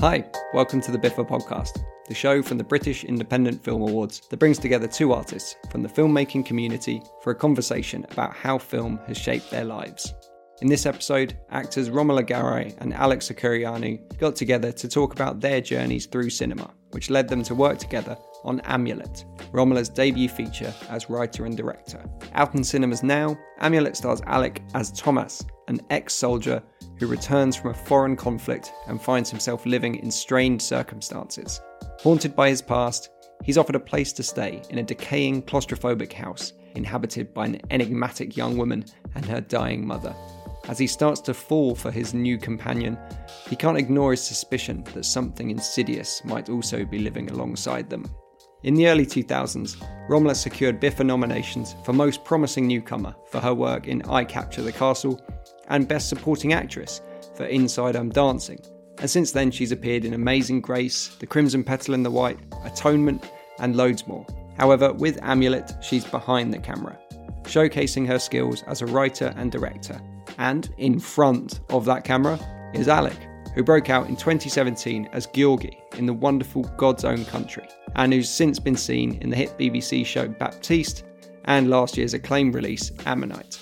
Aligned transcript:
Hi, 0.00 0.26
welcome 0.52 0.82
to 0.82 0.92
the 0.92 0.98
BIFA 0.98 1.26
podcast, 1.26 1.82
the 2.06 2.14
show 2.14 2.42
from 2.42 2.58
the 2.58 2.64
British 2.64 3.02
Independent 3.04 3.64
Film 3.64 3.80
Awards 3.80 4.20
that 4.28 4.36
brings 4.36 4.58
together 4.58 4.86
two 4.86 5.14
artists 5.14 5.56
from 5.70 5.82
the 5.82 5.88
filmmaking 5.88 6.44
community 6.44 7.02
for 7.22 7.30
a 7.30 7.34
conversation 7.34 8.04
about 8.10 8.36
how 8.36 8.58
film 8.58 9.00
has 9.06 9.16
shaped 9.16 9.50
their 9.50 9.64
lives. 9.64 10.12
In 10.60 10.68
this 10.68 10.84
episode, 10.84 11.38
actors 11.48 11.88
Romola 11.88 12.22
Garai 12.24 12.76
and 12.82 12.92
Alec 12.92 13.20
Secareanu 13.20 14.18
got 14.18 14.36
together 14.36 14.70
to 14.70 14.86
talk 14.86 15.14
about 15.14 15.40
their 15.40 15.62
journeys 15.62 16.04
through 16.04 16.28
cinema, 16.28 16.70
which 16.90 17.08
led 17.08 17.26
them 17.26 17.42
to 17.44 17.54
work 17.54 17.78
together 17.78 18.18
on 18.44 18.60
Amulet, 18.64 19.24
Romola's 19.50 19.88
debut 19.88 20.28
feature 20.28 20.74
as 20.90 21.08
writer 21.08 21.46
and 21.46 21.56
director. 21.56 22.04
Out 22.34 22.54
in 22.54 22.62
cinemas 22.62 23.02
now, 23.02 23.34
Amulet 23.60 23.96
stars 23.96 24.20
Alec 24.26 24.62
as 24.74 24.92
Thomas, 24.92 25.42
an 25.68 25.80
ex 25.90 26.14
soldier 26.14 26.62
who 26.98 27.06
returns 27.06 27.56
from 27.56 27.70
a 27.70 27.74
foreign 27.74 28.16
conflict 28.16 28.72
and 28.86 29.00
finds 29.00 29.30
himself 29.30 29.66
living 29.66 29.96
in 29.96 30.10
strained 30.10 30.60
circumstances. 30.60 31.60
Haunted 32.00 32.34
by 32.34 32.48
his 32.48 32.62
past, 32.62 33.10
he's 33.42 33.58
offered 33.58 33.74
a 33.74 33.80
place 33.80 34.12
to 34.12 34.22
stay 34.22 34.62
in 34.70 34.78
a 34.78 34.82
decaying 34.82 35.42
claustrophobic 35.42 36.12
house 36.12 36.52
inhabited 36.74 37.32
by 37.32 37.46
an 37.46 37.60
enigmatic 37.70 38.36
young 38.36 38.56
woman 38.56 38.84
and 39.14 39.24
her 39.24 39.40
dying 39.40 39.86
mother. 39.86 40.14
As 40.68 40.78
he 40.78 40.86
starts 40.86 41.20
to 41.22 41.34
fall 41.34 41.74
for 41.74 41.90
his 41.90 42.12
new 42.12 42.38
companion, 42.38 42.98
he 43.48 43.56
can't 43.56 43.78
ignore 43.78 44.10
his 44.10 44.22
suspicion 44.22 44.84
that 44.94 45.04
something 45.04 45.50
insidious 45.50 46.24
might 46.24 46.48
also 46.48 46.84
be 46.84 46.98
living 46.98 47.30
alongside 47.30 47.88
them. 47.88 48.04
In 48.64 48.74
the 48.74 48.88
early 48.88 49.06
2000s, 49.06 49.80
Romola 50.08 50.34
secured 50.34 50.80
BIFA 50.80 51.06
nominations 51.06 51.76
for 51.84 51.92
Most 51.92 52.24
Promising 52.24 52.66
Newcomer 52.66 53.14
for 53.30 53.38
her 53.38 53.54
work 53.54 53.86
in 53.86 54.02
I 54.02 54.24
Capture 54.24 54.62
the 54.62 54.72
Castle 54.72 55.20
and 55.68 55.88
Best 55.88 56.08
Supporting 56.08 56.52
Actress 56.52 57.00
for 57.34 57.44
Inside 57.44 57.96
I'm 57.96 58.10
Dancing. 58.10 58.60
And 58.98 59.10
since 59.10 59.32
then, 59.32 59.50
she's 59.50 59.72
appeared 59.72 60.04
in 60.04 60.14
Amazing 60.14 60.62
Grace, 60.62 61.16
The 61.20 61.26
Crimson 61.26 61.62
Petal 61.62 61.94
and 61.94 62.04
the 62.04 62.10
White, 62.10 62.38
Atonement, 62.64 63.30
and 63.58 63.76
loads 63.76 64.06
more. 64.06 64.26
However, 64.58 64.92
with 64.92 65.22
Amulet, 65.22 65.72
she's 65.82 66.04
behind 66.04 66.52
the 66.52 66.58
camera, 66.58 66.98
showcasing 67.42 68.06
her 68.06 68.18
skills 68.18 68.62
as 68.66 68.80
a 68.80 68.86
writer 68.86 69.34
and 69.36 69.52
director. 69.52 70.00
And 70.38 70.72
in 70.78 70.98
front 70.98 71.60
of 71.70 71.84
that 71.84 72.04
camera 72.04 72.38
is 72.72 72.88
Alec, 72.88 73.18
who 73.54 73.62
broke 73.62 73.90
out 73.90 74.08
in 74.08 74.16
2017 74.16 75.08
as 75.12 75.26
Gheorghe 75.26 75.76
in 75.98 76.06
the 76.06 76.12
wonderful 76.12 76.62
God's 76.76 77.04
Own 77.04 77.24
Country, 77.26 77.66
and 77.96 78.12
who's 78.12 78.28
since 78.28 78.58
been 78.58 78.76
seen 78.76 79.18
in 79.22 79.30
the 79.30 79.36
hit 79.36 79.56
BBC 79.58 80.04
show 80.04 80.28
Baptiste 80.28 81.04
and 81.44 81.70
last 81.70 81.96
year's 81.96 82.14
acclaimed 82.14 82.54
release 82.54 82.92
Ammonite. 83.04 83.58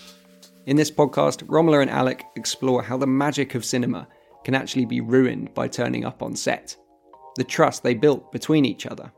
In 0.66 0.76
this 0.76 0.90
podcast, 0.90 1.42
Romola 1.46 1.80
and 1.80 1.90
Alec 1.90 2.24
explore 2.36 2.82
how 2.82 2.96
the 2.96 3.06
magic 3.06 3.54
of 3.54 3.66
cinema 3.66 4.08
can 4.44 4.54
actually 4.54 4.86
be 4.86 5.02
ruined 5.02 5.52
by 5.52 5.68
turning 5.68 6.06
up 6.06 6.22
on 6.22 6.34
set, 6.34 6.74
the 7.36 7.44
trust 7.44 7.82
they 7.82 7.92
built 7.92 8.32
between 8.32 8.64
each 8.64 8.86
other, 8.86 9.12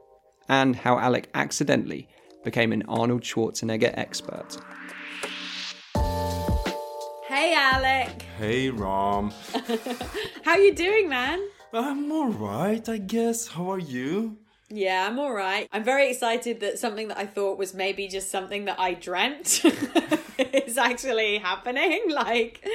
and 0.49 0.75
how 0.75 0.99
Alec 0.99 1.29
accidentally 1.35 2.09
became 2.43 2.73
an 2.73 2.83
Arnold 2.89 3.23
Schwarzenegger 3.23 3.95
expert. 3.97 4.57
Hey, 7.29 7.55
Alec. 7.55 8.23
Hey, 8.39 8.71
Rom. 8.71 9.33
How 10.45 10.57
you 10.57 10.75
doing, 10.75 11.09
man? 11.09 11.41
I'm 11.73 12.11
alright, 12.11 12.89
I 12.89 12.99
guess. 12.99 13.47
How 13.47 13.71
are 13.71 13.79
you? 13.79 14.39
Yeah, 14.69 15.07
I'm 15.09 15.19
all 15.19 15.33
right. 15.33 15.69
I'm 15.73 15.85
very 15.85 16.11
excited 16.11 16.61
that 16.61 16.79
something 16.79 17.09
that 17.09 17.19
I 17.19 17.27
thought 17.27 17.57
was 17.59 17.73
maybe 17.73 18.09
just 18.09 18.31
something 18.31 18.65
that 18.65 18.81
I 18.81 18.95
dreamt 18.95 19.63
is 20.39 20.77
actually 20.77 21.39
happening. 21.39 22.03
Like, 22.17 22.67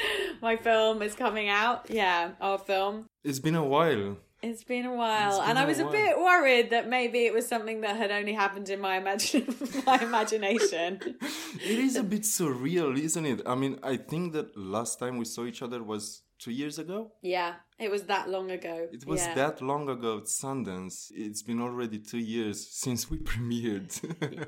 my 0.41 0.55
film 0.55 1.01
is 1.01 1.15
coming 1.15 1.49
out. 1.49 1.87
Yeah, 1.89 2.31
our 2.39 2.57
film. 2.57 3.05
It's 3.23 3.39
been 3.39 3.55
a 3.55 3.63
while. 3.65 4.17
It's 4.43 4.63
been 4.63 4.85
a 4.85 4.93
while, 4.95 5.39
been 5.39 5.49
and 5.49 5.59
I 5.59 5.63
a 5.63 5.67
was 5.67 5.79
a 5.79 5.83
while. 5.83 5.91
bit 5.91 6.17
worried 6.17 6.69
that 6.71 6.87
maybe 6.89 7.25
it 7.25 7.33
was 7.33 7.47
something 7.47 7.81
that 7.81 7.95
had 7.95 8.09
only 8.11 8.33
happened 8.33 8.69
in 8.69 8.79
my 8.79 8.97
imagine 8.97 9.45
my 9.85 9.99
imagination. 9.99 10.99
It 11.63 11.79
is 11.79 11.95
a 11.95 12.03
bit 12.03 12.21
surreal, 12.23 12.97
isn't 12.97 13.25
it? 13.25 13.41
I 13.45 13.53
mean, 13.55 13.79
I 13.83 13.97
think 13.97 14.33
that 14.33 14.57
last 14.57 14.97
time 14.99 15.17
we 15.17 15.25
saw 15.25 15.45
each 15.45 15.61
other 15.61 15.83
was 15.83 16.23
two 16.41 16.51
years 16.51 16.79
ago. 16.79 17.11
yeah, 17.21 17.53
it 17.79 17.89
was 17.89 18.03
that 18.03 18.29
long 18.29 18.51
ago. 18.51 18.87
It 18.91 19.05
was 19.05 19.25
yeah. 19.25 19.35
that 19.35 19.61
long 19.61 19.87
ago 19.89 20.17
at 20.17 20.23
Sundance. 20.25 21.11
It's 21.11 21.43
been 21.43 21.61
already 21.61 21.99
two 21.99 22.19
years 22.19 22.67
since 22.69 23.09
we 23.09 23.17
premiered. 23.31 23.91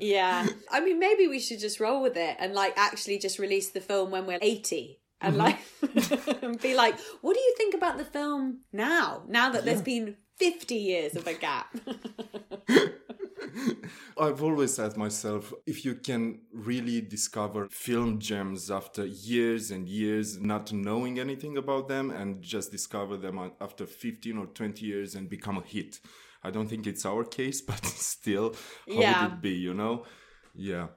Yeah. 0.00 0.46
I 0.70 0.80
mean, 0.80 0.98
maybe 0.98 1.28
we 1.28 1.38
should 1.38 1.60
just 1.60 1.80
roll 1.80 2.02
with 2.02 2.16
it 2.16 2.36
and 2.38 2.52
like 2.52 2.74
actually 2.76 3.18
just 3.18 3.38
release 3.38 3.70
the 3.70 3.80
film 3.80 4.10
when 4.10 4.26
we're 4.26 4.38
80 4.42 5.00
and 5.20 5.36
mm-hmm. 5.36 5.42
like 5.42 6.42
and 6.42 6.60
be 6.60 6.74
like, 6.74 6.98
what 7.22 7.34
do 7.34 7.40
you 7.40 7.54
think 7.56 7.74
about 7.74 7.96
the 7.96 8.04
film 8.04 8.60
now? 8.72 9.24
Now 9.28 9.50
that 9.50 9.64
there's 9.64 9.82
been 9.82 10.16
50 10.38 10.74
years 10.74 11.16
of 11.16 11.26
a 11.26 11.34
gap. 11.34 11.74
I've 14.18 14.42
always 14.42 14.78
asked 14.78 14.96
myself 14.96 15.52
if 15.66 15.84
you 15.84 15.94
can 15.96 16.40
really 16.52 17.00
discover 17.00 17.68
film 17.70 18.18
gems 18.18 18.70
after 18.70 19.04
years 19.06 19.70
and 19.70 19.88
years 19.88 20.40
not 20.40 20.72
knowing 20.72 21.18
anything 21.18 21.56
about 21.56 21.88
them 21.88 22.10
and 22.10 22.42
just 22.42 22.70
discover 22.70 23.16
them 23.16 23.38
after 23.60 23.86
15 23.86 24.38
or 24.38 24.46
20 24.46 24.86
years 24.86 25.14
and 25.14 25.28
become 25.28 25.58
a 25.58 25.62
hit. 25.62 26.00
I 26.42 26.50
don't 26.50 26.68
think 26.68 26.86
it's 26.86 27.06
our 27.06 27.24
case, 27.24 27.60
but 27.70 27.84
still, 27.84 28.54
how 28.88 29.00
Yeah. 29.00 29.24
would 29.24 29.32
it 29.34 29.42
be, 29.42 29.50
you 29.52 29.74
know? 29.74 30.04
Yeah. 30.54 30.88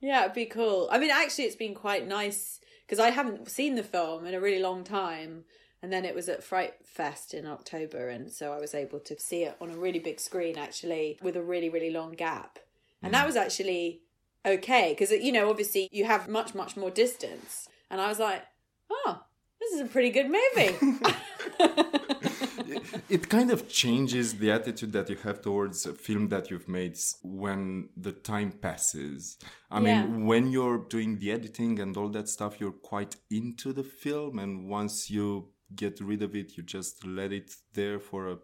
yeah, 0.00 0.22
it'd 0.24 0.34
be 0.34 0.46
cool. 0.46 0.88
I 0.92 0.98
mean, 0.98 1.10
actually, 1.10 1.44
it's 1.44 1.56
been 1.56 1.74
quite 1.74 2.06
nice 2.06 2.60
because 2.86 2.98
I 2.98 3.10
haven't 3.10 3.48
seen 3.50 3.74
the 3.76 3.82
film 3.82 4.26
in 4.26 4.34
a 4.34 4.40
really 4.40 4.60
long 4.62 4.84
time. 4.84 5.44
And 5.86 5.92
then 5.92 6.04
it 6.04 6.16
was 6.16 6.28
at 6.28 6.42
Fright 6.42 6.74
Fest 6.84 7.32
in 7.32 7.46
October. 7.46 8.08
And 8.08 8.32
so 8.32 8.52
I 8.52 8.58
was 8.58 8.74
able 8.74 8.98
to 8.98 9.16
see 9.20 9.44
it 9.44 9.56
on 9.60 9.70
a 9.70 9.76
really 9.76 10.00
big 10.00 10.18
screen, 10.18 10.58
actually, 10.58 11.16
with 11.22 11.36
a 11.36 11.42
really, 11.44 11.68
really 11.68 11.90
long 11.90 12.10
gap. 12.10 12.58
And 13.04 13.14
that 13.14 13.22
mm. 13.22 13.26
was 13.28 13.36
actually 13.36 14.00
okay 14.44 14.96
because, 14.98 15.12
you 15.12 15.30
know, 15.30 15.48
obviously 15.48 15.88
you 15.92 16.04
have 16.04 16.28
much, 16.28 16.56
much 16.56 16.76
more 16.76 16.90
distance. 16.90 17.68
And 17.88 18.00
I 18.00 18.08
was 18.08 18.18
like, 18.18 18.42
oh, 18.90 19.20
this 19.60 19.74
is 19.74 19.80
a 19.82 19.84
pretty 19.84 20.10
good 20.10 20.26
movie. 20.26 20.74
it 23.08 23.28
kind 23.28 23.52
of 23.52 23.68
changes 23.68 24.34
the 24.34 24.50
attitude 24.50 24.92
that 24.92 25.08
you 25.08 25.16
have 25.16 25.40
towards 25.40 25.86
a 25.86 25.92
film 25.92 26.28
that 26.30 26.50
you've 26.50 26.68
made 26.68 26.98
when 27.22 27.90
the 27.96 28.10
time 28.10 28.50
passes. 28.50 29.38
I 29.70 29.80
Yeah. 29.80 30.02
mean, 30.02 30.26
when 30.26 30.50
you're 30.50 30.78
doing 30.78 31.20
the 31.20 31.30
editing 31.30 31.78
and 31.78 31.96
all 31.96 32.08
that 32.08 32.28
stuff, 32.28 32.60
you're 32.60 32.72
quite 32.72 33.14
into 33.30 33.72
the 33.72 33.84
film, 33.84 34.40
and 34.40 34.68
once 34.68 35.10
you 35.10 35.52
get 35.74 36.00
rid 36.00 36.22
of 36.22 36.34
it, 36.36 36.56
you 36.56 36.62
just 36.62 37.04
let 37.06 37.32
it 37.32 37.54
there 37.74 37.98
for 37.98 38.28
a 38.30 38.38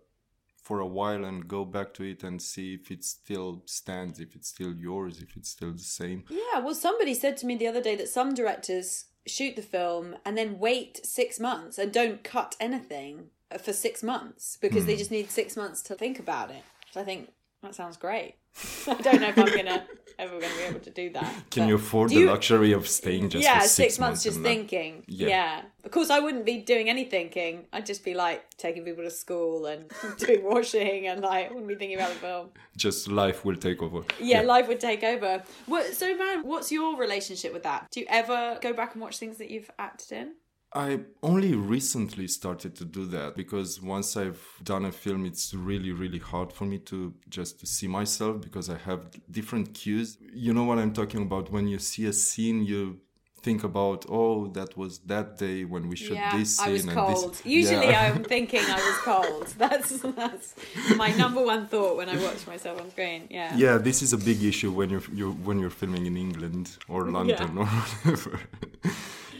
for 0.62 0.78
a 0.78 0.86
while 0.86 1.24
and 1.24 1.48
go 1.48 1.64
back 1.64 1.92
to 1.92 2.04
it 2.04 2.22
and 2.22 2.40
see 2.40 2.74
if 2.74 2.90
it 2.92 3.02
still 3.02 3.62
stands, 3.66 4.20
if 4.20 4.36
it's 4.36 4.48
still 4.48 4.72
yours, 4.72 5.20
if 5.20 5.36
it's 5.36 5.50
still 5.50 5.72
the 5.72 5.78
same. 5.80 6.22
Yeah, 6.30 6.60
well, 6.60 6.74
somebody 6.76 7.14
said 7.14 7.36
to 7.38 7.46
me 7.46 7.56
the 7.56 7.66
other 7.66 7.82
day 7.82 7.96
that 7.96 8.08
some 8.08 8.32
directors 8.32 9.06
shoot 9.26 9.56
the 9.56 9.62
film 9.62 10.14
and 10.24 10.38
then 10.38 10.60
wait 10.60 11.04
six 11.04 11.40
months 11.40 11.78
and 11.78 11.92
don't 11.92 12.22
cut 12.22 12.54
anything 12.60 13.30
for 13.60 13.72
six 13.72 14.04
months 14.04 14.56
because 14.60 14.82
Hmm. 14.82 14.86
they 14.86 14.96
just 14.96 15.10
need 15.10 15.30
six 15.32 15.56
months 15.56 15.82
to 15.82 15.96
think 15.96 16.20
about 16.20 16.50
it. 16.52 16.62
So 16.92 17.00
I 17.00 17.04
think 17.04 17.30
that 17.62 17.74
sounds 17.74 17.96
great. 17.96 18.34
I 18.86 18.94
don't 18.94 19.20
know 19.20 19.28
if 19.28 19.38
I'm 19.38 19.46
gonna 19.46 19.84
ever 20.18 20.38
going 20.38 20.52
to 20.52 20.58
be 20.58 20.64
able 20.64 20.80
to 20.80 20.90
do 20.90 21.10
that. 21.10 21.50
Can 21.50 21.68
you 21.68 21.76
afford 21.76 22.10
the 22.10 22.16
you- 22.16 22.26
luxury 22.26 22.72
of 22.72 22.86
staying 22.88 23.30
just 23.30 23.42
yeah, 23.42 23.60
for 23.60 23.68
six, 23.68 23.98
months, 23.98 24.22
just 24.22 24.40
thinking. 24.40 25.04
Yeah. 25.06 25.28
Yeah. 25.28 25.62
Of 25.84 25.90
course, 25.90 26.10
I 26.10 26.20
wouldn't 26.20 26.44
be 26.44 26.58
doing 26.58 26.88
any 26.88 27.04
thinking. 27.04 27.64
I'd 27.72 27.86
just 27.86 28.04
be 28.04 28.14
like 28.14 28.56
taking 28.56 28.84
people 28.84 29.04
to 29.04 29.10
school 29.10 29.66
and 29.66 29.90
doing 30.18 30.44
washing 30.44 31.06
and 31.08 31.22
like 31.22 31.50
wouldn't 31.50 31.68
be 31.68 31.74
thinking 31.74 31.96
about 31.96 32.10
the 32.10 32.16
film. 32.16 32.50
Just 32.76 33.08
life 33.08 33.44
will 33.44 33.56
take 33.56 33.82
over. 33.82 34.02
yeah, 34.20 34.42
life 34.42 34.68
would 34.68 34.80
take 34.80 35.02
over. 35.02 35.42
What, 35.66 35.94
so, 35.94 36.16
man, 36.16 36.42
what's 36.46 36.70
your 36.70 36.96
relationship 36.96 37.52
with 37.52 37.62
that? 37.64 37.88
Do 37.90 38.00
you 38.00 38.06
ever 38.08 38.58
go 38.60 38.72
back 38.72 38.92
and 38.94 39.02
watch 39.02 39.18
things 39.18 39.38
that 39.38 39.50
you've 39.50 39.70
acted 39.78 40.12
in? 40.12 40.32
I 40.74 41.00
only 41.22 41.54
recently 41.54 42.26
started 42.28 42.74
to 42.76 42.84
do 42.84 43.04
that 43.06 43.36
because 43.36 43.80
once 43.82 44.16
I've 44.16 44.42
done 44.62 44.86
a 44.86 44.92
film, 44.92 45.26
it's 45.26 45.52
really, 45.52 45.92
really 45.92 46.18
hard 46.18 46.50
for 46.52 46.64
me 46.64 46.78
to 46.90 47.12
just 47.28 47.60
to 47.60 47.66
see 47.66 47.86
myself 47.86 48.40
because 48.40 48.70
I 48.70 48.78
have 48.78 49.10
different 49.30 49.74
cues. 49.74 50.16
You 50.32 50.54
know 50.54 50.64
what 50.64 50.78
I'm 50.78 50.94
talking 50.94 51.22
about? 51.22 51.52
When 51.52 51.68
you 51.68 51.78
see 51.78 52.06
a 52.06 52.12
scene, 52.12 52.64
you 52.64 53.00
think 53.42 53.64
about, 53.64 54.06
oh, 54.08 54.46
that 54.48 54.76
was 54.76 55.00
that 55.00 55.36
day 55.36 55.64
when 55.64 55.88
we 55.88 55.96
shot 55.96 56.16
yeah, 56.16 56.36
this 56.38 56.56
scene. 56.56 56.68
I 56.68 56.72
was 56.72 56.84
and 56.84 56.92
cold. 56.92 57.32
This. 57.34 57.46
Usually, 57.46 57.88
Yeah. 57.88 58.12
I'm 58.14 58.24
thinking 58.34 58.60
I 58.60 58.76
was 58.88 58.98
cold. 58.98 59.46
That's 59.58 59.90
that's 60.00 60.54
my 60.96 61.10
number 61.12 61.42
one 61.44 61.66
thought 61.66 61.96
when 61.96 62.08
I 62.08 62.16
watch 62.22 62.46
myself 62.46 62.80
on 62.80 62.90
screen. 62.92 63.26
Yeah. 63.30 63.54
yeah, 63.56 63.78
this 63.78 64.00
is 64.02 64.12
a 64.12 64.18
big 64.18 64.42
issue 64.42 64.72
when 64.72 64.88
you're, 64.90 65.02
you're 65.12 65.32
when 65.32 65.58
you're 65.58 65.76
filming 65.82 66.06
in 66.06 66.16
England 66.16 66.78
or 66.88 67.10
London 67.10 67.58
or 67.58 67.66
whatever. 68.04 68.40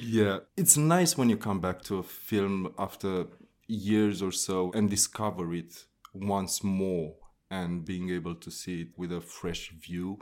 Yeah, 0.03 0.39
it's 0.57 0.77
nice 0.77 1.17
when 1.17 1.31
you 1.31 1.37
come 1.37 1.61
back 1.61 1.83
to 1.83 1.99
a 1.99 2.03
film 2.03 2.75
after 2.79 3.27
years 3.69 4.23
or 4.23 4.33
so 4.33 4.73
and 4.73 4.91
discover 4.91 5.55
it 5.55 5.85
once 6.13 6.63
more 6.65 7.15
and 7.51 7.85
being 7.85 8.11
able 8.11 8.35
to 8.35 8.51
see 8.51 8.83
it 8.83 8.89
with 8.97 9.13
a 9.13 9.21
fresh 9.21 9.71
view 9.71 10.19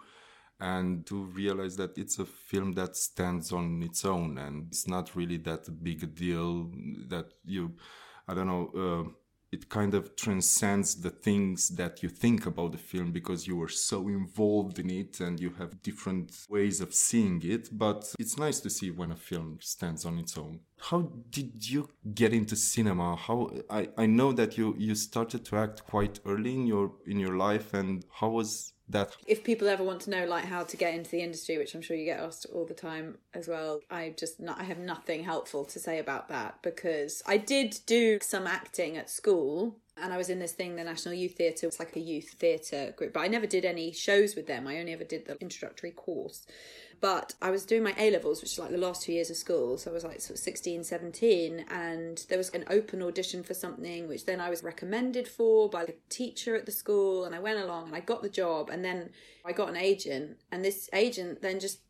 and 0.61 1.07
to 1.07 1.25
realize 1.25 1.77
that 1.77 1.97
it's 1.97 2.19
a 2.19 2.27
film 2.27 2.73
that 2.73 2.95
stands 2.97 3.53
on 3.53 3.83
its 3.83 4.05
own 4.05 4.37
and 4.39 4.67
it's 4.69 4.87
not 4.87 5.17
really 5.17 5.39
that 5.39 5.83
big 5.83 6.03
a 6.03 6.07
deal 6.07 6.71
that 7.09 7.33
you 7.45 7.73
i 8.29 8.35
don't 8.35 8.47
know 8.47 8.71
uh, 8.77 9.11
it 9.53 9.69
kind 9.69 9.95
of 9.95 10.15
transcends 10.15 10.95
the 10.95 11.11
things 11.11 11.71
that 11.71 12.03
you 12.03 12.09
think 12.09 12.47
about 12.47 12.73
the 12.73 12.79
film 12.79 13.11
because 13.11 13.47
you 13.47 13.57
were 13.57 13.69
so 13.69 14.09
involved 14.09 14.79
in 14.79 14.91
it 14.91 15.21
and 15.21 15.41
you 15.41 15.51
have 15.59 15.83
different 15.83 16.47
ways 16.49 16.81
of 16.81 16.95
seeing 16.95 17.41
it 17.45 17.69
but 17.73 18.15
it's 18.19 18.39
nice 18.39 18.61
to 18.61 18.71
see 18.71 18.91
when 18.91 19.11
a 19.11 19.17
film 19.17 19.59
stands 19.61 20.05
on 20.05 20.19
its 20.19 20.39
own. 20.39 20.61
How 20.79 21.13
did 21.31 21.69
you 21.69 21.89
get 22.15 22.33
into 22.33 22.57
cinema? 22.57 23.17
How 23.17 23.51
i, 23.69 23.89
I 23.99 24.07
know 24.07 24.33
that 24.33 24.57
you 24.57 24.75
you 24.79 24.95
started 24.95 25.45
to 25.47 25.57
act 25.57 25.85
quite 25.85 26.21
early 26.25 26.55
in 26.55 26.67
your 26.67 26.93
in 27.07 27.19
your 27.19 27.37
life 27.37 27.75
and 27.75 28.05
how 28.13 28.31
was 28.31 28.73
that 28.91 29.17
if 29.27 29.45
people 29.45 29.69
ever 29.69 29.83
want 29.83 30.01
to 30.01 30.11
know 30.11 30.27
like 30.27 30.45
how 30.45 30.63
to 30.63 30.77
get 30.77 30.95
into 30.95 31.11
the 31.11 31.21
industry 31.21 31.59
which 31.59 31.75
i'm 31.75 31.83
sure 31.83 31.97
you 31.97 32.05
get 32.05 32.21
asked 32.21 32.47
all 32.53 32.67
the 32.67 32.75
time 32.75 33.19
as 33.35 33.49
well 33.49 33.81
i 33.91 34.13
just 34.17 34.41
not, 34.41 34.59
i 34.61 34.65
have 34.65 34.79
nothing 34.79 35.25
helpful 35.25 35.65
to 35.65 35.79
say 35.79 35.99
about 35.99 36.29
that 36.29 36.59
because 36.63 37.23
i 37.27 37.37
did 37.37 37.79
do 37.87 38.19
some 38.21 38.47
acting 38.47 38.97
at 38.97 39.09
school 39.09 39.77
and 40.03 40.13
I 40.13 40.17
was 40.17 40.31
in 40.31 40.39
this 40.39 40.53
thing, 40.53 40.77
the 40.77 40.85
National 40.85 41.15
Youth 41.15 41.37
Theatre. 41.37 41.67
It's 41.67 41.79
like 41.79 41.95
a 41.95 42.01
youth 42.01 42.31
theatre 42.39 42.95
group, 42.97 43.13
but 43.13 43.21
I 43.21 43.29
never 43.29 43.47
did 43.47 43.65
any 43.65 43.93
shows 43.93 44.35
with 44.35 44.47
them. 44.47 44.67
I 44.67 44.79
only 44.79 44.93
ever 44.93 45.05
did 45.05 45.27
the 45.27 45.37
introductory 45.41 45.91
course. 45.91 46.47
But 47.01 47.35
I 47.41 47.51
was 47.51 47.65
doing 47.65 47.83
my 47.83 47.95
A 47.97 48.11
levels, 48.11 48.43
which 48.43 48.53
is 48.53 48.59
like 48.59 48.71
the 48.71 48.77
last 48.77 49.03
two 49.03 49.13
years 49.13 49.31
of 49.31 49.37
school. 49.37 49.79
So 49.79 49.91
I 49.91 49.95
was 49.95 50.05
like 50.05 50.21
sort 50.21 50.39
of 50.39 50.43
16, 50.43 50.85
17, 50.85 51.65
and 51.71 52.25
there 52.29 52.37
was 52.37 52.51
an 52.51 52.65
open 52.69 53.03
audition 53.03 53.43
for 53.43 53.55
something, 53.55 54.07
which 54.07 54.27
then 54.27 54.41
I 54.41 54.51
was 54.51 54.63
recommended 54.63 55.27
for 55.27 55.71
by 55.71 55.87
the 55.87 55.95
teacher 56.11 56.55
at 56.57 56.67
the 56.67 56.73
school. 56.73 57.25
And 57.25 57.35
I 57.35 57.39
went 57.39 57.59
along 57.59 57.87
and 57.87 57.97
I 57.97 58.01
got 58.01 58.23
the 58.23 58.29
job. 58.29 58.69
And 58.69 58.85
then 58.85 59.11
I 59.45 59.53
got 59.53 59.71
an 59.71 59.77
agent, 59.77 60.39
and 60.53 60.65
this 60.65 60.91
agent 60.93 61.41
then 61.41 61.59
just 61.61 61.81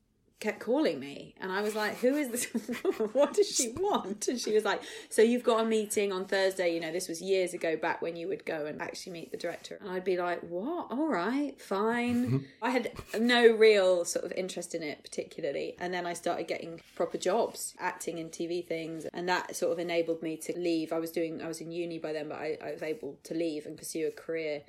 kept 0.41 0.59
calling 0.59 0.99
me 0.99 1.35
and 1.39 1.53
I 1.53 1.61
was 1.61 1.75
like, 1.75 1.99
Who 1.99 2.17
is 2.17 2.31
this 2.31 2.49
woman? 2.53 3.11
What 3.13 3.35
does 3.35 3.49
she 3.49 3.73
want? 3.73 4.27
And 4.27 4.41
she 4.41 4.55
was 4.55 4.65
like, 4.65 4.83
So 5.11 5.23
you've 5.23 5.45
got 5.45 5.61
a 5.61 5.65
meeting 5.65 6.13
on 6.13 6.25
Thursday, 6.25 6.75
you 6.75 6.81
know, 6.81 6.91
this 6.91 7.09
was 7.09 7.21
years 7.21 7.53
ago 7.53 7.77
back 7.77 8.01
when 8.01 8.17
you 8.17 8.27
would 8.29 8.47
go 8.47 8.65
and 8.67 8.81
actually 8.81 9.13
meet 9.13 9.31
the 9.31 9.37
director. 9.37 9.77
And 9.81 9.91
I'd 9.91 10.05
be 10.05 10.17
like, 10.17 10.41
What? 10.41 10.91
All 10.91 11.09
right, 11.09 11.61
fine. 11.61 12.27
Mm-hmm. 12.27 12.39
I 12.63 12.71
had 12.71 12.91
no 13.19 13.53
real 13.53 14.05
sort 14.05 14.25
of 14.25 14.33
interest 14.33 14.75
in 14.75 14.83
it 14.83 15.03
particularly. 15.03 15.77
And 15.79 15.93
then 15.93 16.07
I 16.07 16.15
started 16.15 16.49
getting 16.49 16.81
proper 16.97 17.19
jobs, 17.19 17.75
acting 17.79 18.19
in 18.19 18.31
TV 18.31 18.67
things, 18.67 19.07
and 19.13 19.29
that 19.29 19.55
sort 19.55 19.73
of 19.73 19.79
enabled 19.79 20.23
me 20.23 20.37
to 20.39 20.59
leave. 20.59 20.93
I 20.93 20.99
was 20.99 21.11
doing 21.11 21.43
I 21.43 21.49
was 21.49 21.61
in 21.61 21.71
uni 21.71 21.99
by 21.99 22.13
then, 22.13 22.29
but 22.29 22.39
I, 22.39 22.57
I 22.65 22.73
was 22.73 22.83
able 22.83 23.19
to 23.25 23.35
leave 23.35 23.67
and 23.67 23.77
pursue 23.77 24.07
a 24.09 24.11
career 24.11 24.63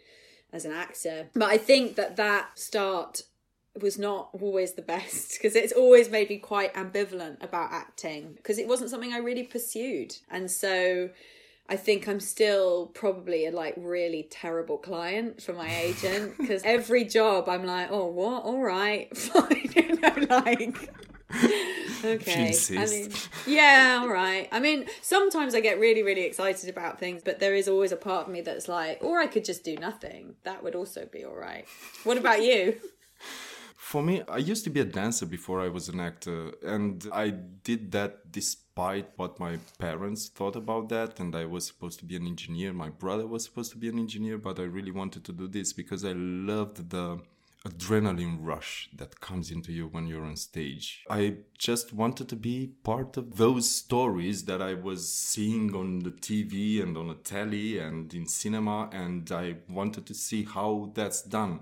as 0.53 0.65
an 0.65 0.73
actor. 0.73 1.27
But 1.33 1.49
I 1.49 1.57
think 1.57 1.95
that 1.95 2.17
that 2.17 2.59
start 2.59 3.23
was 3.79 3.97
not 3.97 4.29
always 4.33 4.73
the 4.73 4.81
best 4.81 5.33
because 5.37 5.55
it's 5.55 5.73
always 5.73 6.09
made 6.09 6.29
me 6.29 6.37
quite 6.37 6.73
ambivalent 6.73 7.43
about 7.43 7.71
acting 7.71 8.33
because 8.35 8.57
it 8.57 8.67
wasn't 8.67 8.89
something 8.89 9.13
I 9.13 9.17
really 9.17 9.43
pursued. 9.43 10.15
And 10.29 10.49
so 10.49 11.09
I 11.69 11.77
think 11.77 12.07
I'm 12.07 12.19
still 12.19 12.87
probably 12.87 13.45
a 13.45 13.51
like 13.51 13.75
really 13.77 14.27
terrible 14.29 14.77
client 14.77 15.41
for 15.41 15.53
my 15.53 15.73
agent 15.73 16.37
because 16.39 16.63
every 16.63 17.05
job 17.05 17.47
I'm 17.47 17.65
like, 17.65 17.89
oh, 17.91 18.07
what? 18.07 18.43
All 18.43 18.61
right, 18.61 19.15
fine. 19.17 19.69
you 19.75 19.95
know, 19.95 20.25
like. 20.29 20.91
okay. 22.03 22.53
I 22.71 22.85
mean, 22.87 23.09
yeah, 23.47 23.99
all 24.01 24.09
right. 24.09 24.49
I 24.51 24.59
mean, 24.59 24.85
sometimes 25.01 25.55
I 25.55 25.61
get 25.61 25.79
really, 25.79 26.03
really 26.03 26.25
excited 26.25 26.69
about 26.69 26.99
things, 26.99 27.21
but 27.23 27.39
there 27.39 27.55
is 27.55 27.69
always 27.69 27.93
a 27.93 27.95
part 27.95 28.27
of 28.27 28.33
me 28.33 28.41
that's 28.41 28.67
like, 28.67 29.01
or 29.01 29.21
I 29.21 29.27
could 29.27 29.45
just 29.45 29.63
do 29.63 29.77
nothing. 29.77 30.35
That 30.43 30.61
would 30.61 30.75
also 30.75 31.07
be 31.09 31.23
all 31.23 31.35
right. 31.37 31.65
What 32.03 32.17
about 32.17 32.41
you? 32.41 32.75
For 33.91 34.01
me, 34.01 34.23
I 34.29 34.37
used 34.37 34.63
to 34.63 34.69
be 34.69 34.79
a 34.79 34.85
dancer 34.85 35.25
before 35.25 35.59
I 35.59 35.67
was 35.67 35.89
an 35.89 35.99
actor, 35.99 36.53
and 36.63 37.05
I 37.11 37.31
did 37.31 37.91
that 37.91 38.31
despite 38.31 39.09
what 39.17 39.37
my 39.37 39.57
parents 39.79 40.29
thought 40.29 40.55
about 40.55 40.87
that. 40.87 41.19
And 41.19 41.35
I 41.35 41.43
was 41.43 41.67
supposed 41.67 41.99
to 41.99 42.05
be 42.05 42.15
an 42.15 42.25
engineer. 42.25 42.71
My 42.71 42.87
brother 42.87 43.27
was 43.27 43.43
supposed 43.43 43.73
to 43.73 43.77
be 43.77 43.89
an 43.89 43.99
engineer, 43.99 44.37
but 44.37 44.59
I 44.59 44.63
really 44.63 44.91
wanted 44.91 45.25
to 45.25 45.33
do 45.33 45.45
this 45.49 45.73
because 45.73 46.05
I 46.05 46.13
loved 46.13 46.89
the 46.89 47.19
adrenaline 47.65 48.37
rush 48.39 48.89
that 48.95 49.19
comes 49.19 49.51
into 49.51 49.73
you 49.73 49.87
when 49.87 50.07
you're 50.07 50.23
on 50.23 50.37
stage. 50.37 51.03
I 51.09 51.39
just 51.57 51.91
wanted 51.91 52.29
to 52.29 52.37
be 52.37 52.67
part 52.83 53.17
of 53.17 53.35
those 53.35 53.69
stories 53.69 54.45
that 54.45 54.61
I 54.61 54.73
was 54.73 55.13
seeing 55.13 55.75
on 55.75 55.99
the 55.99 56.11
TV 56.11 56.81
and 56.81 56.95
on 56.95 57.09
the 57.09 57.15
telly 57.15 57.79
and 57.79 58.13
in 58.13 58.25
cinema, 58.25 58.87
and 58.93 59.29
I 59.33 59.57
wanted 59.67 60.05
to 60.05 60.13
see 60.13 60.45
how 60.45 60.93
that's 60.93 61.21
done. 61.21 61.59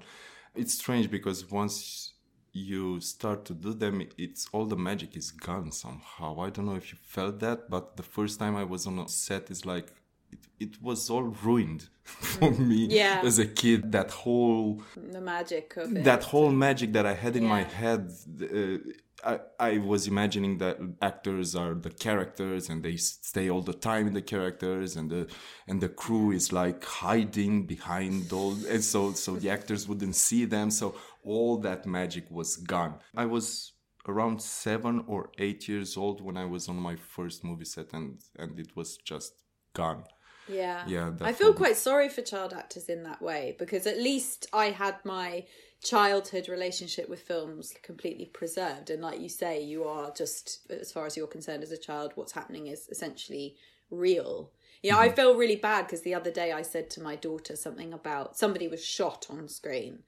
It's 0.56 0.76
strange 0.76 1.10
because 1.10 1.50
once 1.50 2.09
you 2.54 3.00
start 3.00 3.46
to 3.46 3.54
do 3.54 3.74
them 3.74 4.02
it's 4.18 4.48
all 4.52 4.66
the 4.66 4.76
magic 4.76 5.16
is 5.16 5.32
gone 5.32 5.72
somehow 5.72 6.40
i 6.42 6.50
don't 6.50 6.66
know 6.66 6.76
if 6.76 6.92
you 6.92 6.98
felt 7.02 7.40
that 7.40 7.70
but 7.70 7.96
the 7.98 8.04
first 8.04 8.40
time 8.40 8.56
i 8.56 8.64
was 8.64 8.88
on 8.88 8.98
a 9.00 9.08
set 9.08 9.50
is 9.52 9.66
like 9.66 9.94
it, 10.32 10.40
it 10.60 10.82
was 10.82 11.10
all 11.10 11.24
ruined 11.24 11.90
for 12.04 12.52
me 12.52 12.88
yeah. 12.90 13.22
as 13.24 13.40
a 13.40 13.46
kid 13.46 13.92
that 13.92 14.12
whole 14.12 14.82
the 14.96 15.22
magic 15.22 15.76
of 15.78 15.96
it. 15.96 16.04
that 16.04 16.24
whole 16.24 16.52
magic 16.52 16.94
that 16.94 17.06
i 17.06 17.14
had 17.14 17.36
in 17.36 17.44
yeah. 17.44 17.50
my 17.50 17.64
head 17.64 18.12
uh, 18.42 18.78
I, 19.24 19.40
I 19.60 19.78
was 19.80 20.08
imagining 20.08 20.58
that 20.60 20.78
actors 21.02 21.56
are 21.56 21.74
the 21.74 21.90
characters 21.90 22.70
and 22.70 22.84
they 22.84 22.96
stay 22.98 23.50
all 23.50 23.62
the 23.62 23.74
time 23.74 24.08
in 24.08 24.14
the 24.14 24.22
characters 24.22 24.96
and 24.96 25.10
the 25.10 25.28
and 25.68 25.82
the 25.82 25.90
crew 25.90 26.32
is 26.32 26.54
like 26.54 26.84
hiding 26.84 27.66
behind 27.66 28.32
all 28.32 28.56
and 28.70 28.84
so 28.84 29.14
so 29.14 29.36
the 29.36 29.50
actors 29.50 29.88
wouldn't 29.88 30.16
see 30.16 30.46
them 30.46 30.72
so 30.72 30.96
all 31.24 31.58
that 31.58 31.86
magic 31.86 32.30
was 32.30 32.56
gone. 32.56 32.96
I 33.16 33.26
was 33.26 33.74
around 34.08 34.42
seven 34.42 35.04
or 35.08 35.30
eight 35.38 35.68
years 35.68 35.98
old 35.98 36.22
when 36.22 36.38
I 36.38 36.46
was 36.46 36.68
on 36.70 36.78
my 36.78 36.96
first 36.96 37.44
movie 37.44 37.66
set, 37.66 37.94
and 37.94 38.20
and 38.38 38.60
it 38.60 38.76
was 38.76 38.98
just 38.98 39.34
gone. 39.74 40.04
Yeah, 40.48 40.84
yeah. 40.88 41.12
I 41.22 41.34
feel 41.34 41.54
quite 41.54 41.78
sorry 41.78 42.10
for 42.10 42.22
child 42.22 42.54
actors 42.54 42.90
in 42.90 43.04
that 43.04 43.22
way 43.22 43.56
because 43.60 43.86
at 43.86 43.98
least 43.98 44.48
I 44.52 44.72
had 44.72 44.96
my 45.06 45.46
childhood 45.84 46.50
relationship 46.50 47.08
with 47.08 47.22
films 47.22 47.74
completely 47.84 48.26
preserved, 48.26 48.90
and 48.90 49.02
like 49.02 49.20
you 49.20 49.30
say, 49.30 49.64
you 49.64 49.84
are 49.84 50.12
just 50.12 50.72
as 50.72 50.92
far 50.92 51.06
as 51.06 51.16
you're 51.16 51.28
concerned 51.28 51.64
as 51.64 51.72
a 51.72 51.78
child, 51.78 52.14
what's 52.16 52.32
happening 52.32 52.68
is 52.68 52.88
essentially 52.90 53.58
real. 53.92 54.52
Yeah, 54.82 54.94
mm-hmm. 54.94 55.02
I 55.04 55.10
feel 55.10 55.36
really 55.36 55.58
bad 55.58 55.86
because 55.86 56.02
the 56.02 56.16
other 56.16 56.32
day 56.32 56.52
I 56.52 56.62
said 56.62 56.90
to 56.92 57.02
my 57.02 57.16
daughter 57.16 57.56
something 57.56 57.94
about 57.94 58.38
somebody 58.38 58.68
was 58.68 58.84
shot 58.84 59.28
on 59.30 59.48
screen 59.50 60.00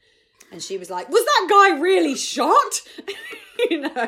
and 0.52 0.62
she 0.62 0.78
was 0.78 0.90
like, 0.90 1.10
Was 1.10 1.24
that 1.24 1.48
guy 1.50 1.80
really 1.80 2.16
shot? 2.16 2.82
you 3.70 3.82
know? 3.82 3.90
And 3.90 4.00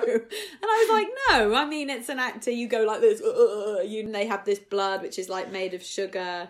I 0.64 0.86
was 0.86 0.90
like, 0.90 1.08
No, 1.30 1.56
I 1.56 1.66
mean, 1.66 1.90
it's 1.90 2.10
an 2.10 2.20
actor. 2.20 2.52
You 2.52 2.68
go 2.68 2.84
like 2.84 3.02
this, 3.02 3.22
uh, 3.22 3.28
uh, 3.28 3.32
uh, 3.32 3.78
uh 3.78 3.82
you, 3.82 4.12
they 4.12 4.26
have 4.28 4.46
this 4.46 4.60
blood 4.60 5.02
which 5.02 5.18
is 5.18 5.30
like 5.30 5.52
made 5.52 5.74
of 5.74 5.84
sugar. 5.84 6.50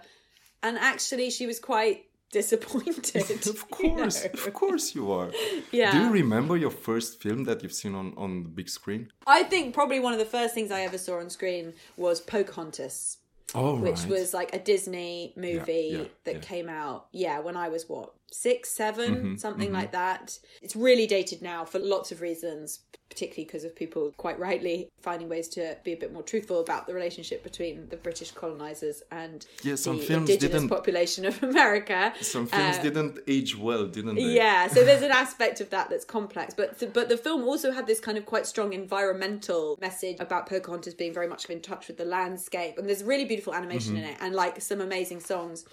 And 0.61 0.77
actually, 0.77 1.29
she 1.29 1.45
was 1.45 1.59
quite 1.59 2.05
disappointed. 2.31 3.47
of 3.47 3.69
course, 3.69 4.23
you 4.23 4.29
know? 4.29 4.45
of 4.47 4.53
course 4.53 4.95
you 4.95 5.11
are. 5.11 5.31
Yeah. 5.71 5.91
Do 5.91 5.99
you 5.99 6.11
remember 6.11 6.57
your 6.57 6.71
first 6.71 7.21
film 7.21 7.43
that 7.43 7.61
you've 7.61 7.73
seen 7.73 7.93
on, 7.93 8.13
on 8.17 8.43
the 8.43 8.49
big 8.49 8.69
screen? 8.69 9.11
I 9.27 9.43
think 9.43 9.73
probably 9.73 9.99
one 9.99 10.13
of 10.13 10.19
the 10.19 10.25
first 10.25 10.55
things 10.55 10.71
I 10.71 10.81
ever 10.81 10.97
saw 10.97 11.19
on 11.19 11.29
screen 11.29 11.73
was 11.95 12.19
Pocahontas. 12.21 13.17
Oh, 13.55 13.75
which 13.75 13.99
right. 13.99 14.09
was 14.09 14.33
like 14.33 14.55
a 14.55 14.59
Disney 14.59 15.31
movie 15.35 15.89
yeah, 15.91 15.97
yeah, 15.99 16.03
that 16.23 16.35
yeah. 16.35 16.41
came 16.41 16.69
out, 16.69 17.07
yeah, 17.11 17.39
when 17.39 17.55
I 17.55 17.69
was 17.69 17.87
what, 17.87 18.13
six, 18.33 18.69
7 18.71 19.15
Mm-hmm, 19.15 19.35
something 19.37 19.71
like 19.71 19.91
that. 19.91 20.39
It's 20.61 20.75
really 20.75 21.07
dated 21.07 21.41
now 21.41 21.65
for 21.65 21.79
lots 21.79 22.11
of 22.11 22.21
reasons, 22.21 22.79
particularly 23.09 23.45
because 23.45 23.63
of 23.63 23.75
people 23.75 24.11
quite 24.17 24.39
rightly 24.39 24.89
finding 25.01 25.29
ways 25.29 25.47
to 25.49 25.77
be 25.83 25.93
a 25.93 25.97
bit 25.97 26.11
more 26.11 26.23
truthful 26.23 26.59
about 26.61 26.87
the 26.87 26.93
relationship 26.93 27.43
between 27.43 27.87
the 27.89 27.97
British 27.97 28.31
colonizers 28.31 29.03
and 29.11 29.45
Yeah, 29.61 29.75
some 29.75 29.97
the 29.97 30.03
films 30.03 30.29
indigenous 30.29 30.61
didn't- 30.61 30.69
population 30.69 31.25
of 31.25 31.41
America. 31.51 32.13
Some 32.21 32.47
films 32.47 32.77
Uh, 32.77 32.81
didn't 32.81 33.19
age 33.27 33.55
well, 33.57 33.85
didn't 33.87 34.15
they? 34.15 34.21
yeah, 34.21 34.67
so 34.67 34.83
there's 34.87 35.03
an 35.03 35.11
aspect 35.11 35.61
of 35.61 35.69
that 35.69 35.89
that's 35.89 36.05
complex, 36.05 36.53
but 36.55 36.69
but 36.93 37.09
the 37.09 37.17
film 37.17 37.43
also 37.47 37.71
had 37.71 37.85
this 37.87 37.99
kind 37.99 38.17
of 38.17 38.25
quite 38.25 38.47
strong 38.47 38.73
environmental 38.73 39.77
message 39.81 40.17
about 40.19 40.47
Pocahontas 40.47 40.93
being 40.95 41.13
very 41.13 41.27
much 41.27 41.45
in 41.45 41.61
touch 41.61 41.87
with 41.87 41.97
the 41.97 42.05
landscape, 42.05 42.77
and 42.77 42.87
there's 42.87 43.03
really 43.03 43.25
beautiful 43.25 43.53
animation 43.53 43.95
in 43.97 44.03
it, 44.03 44.17
and 44.21 44.33
like 44.33 44.59
some 44.61 44.81
amazing 44.81 45.19
songs, 45.19 45.65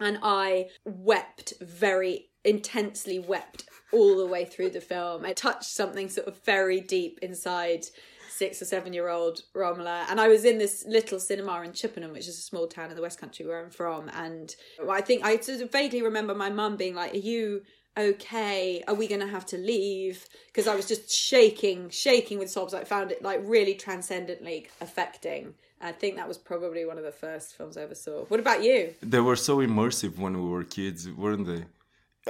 and 0.00 0.18
I 0.22 0.68
wept 0.84 1.54
very 1.60 2.30
intensely 2.44 3.18
wept 3.18 3.64
all 3.92 4.16
the 4.16 4.26
way 4.26 4.44
through 4.44 4.70
the 4.70 4.80
film. 4.80 5.24
It 5.24 5.36
touched 5.36 5.64
something 5.64 6.08
sort 6.08 6.26
of 6.26 6.42
very 6.44 6.80
deep 6.80 7.18
inside 7.22 7.86
six 8.28 8.60
or 8.60 8.64
seven 8.64 8.92
year 8.92 9.08
old 9.08 9.40
Romola. 9.54 10.06
And 10.08 10.20
I 10.20 10.28
was 10.28 10.44
in 10.44 10.58
this 10.58 10.84
little 10.86 11.20
cinema 11.20 11.62
in 11.62 11.72
Chippenham, 11.72 12.12
which 12.12 12.28
is 12.28 12.38
a 12.38 12.42
small 12.42 12.66
town 12.66 12.90
in 12.90 12.96
the 12.96 13.02
West 13.02 13.20
Country 13.20 13.46
where 13.46 13.62
I'm 13.62 13.70
from. 13.70 14.10
And 14.10 14.54
I 14.90 15.00
think 15.00 15.24
I 15.24 15.38
sort 15.38 15.60
of 15.60 15.70
vaguely 15.70 16.02
remember 16.02 16.34
my 16.34 16.50
mum 16.50 16.76
being 16.76 16.94
like, 16.94 17.14
Are 17.14 17.18
you 17.18 17.62
okay? 17.96 18.82
Are 18.88 18.94
we 18.94 19.06
going 19.06 19.20
to 19.20 19.28
have 19.28 19.46
to 19.46 19.58
leave? 19.58 20.26
Because 20.46 20.66
I 20.66 20.74
was 20.74 20.86
just 20.86 21.10
shaking, 21.10 21.90
shaking 21.90 22.38
with 22.38 22.50
sobs. 22.50 22.74
I 22.74 22.84
found 22.84 23.12
it 23.12 23.22
like 23.22 23.40
really 23.44 23.74
transcendently 23.74 24.68
affecting. 24.80 25.54
I 25.80 25.92
think 25.92 26.16
that 26.16 26.28
was 26.28 26.38
probably 26.38 26.84
one 26.84 26.98
of 26.98 27.04
the 27.04 27.12
first 27.12 27.56
films 27.56 27.76
I 27.76 27.82
ever 27.82 27.94
saw. 27.94 28.24
What 28.26 28.40
about 28.40 28.62
you? 28.62 28.94
They 29.02 29.20
were 29.20 29.36
so 29.36 29.58
immersive 29.58 30.18
when 30.18 30.34
we 30.42 30.48
were 30.48 30.64
kids, 30.64 31.10
weren't 31.10 31.46
they? 31.46 31.64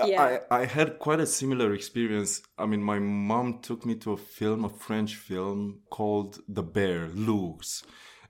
Yeah. 0.04 0.40
I, 0.50 0.62
I 0.62 0.64
had 0.64 0.98
quite 0.98 1.20
a 1.20 1.26
similar 1.26 1.72
experience. 1.72 2.42
I 2.58 2.66
mean, 2.66 2.82
my 2.82 2.98
mom 2.98 3.60
took 3.60 3.86
me 3.86 3.94
to 3.96 4.12
a 4.12 4.16
film, 4.16 4.64
a 4.64 4.68
French 4.68 5.14
film 5.14 5.82
called 5.90 6.40
The 6.48 6.62
Bear, 6.62 7.08
L'Ours. 7.14 7.84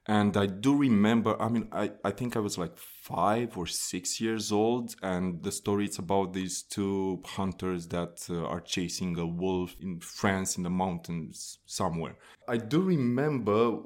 And 0.06 0.36
I 0.36 0.44
do 0.44 0.76
remember, 0.76 1.40
I 1.40 1.48
mean, 1.48 1.68
I, 1.72 1.92
I 2.04 2.10
think 2.10 2.36
I 2.36 2.40
was 2.40 2.58
like 2.58 2.76
five 2.76 3.56
or 3.56 3.66
six 3.66 4.20
years 4.20 4.52
old. 4.52 4.94
And 5.02 5.42
the 5.42 5.50
story 5.50 5.86
is 5.86 5.98
about 5.98 6.34
these 6.34 6.62
two 6.62 7.22
hunters 7.24 7.88
that 7.88 8.26
uh, 8.28 8.44
are 8.44 8.60
chasing 8.60 9.18
a 9.18 9.26
wolf 9.26 9.74
in 9.80 10.00
France 10.00 10.58
in 10.58 10.62
the 10.62 10.70
mountains 10.70 11.58
somewhere. 11.64 12.16
I 12.46 12.58
do 12.58 12.82
remember 12.82 13.78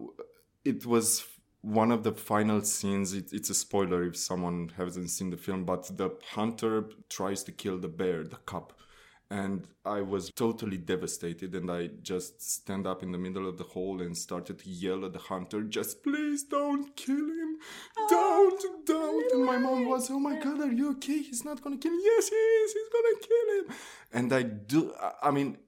it 0.69 0.87
was 0.87 1.25
one 1.63 1.91
of 1.91 2.03
the 2.03 2.13
final 2.13 2.63
scenes. 2.63 3.13
It, 3.15 3.33
it's 3.33 3.51
a 3.51 3.55
spoiler 3.55 4.05
if 4.05 4.17
someone 4.17 4.73
hasn't 4.77 5.11
seen 5.11 5.31
the 5.31 5.37
film 5.37 5.65
but 5.65 5.97
the 5.97 6.11
hunter 6.33 6.85
tries 7.09 7.43
to 7.45 7.53
kill 7.53 7.79
the 7.79 7.89
bear 7.89 8.25
the 8.25 8.37
cub 8.53 8.73
and 9.31 9.67
i 9.85 10.01
was 10.01 10.31
totally 10.31 10.79
devastated 10.79 11.55
and 11.55 11.71
i 11.71 11.89
just 12.03 12.41
stand 12.41 12.87
up 12.87 13.03
in 13.03 13.13
the 13.13 13.19
middle 13.19 13.47
of 13.47 13.59
the 13.59 13.65
hole 13.65 14.01
and 14.01 14.17
started 14.17 14.59
to 14.59 14.71
yell 14.71 15.05
at 15.05 15.13
the 15.13 15.19
hunter 15.19 15.63
just 15.63 16.03
please 16.03 16.45
don't 16.45 16.97
kill 16.97 17.29
him. 17.41 17.57
Don't 18.09 18.63
oh, 18.65 18.81
don't. 18.87 19.33
and 19.33 19.45
my 19.45 19.59
mom 19.59 19.87
was 19.87 20.11
oh 20.11 20.19
my 20.19 20.37
god 20.41 20.61
are 20.61 20.73
you 20.73 20.93
okay? 20.93 21.19
He's 21.19 21.45
not 21.45 21.63
gonna 21.63 21.77
kill 21.77 21.93
him. 21.93 22.01
Yes 22.03 22.29
he 22.31 22.37
is. 22.37 22.73
He's 22.73 22.91
gonna 22.97 23.17
kill 23.29 23.49
him. 23.57 23.77
And 24.13 24.33
i 24.33 24.43
do 24.43 24.95
i 25.23 25.31
mean 25.31 25.59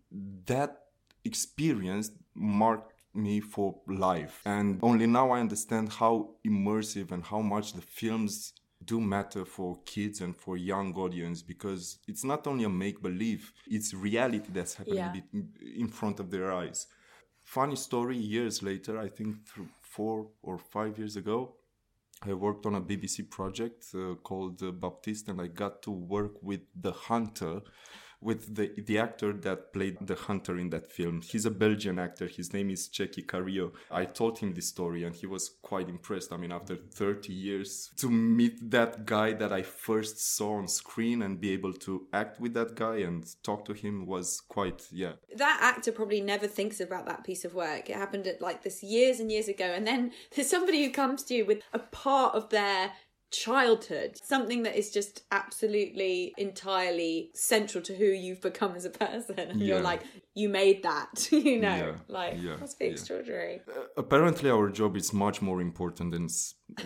that 0.47 0.85
experience 1.25 2.11
marked 2.35 2.95
me 3.15 3.41
for 3.41 3.81
life. 3.89 4.41
And 4.45 4.79
only 4.83 5.07
now 5.07 5.31
I 5.33 5.41
understand 5.41 5.91
how 5.93 6.31
immersive 6.47 7.11
and 7.13 7.25
how 7.25 7.41
much 7.41 7.73
the 7.73 7.83
films 7.83 8.53
do 8.85 9.01
matter 9.01 9.45
for 9.45 9.79
kids 9.85 10.21
and 10.21 10.35
for 10.37 10.57
young 10.57 10.95
audience 10.95 11.43
because 11.43 11.99
it's 12.09 12.25
not 12.25 12.47
only 12.47 12.65
a 12.65 12.69
make 12.69 13.03
believe, 13.03 13.53
it's 13.67 13.93
reality 13.93 14.49
that's 14.53 14.75
happening 14.75 15.23
Yeah. 15.33 15.43
in 15.77 15.89
front 15.89 16.19
of 16.21 16.31
their 16.31 16.53
eyes. 16.53 16.87
Funny 17.43 17.77
story, 17.77 18.17
years 18.17 18.63
later, 18.63 18.99
I 18.99 19.09
think 19.09 19.37
th- 19.55 19.69
four 19.83 20.29
or 20.43 20.57
five 20.59 20.99
years 20.99 21.17
ago, 21.17 21.57
I 22.23 22.33
worked 22.35 22.65
on 22.67 22.75
a 22.75 22.81
BBC 22.81 23.23
project 23.31 23.87
uh, 23.95 24.15
called 24.23 24.63
uh, 24.63 24.71
Baptiste, 24.73 25.29
and 25.29 25.41
I 25.41 25.47
got 25.49 25.83
to 25.83 25.91
work 25.91 26.43
with 26.43 26.61
the 26.81 26.93
hunter, 26.93 27.63
with 28.21 28.55
the 28.55 28.71
the 28.77 28.99
actor 28.99 29.33
that 29.33 29.73
played 29.73 29.97
the 30.01 30.15
hunter 30.15 30.59
in 30.59 30.71
that 30.71 30.91
film. 30.93 31.23
He's 31.23 31.47
a 31.47 31.51
Belgian 31.51 31.99
actor. 31.99 32.27
His 32.27 32.53
name 32.53 32.71
is 32.71 32.89
Tchéky 32.89 33.25
Karyo. 33.25 33.73
I 33.91 34.05
told 34.05 34.39
him 34.39 34.53
this 34.53 34.69
story, 34.69 35.05
and 35.05 35.15
he 35.15 35.27
was 35.27 35.51
quite 35.63 35.89
impressed. 35.89 36.33
I 36.33 36.37
mean, 36.37 36.53
after 36.53 36.77
30 36.77 37.33
years, 37.33 37.91
to 37.97 38.11
meet 38.11 38.71
that 38.71 39.07
guy 39.07 39.33
that 39.35 39.53
I 39.53 39.63
first 39.63 40.21
saw 40.37 40.57
on 40.57 40.69
screen 40.69 41.23
and 41.23 41.41
be 41.41 41.51
able 41.53 41.73
to 41.75 42.07
act 42.13 42.41
with 42.41 42.55
that 42.55 42.75
guy 42.75 42.97
and 42.97 43.25
talk 43.43 43.65
to 43.67 43.73
him 43.73 44.07
was 44.07 44.41
quite 44.49 44.87
yeah. 44.91 45.13
that 45.37 45.59
actor 45.63 45.93
probably 45.93 46.21
never 46.21 46.47
thinks 46.47 46.81
about 46.81 47.07
that 47.07 47.25
piece 47.25 47.45
of 47.45 47.55
work. 47.55 47.89
It 47.89 47.97
happened 47.97 48.27
at 48.27 48.41
like 48.41 48.63
this 48.63 48.83
years 48.83 49.21
and 49.21 49.31
years 49.33 49.49
ago, 49.49 49.65
and 49.65 49.87
then 49.87 50.13
there's 50.35 50.51
somebody 50.51 50.85
who 50.85 50.91
comes 50.91 51.23
to 51.25 51.35
you 51.35 51.47
with 51.47 51.63
a 51.73 51.79
part 51.79 52.35
of 52.35 52.51
their 52.51 52.93
childhood, 53.31 54.17
something 54.23 54.63
that 54.65 54.77
is 54.77 54.91
just 54.91 55.23
absolutely 55.31 56.35
entirely 56.37 57.31
central 57.35 57.83
to 57.85 57.95
who 57.95 58.05
you've 58.05 58.41
become 58.41 58.75
as 58.75 58.85
a 58.85 58.91
person, 58.91 59.39
and 59.39 59.61
you're 59.67 59.81
like, 59.81 60.03
you 60.35 60.49
made 60.49 60.83
that, 60.83 61.29
you 61.33 61.61
know, 61.61 61.77
Yeah, 61.77 61.97
like 62.09 62.35
yeah, 62.41 62.57
yeah. 62.81 62.87
extraordinary. 62.87 63.61
Uh, 63.69 63.83
apparently, 63.97 64.51
our 64.51 64.69
job 64.71 64.97
is 64.97 65.13
much 65.13 65.43
more 65.43 65.61
important 65.61 66.13
than 66.13 66.29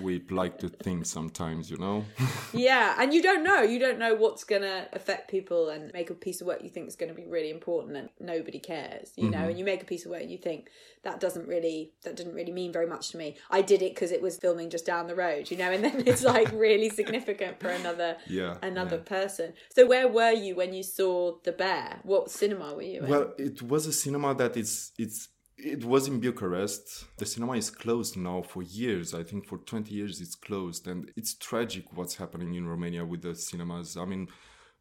we 0.00 0.23
like 0.31 0.59
to 0.59 0.69
think 0.69 1.07
sometimes. 1.07 1.71
You 1.71 1.79
know. 1.79 2.05
Yeah, 2.55 2.95
and 2.99 3.12
you 3.12 3.21
don't 3.21 3.43
know. 3.43 3.62
You 3.62 3.81
don't 3.81 3.99
know 3.99 4.14
what's 4.14 4.45
going 4.45 4.62
to 4.62 4.87
affect 4.93 5.29
people 5.29 5.71
and 5.71 5.93
make 5.93 6.11
a 6.11 6.14
piece 6.14 6.41
of 6.41 6.47
work 6.47 6.62
you 6.62 6.69
think 6.69 6.87
is 6.87 6.95
going 6.95 7.09
to 7.09 7.14
be 7.14 7.26
really 7.26 7.50
important 7.50 7.97
and 7.97 8.09
nobody 8.21 8.61
cares, 8.61 9.12
you 9.17 9.29
know, 9.29 9.38
mm-hmm. 9.38 9.49
and 9.49 9.59
you 9.59 9.64
make 9.64 9.83
a 9.83 9.85
piece 9.85 10.05
of 10.05 10.12
work 10.12 10.23
and 10.23 10.31
you 10.31 10.38
think 10.38 10.71
that 11.03 11.21
doesn't 11.21 11.47
really 11.47 11.93
that 12.05 12.17
didn't 12.17 12.35
really 12.35 12.53
mean 12.53 12.73
very 12.73 12.87
much 12.87 13.11
to 13.11 13.17
me. 13.17 13.37
I 13.50 13.61
did 13.61 13.83
it 13.83 13.95
because 13.95 14.12
it 14.12 14.23
was 14.23 14.37
filming 14.37 14.71
just 14.71 14.87
down 14.87 15.07
the 15.07 15.14
road, 15.14 15.50
you 15.50 15.57
know, 15.57 15.71
and 15.71 15.83
then 15.85 16.05
it's 16.07 16.23
like 16.23 16.50
really 16.69 16.91
significant 16.91 17.61
for 17.61 17.69
another 17.69 18.17
Yeah, 18.26 18.57
another 18.62 18.97
yeah. 18.97 19.03
person. 19.19 19.55
So 19.75 19.87
where 19.87 20.09
were 20.09 20.33
you 20.33 20.55
when 20.55 20.73
you 20.75 20.83
saw 20.83 21.37
The 21.43 21.53
Bear? 21.53 22.00
What 22.05 22.31
cinema 22.31 22.75
were 22.75 22.83
you 22.83 23.00
in? 23.00 23.09
Well, 23.09 23.33
it 23.38 23.62
was 23.62 23.87
a 23.87 23.93
cinema 23.93 24.35
that 24.35 24.57
it's, 24.57 24.93
it's 24.99 25.29
it 25.64 25.85
was 25.85 26.09
in 26.09 26.21
Bucharest. 26.21 27.06
The 27.16 27.26
cinema 27.26 27.54
is 27.54 27.71
closed 27.71 28.16
now 28.16 28.42
for 28.42 28.62
years. 28.62 29.14
I 29.14 29.23
think 29.23 29.47
for 29.47 29.59
20 29.59 29.94
years 29.94 30.21
it's 30.21 30.35
closed 30.35 30.87
and 30.87 31.11
it's 31.16 31.35
tragic 31.35 31.85
what's 31.94 32.16
happening 32.16 32.54
in 32.54 32.68
Romania 32.68 33.04
with 33.04 33.23
the 33.23 33.35
cinemas. 33.35 33.97
I 33.97 34.04
mean, 34.04 34.28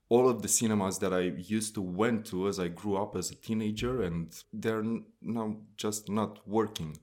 all 0.09 0.27
of 0.29 0.41
the 0.41 0.47
cinemas 0.47 0.99
that 0.99 1.13
I 1.13 1.21
used 1.57 1.75
to 1.75 1.81
went 1.81 2.25
to 2.27 2.47
as 2.47 2.59
I 2.59 2.67
grew 2.67 2.97
up 2.97 3.15
as 3.15 3.31
a 3.31 3.35
teenager 3.35 4.03
and 4.03 4.33
they're 4.51 4.83
now 5.21 5.57
just 5.77 6.09
not 6.09 6.45
working. 6.47 6.97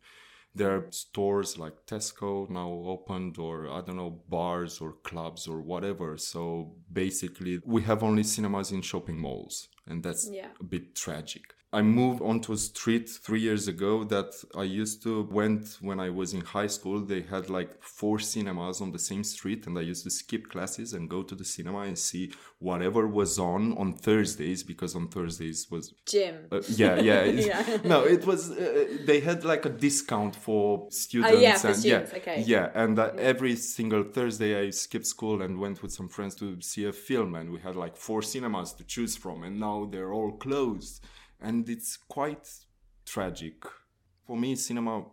There 0.54 0.72
are 0.76 0.86
stores 0.90 1.56
like 1.58 1.86
Tesco 1.86 2.50
now 2.50 2.70
opened, 2.86 3.38
or 3.38 3.70
I 3.70 3.82
don't 3.82 3.96
know, 3.96 4.20
bars 4.28 4.80
or 4.80 4.94
clubs 5.04 5.46
or 5.46 5.60
whatever. 5.62 6.16
So 6.18 6.74
basically, 6.92 7.60
we 7.64 7.82
have 7.82 8.02
only 8.02 8.24
cinemas 8.24 8.72
in 8.72 8.82
shopping 8.82 9.18
malls, 9.20 9.68
and 9.86 10.02
that's 10.02 10.28
Yeah. 10.28 10.48
a 10.58 10.64
bit 10.64 10.96
tragic. 10.96 11.54
I 11.72 11.82
moved 11.82 12.20
onto 12.20 12.52
a 12.52 12.56
street 12.56 13.08
three 13.08 13.40
years 13.40 13.68
ago 13.68 14.02
that 14.04 14.34
I 14.56 14.64
used 14.64 15.04
to 15.04 15.22
went 15.30 15.78
when 15.80 16.00
I 16.00 16.10
was 16.10 16.34
in 16.34 16.40
high 16.40 16.66
school. 16.66 16.98
They 17.00 17.22
had 17.22 17.48
like 17.48 17.80
four 17.80 18.18
cinemas 18.18 18.80
on 18.80 18.90
the 18.90 18.98
same 18.98 19.22
street, 19.22 19.68
and 19.68 19.78
I 19.78 19.82
used 19.82 20.02
to 20.02 20.10
skip 20.10 20.50
classes 20.50 20.94
and 20.94 21.08
go 21.08 21.22
to 21.22 21.34
the 21.36 21.44
cinema 21.44 21.82
and 21.82 21.96
see 21.96 22.32
whatever 22.58 23.06
was 23.06 23.38
on 23.38 23.78
on 23.78 23.92
Thursdays 23.92 24.64
because 24.64 24.96
on 24.96 25.06
Thursdays 25.08 25.68
was 25.70 25.94
gym. 26.06 26.48
uh, 26.50 26.60
yeah, 26.68 26.96
yeah. 26.96 27.24
Yeah. 27.50 27.78
No, 27.84 28.04
it 28.04 28.26
was. 28.26 28.50
Uh, 28.50 28.98
they 29.06 29.20
had 29.20 29.44
like 29.44 29.64
a 29.64 29.70
discount 29.70 30.34
for 30.34 30.88
students. 30.90 31.36
Oh, 31.36 31.40
yeah, 31.40 31.56
for 31.56 31.68
and, 31.68 31.76
students, 31.76 32.12
Yeah, 32.12 32.18
okay. 32.18 32.42
Yeah, 32.44 32.70
and 32.74 32.98
uh, 32.98 33.12
every 33.16 33.54
single 33.54 34.02
Thursday 34.02 34.60
I 34.60 34.70
skipped 34.70 35.06
school 35.06 35.40
and 35.42 35.60
went 35.60 35.82
with 35.82 35.92
some 35.92 36.08
friends 36.08 36.34
to 36.36 36.60
see 36.60 36.84
a 36.86 36.92
film, 36.92 37.36
and 37.36 37.50
we 37.50 37.60
had 37.60 37.76
like 37.76 37.96
four 37.96 38.22
cinemas 38.22 38.72
to 38.74 38.84
choose 38.84 39.16
from, 39.16 39.44
and 39.44 39.60
now 39.60 39.88
they're 39.90 40.12
all 40.12 40.32
closed, 40.32 41.04
and 41.40 41.68
it's 41.68 41.96
quite 41.96 42.48
tragic. 43.06 43.64
For 44.26 44.36
me, 44.36 44.54
cinema 44.56 45.04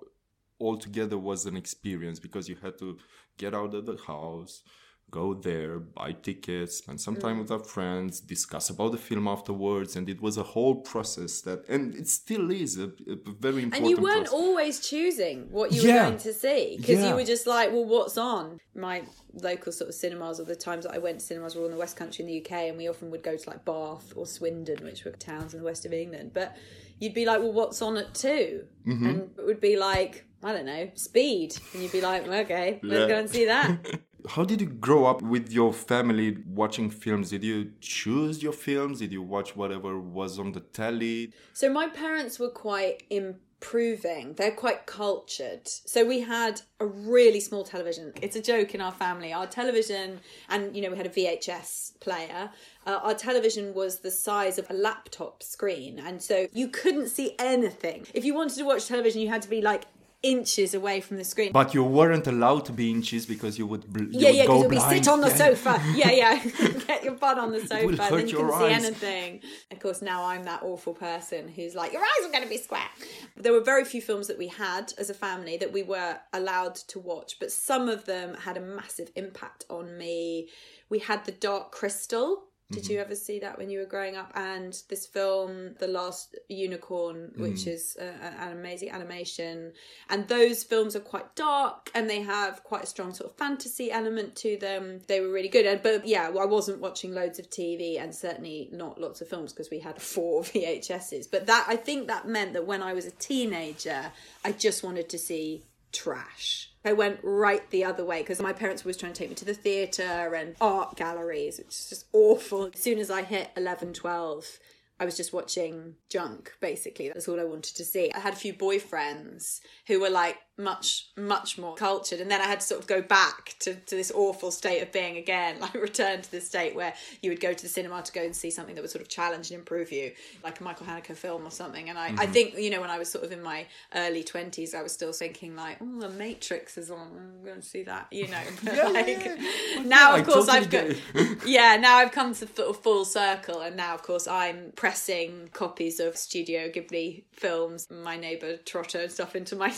altogether 0.59 1.17
was 1.17 1.45
an 1.45 1.55
experience 1.55 2.19
because 2.19 2.49
you 2.49 2.55
had 2.61 2.77
to 2.79 2.97
get 3.37 3.53
out 3.53 3.73
of 3.73 3.85
the 3.85 3.97
house 4.05 4.63
go 5.09 5.33
there 5.33 5.79
buy 5.79 6.11
tickets 6.11 6.77
spend 6.79 6.99
some 6.99 7.15
Mm. 7.15 7.21
time 7.21 7.39
with 7.39 7.49
our 7.49 7.63
friends 7.63 8.19
discuss 8.19 8.69
about 8.69 8.91
the 8.91 8.97
film 8.97 9.25
afterwards 9.27 9.95
and 9.95 10.09
it 10.09 10.21
was 10.21 10.35
a 10.37 10.43
whole 10.43 10.75
process 10.75 11.39
that 11.41 11.67
and 11.69 11.95
it 11.95 12.07
still 12.09 12.51
is 12.51 12.77
a, 12.77 12.85
a 12.85 13.15
very 13.39 13.63
important 13.63 13.73
And 13.75 13.89
you 13.89 13.95
weren't 13.97 14.25
process. 14.25 14.33
always 14.33 14.79
choosing 14.81 15.47
what 15.49 15.71
you 15.71 15.81
were 15.81 15.87
going 15.99 16.17
to 16.17 16.33
see 16.33 16.75
because 16.77 16.99
Yeah. 16.99 17.09
you 17.09 17.15
were 17.15 17.23
just 17.23 17.47
like, 17.47 17.71
well, 17.71 17.85
what's 17.85 18.17
on? 18.17 18.59
My 18.75 19.03
local 19.33 19.71
sort 19.71 19.89
of 19.89 19.95
cinemas, 19.95 20.39
or 20.39 20.43
the 20.43 20.55
times 20.55 20.83
that 20.85 20.93
I 20.93 20.97
went 20.97 21.19
to 21.19 21.25
cinemas, 21.25 21.55
were 21.55 21.61
all 21.61 21.67
in 21.67 21.71
the 21.73 21.77
West 21.79 21.95
Country 21.95 22.23
in 22.23 22.27
the 22.27 22.37
UK, 22.43 22.51
and 22.69 22.77
we 22.77 22.87
often 22.87 23.09
would 23.11 23.23
go 23.23 23.35
to 23.37 23.49
like 23.49 23.63
Bath 23.65 24.13
or 24.15 24.25
Swindon, 24.25 24.83
which 24.83 25.03
were 25.05 25.11
towns 25.11 25.53
in 25.53 25.59
the 25.61 25.65
west 25.65 25.85
of 25.85 25.93
England. 25.93 26.31
But 26.33 26.55
you'd 26.99 27.13
be 27.13 27.25
like, 27.25 27.39
well, 27.39 27.53
what's 27.53 27.81
on 27.81 27.97
at 27.97 28.13
2 28.13 28.63
Mm-hmm. 28.87 29.05
And 29.07 29.19
it 29.39 29.45
would 29.45 29.61
be 29.61 29.77
like, 29.77 30.25
I 30.43 30.51
don't 30.53 30.65
know, 30.65 30.89
Speed, 30.95 31.57
and 31.73 31.81
you'd 31.81 31.91
be 31.91 32.01
like, 32.01 32.27
okay, 32.27 32.79
let's 32.83 33.01
Yeah. 33.01 33.07
go 33.07 33.15
and 33.19 33.29
see 33.29 33.45
that. 33.45 33.69
How 34.27 34.43
did 34.43 34.59
you 34.61 34.67
grow 34.67 35.05
up 35.05 35.21
with 35.21 35.51
your 35.51 35.71
family 35.71 36.37
watching 36.47 36.89
films? 36.89 37.29
Did 37.29 37.43
you 37.43 37.71
choose 37.79 38.43
your 38.43 38.51
films? 38.51 38.99
Did 38.99 39.11
you 39.11 39.21
watch 39.21 39.55
whatever 39.55 39.99
was 39.99 40.37
on 40.37 40.51
the 40.51 40.59
telly? 40.59 41.31
So 41.53 41.71
my 41.71 41.87
parents 41.87 42.37
were 42.37 42.49
quite 42.49 43.03
improving. 43.09 44.33
They're 44.33 44.51
quite 44.51 44.85
cultured. 44.85 45.67
So 45.67 46.05
we 46.05 46.21
had 46.21 46.61
a 46.79 46.85
really 46.85 47.39
small 47.39 47.63
television. 47.63 48.11
It's 48.21 48.35
a 48.35 48.41
joke 48.41 48.75
in 48.75 48.81
our 48.81 48.91
family. 48.91 49.31
Our 49.31 49.47
television, 49.47 50.19
and 50.49 50.75
you 50.75 50.81
know, 50.81 50.91
we 50.91 50.97
had 50.97 51.07
a 51.07 51.09
VHS 51.09 51.99
player. 52.01 52.51
Uh, 52.85 52.99
our 53.03 53.13
television 53.13 53.73
was 53.73 53.99
the 53.99 54.11
size 54.11 54.57
of 54.57 54.69
a 54.69 54.73
laptop 54.73 55.41
screen, 55.41 55.99
and 55.99 56.21
so 56.21 56.47
you 56.51 56.67
couldn't 56.67 57.07
see 57.07 57.35
anything. 57.39 58.05
If 58.13 58.25
you 58.25 58.33
wanted 58.33 58.57
to 58.57 58.63
watch 58.63 58.87
television, 58.87 59.21
you 59.21 59.29
had 59.29 59.41
to 59.43 59.49
be 59.49 59.61
like 59.61 59.85
inches 60.23 60.73
away 60.73 60.99
from 60.99 61.17
the 61.17 61.23
screen. 61.23 61.51
But 61.51 61.73
you 61.73 61.83
weren't 61.83 62.25
allowed 62.27 62.65
to 62.65 62.71
be 62.73 62.89
inches 62.91 63.25
because 63.25 63.57
you 63.57 63.67
would, 63.67 63.85
bl- 63.91 64.03
you 64.03 64.19
yeah, 64.19 64.27
would 64.29 64.35
yeah, 64.35 64.45
go 64.79 64.89
sit 64.89 65.07
on 65.07 65.21
the 65.21 65.27
Yeah. 65.29 65.35
sofa. 65.35 65.81
Yeah, 65.95 66.11
yeah. 66.11 66.43
Get 66.87 67.03
your 67.03 67.13
butt 67.13 67.37
on 67.37 67.51
the 67.51 67.59
sofa, 67.59 67.75
and 67.87 67.97
then 67.97 68.27
you 68.27 68.35
can 68.37 68.49
see 68.49 68.65
eyes. 68.65 68.83
anything. 68.85 69.41
Of 69.71 69.79
course, 69.79 70.01
now 70.01 70.25
I'm 70.25 70.43
that 70.45 70.63
awful 70.63 70.93
person 70.93 71.47
who's 71.47 71.75
like, 71.75 71.93
your 71.93 72.01
eyes 72.01 72.27
are 72.27 72.31
going 72.31 72.43
to 72.43 72.49
be 72.49 72.57
square. 72.57 72.89
There 73.35 73.53
were 73.53 73.61
very 73.61 73.85
few 73.85 74.01
films 74.01 74.27
that 74.27 74.37
we 74.37 74.47
had 74.47 74.93
as 74.97 75.09
a 75.09 75.13
family 75.13 75.57
that 75.57 75.71
we 75.71 75.83
were 75.83 76.17
allowed 76.33 76.75
to 76.75 76.99
watch, 76.99 77.37
but 77.39 77.51
some 77.51 77.87
of 77.87 78.05
them 78.05 78.33
had 78.35 78.57
a 78.57 78.61
massive 78.61 79.11
impact 79.15 79.65
on 79.69 79.97
me. 79.97 80.49
We 80.89 80.99
had 80.99 81.25
The 81.25 81.31
Dark 81.33 81.71
Crystal. 81.71 82.43
Did 82.69 82.83
Mm-hmm. 82.83 82.93
you 82.93 82.99
ever 82.99 83.15
see 83.15 83.39
that 83.39 83.57
when 83.57 83.69
you 83.69 83.79
were 83.79 83.85
growing 83.85 84.17
up? 84.17 84.31
And 84.35 84.77
this 84.89 85.05
film, 85.05 85.75
The 85.79 85.87
Last 85.87 86.35
Unicorn, 86.49 87.31
which 87.37 87.61
Mm. 87.63 87.67
is 87.67 87.97
uh, 87.99 88.03
an 88.39 88.51
amazing 88.51 88.89
animation. 88.91 89.71
And 90.09 90.27
those 90.27 90.65
films 90.65 90.93
are 90.93 90.99
quite 90.99 91.33
dark 91.35 91.89
and 91.95 92.09
they 92.09 92.19
have 92.21 92.63
quite 92.65 92.83
a 92.83 92.87
strong 92.87 93.13
sort 93.13 93.31
of 93.31 93.37
fantasy 93.37 93.89
element 93.89 94.35
to 94.37 94.57
them. 94.57 94.99
They 95.07 95.21
were 95.21 95.31
really 95.31 95.47
good. 95.47 95.65
And, 95.65 95.81
but 95.81 96.05
yeah, 96.05 96.27
well, 96.27 96.43
I 96.43 96.45
wasn't 96.47 96.81
watching 96.81 97.13
loads 97.13 97.39
of 97.39 97.49
TV 97.49 98.01
and 98.01 98.13
certainly 98.13 98.67
not 98.73 98.99
lots 98.99 99.21
of 99.21 99.29
films 99.29 99.53
because 99.53 99.69
we 99.69 99.79
had 99.79 100.01
four 100.13 100.43
VHSs. 100.43 101.31
But 101.31 101.45
that 101.45 101.65
I 101.69 101.77
think 101.77 102.07
that 102.07 102.27
meant 102.27 102.51
that 102.51 102.67
when 102.67 102.83
I 102.83 102.91
was 102.91 103.05
a 103.05 103.11
teenager, 103.11 104.11
I 104.43 104.51
just 104.51 104.83
wanted 104.83 105.07
to 105.09 105.17
see 105.17 105.63
trash. 105.93 106.69
I 106.87 106.93
went 106.93 107.19
right 107.21 107.69
the 107.69 107.83
other 107.83 108.05
way 108.05 108.21
because 108.21 108.41
my 108.41 108.53
parents 108.53 108.83
were 108.83 108.89
always 108.89 108.97
trying 108.97 109.11
to 109.13 109.19
take 109.19 109.29
me 109.29 109.35
to 109.35 109.45
the 109.45 109.53
theatre 109.53 110.33
and 110.33 110.55
art 110.61 110.95
galleries. 110.95 111.59
It's 111.59 111.89
just 111.89 112.05
awful. 112.13 112.71
As 112.73 112.79
soon 112.79 112.97
as 112.97 113.11
I 113.11 113.23
hit 113.23 113.51
11, 113.57 113.93
12, 113.93 114.59
I 114.99 115.05
was 115.05 115.17
just 115.17 115.33
watching 115.33 115.95
junk, 116.09 116.53
basically. 116.61 117.09
That's 117.09 117.27
all 117.27 117.39
I 117.39 117.43
wanted 117.43 117.75
to 117.75 117.83
see. 117.83 118.11
I 118.11 118.19
had 118.19 118.33
a 118.33 118.37
few 118.37 118.53
boyfriends 118.53 119.59
who 119.87 119.99
were 119.99 120.09
like 120.09 120.37
much, 120.57 121.07
much 121.15 121.57
more 121.57 121.75
cultured. 121.75 122.19
And 122.19 122.29
then 122.31 122.41
I 122.41 122.45
had 122.45 122.59
to 122.59 122.65
sort 122.65 122.81
of 122.81 122.87
go 122.87 123.01
back 123.01 123.55
to, 123.59 123.75
to 123.75 123.95
this 123.95 124.11
awful 124.13 124.51
state 124.51 124.81
of 124.81 124.91
being 124.91 125.17
again, 125.17 125.59
like 125.61 125.73
return 125.73 126.21
to 126.21 126.31
the 126.31 126.41
state 126.41 126.75
where 126.75 126.93
you 127.21 127.29
would 127.29 127.39
go 127.39 127.53
to 127.53 127.63
the 127.63 127.69
cinema 127.69 128.01
to 128.01 128.11
go 128.11 128.21
and 128.21 128.35
see 128.35 128.49
something 128.49 128.75
that 128.75 128.81
would 128.81 128.91
sort 128.91 129.01
of 129.01 129.09
challenge 129.09 129.51
and 129.51 129.59
improve 129.59 129.91
you, 129.91 130.11
like 130.43 130.59
a 130.59 130.63
Michael 130.63 130.85
Haneke 130.87 131.15
film 131.15 131.45
or 131.45 131.51
something. 131.51 131.89
And 131.89 131.97
I, 131.97 132.09
mm-hmm. 132.09 132.19
I 132.19 132.25
think, 132.25 132.57
you 132.57 132.69
know, 132.69 132.81
when 132.81 132.89
I 132.89 132.97
was 132.97 133.11
sort 133.11 133.23
of 133.23 133.31
in 133.31 133.41
my 133.41 133.65
early 133.95 134.23
20s, 134.23 134.73
I 134.73 134.81
was 134.81 134.91
still 134.91 135.13
thinking, 135.13 135.55
like, 135.55 135.77
oh, 135.81 135.99
The 135.99 136.09
Matrix 136.09 136.77
is 136.77 136.89
on. 136.91 137.07
I'm 137.17 137.45
going 137.45 137.61
to 137.61 137.67
see 137.67 137.83
that, 137.83 138.07
you 138.11 138.27
know. 138.27 138.41
yeah, 138.63 138.87
like, 138.87 139.07
yeah, 139.07 139.83
now, 139.83 140.15
of 140.15 140.25
course, 140.25 140.47
totally 140.47 140.99
I've 141.13 141.37
got, 141.37 141.45
yeah, 141.47 141.77
now 141.77 141.97
I've 141.97 142.11
come 142.11 142.33
to 142.33 142.47
full 142.47 143.05
circle. 143.05 143.61
And 143.61 143.75
now, 143.75 143.93
of 143.93 144.03
course, 144.03 144.27
I'm 144.27 144.71
pressing 144.75 145.49
copies 145.53 145.99
of 145.99 146.17
Studio 146.17 146.69
Ghibli 146.69 147.23
films, 147.31 147.87
my 147.89 148.17
neighbour 148.17 148.57
Totoro 148.57 149.03
and 149.03 149.11
stuff 149.11 149.35
into 149.35 149.55
my 149.55 149.69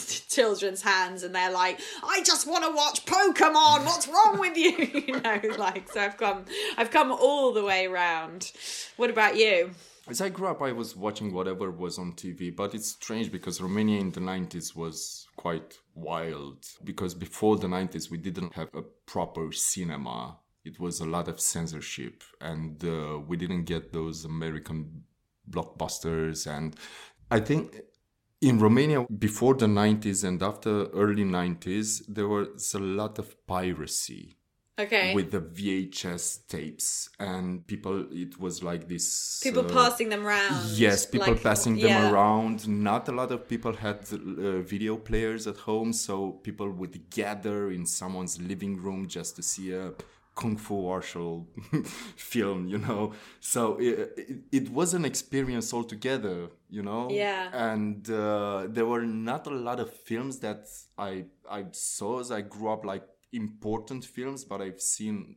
children's 0.70 0.82
hands, 0.82 1.24
and 1.24 1.34
they're 1.34 1.52
like, 1.52 1.80
"I 2.04 2.22
just 2.24 2.48
want 2.48 2.64
to 2.64 2.72
watch 2.72 3.06
Pokemon. 3.06 3.86
What's 3.86 4.08
wrong 4.08 4.40
with 4.40 4.58
you?" 4.58 5.04
you 5.08 5.22
know, 5.22 5.42
like 5.58 5.92
so. 5.92 6.02
I've 6.02 6.18
come, 6.18 6.46
I've 6.78 6.92
come 6.92 7.12
all 7.12 7.54
the 7.54 7.64
way 7.64 7.86
around. 7.86 8.52
What 8.98 9.10
about 9.10 9.36
you? 9.36 9.72
As 10.08 10.22
I 10.22 10.30
grew 10.30 10.48
up, 10.48 10.62
I 10.62 10.72
was 10.72 10.96
watching 10.96 11.32
whatever 11.34 11.70
was 11.70 12.00
on 12.00 12.14
TV, 12.14 12.56
but 12.56 12.74
it's 12.74 12.90
strange 12.90 13.32
because 13.32 13.62
Romania 13.62 14.00
in 14.00 14.12
the 14.12 14.20
90s 14.20 14.76
was 14.76 15.28
quite 15.36 15.78
wild. 15.94 16.66
Because 16.84 17.14
before 17.14 17.58
the 17.58 17.68
90s, 17.68 18.10
we 18.10 18.18
didn't 18.18 18.54
have 18.54 18.70
a 18.74 18.82
proper 19.06 19.52
cinema. 19.52 20.38
It 20.66 20.80
was 20.80 21.00
a 21.00 21.06
lot 21.06 21.28
of 21.28 21.40
censorship, 21.40 22.24
and 22.42 22.84
uh, 22.84 23.20
we 23.20 23.38
didn't 23.38 23.66
get 23.66 23.94
those 23.94 24.26
American 24.26 25.04
blockbusters. 25.48 26.48
And 26.48 26.76
I 27.30 27.40
think 27.40 27.80
in 28.41 28.60
Romania, 28.60 29.05
before 29.17 29.55
the 29.55 29.65
90s 29.65 30.24
and 30.24 30.41
after 30.41 30.88
early 30.88 31.25
90s, 31.25 32.03
there 32.08 32.27
was 32.27 32.74
a 32.74 32.79
lot 32.79 33.19
of 33.19 33.36
piracy. 33.46 34.36
Okay. 34.79 35.13
With 35.13 35.31
the 35.31 35.41
VHS 35.41 36.48
tapes, 36.48 37.10
and 37.19 37.67
people, 37.67 38.05
it 38.13 38.39
was 38.39 38.63
like 38.63 38.88
this. 38.88 39.41
People 39.43 39.65
uh, 39.65 39.74
passing 39.74 40.08
them 40.08 40.25
around. 40.25 40.69
Yes, 40.69 41.05
people 41.05 41.34
like, 41.34 41.43
passing 41.43 41.75
them 41.75 41.89
yeah. 41.89 42.10
around. 42.10 42.65
Not 42.65 43.10
a 43.10 43.12
lot 43.12 43.34
of 43.34 43.46
people 43.46 43.74
had 43.74 44.08
uh, 44.13 44.62
video 44.62 44.96
players 44.96 45.48
at 45.48 45.58
home, 45.58 45.91
so 45.91 46.31
people 46.31 46.72
would 46.72 47.10
gather 47.10 47.72
in 47.72 47.86
someone's 47.86 48.39
living 48.39 48.77
room 48.77 49.10
just 49.10 49.36
to 49.36 49.43
see 49.43 49.74
a 49.74 49.91
kung 50.39 50.55
fu 50.55 50.75
martial 50.84 51.48
film 52.31 52.67
you 52.67 52.77
know? 52.77 53.12
So 53.41 53.77
it, 53.77 54.13
it, 54.17 54.38
it, 54.51 54.69
was 54.69 54.93
an 54.93 55.03
experience 55.03 55.74
altogether 55.74 56.50
you 56.69 56.84
know? 56.84 57.10
Yeah. 57.12 57.50
And 57.51 58.10
uh, 58.10 58.67
there 58.69 58.86
were 58.86 59.05
not 59.05 59.48
a 59.48 59.55
lot 59.67 59.79
of 59.79 59.89
films 59.91 60.39
that 60.39 60.62
i 60.98 61.25
i 61.50 61.65
saw 61.72 62.19
as 62.19 62.31
i 62.31 62.41
grew 62.41 62.69
up 62.69 62.86
like 62.86 63.05
important 63.34 64.05
films 64.05 64.43
but 64.43 64.62
i've 64.62 64.81
seen 64.81 65.36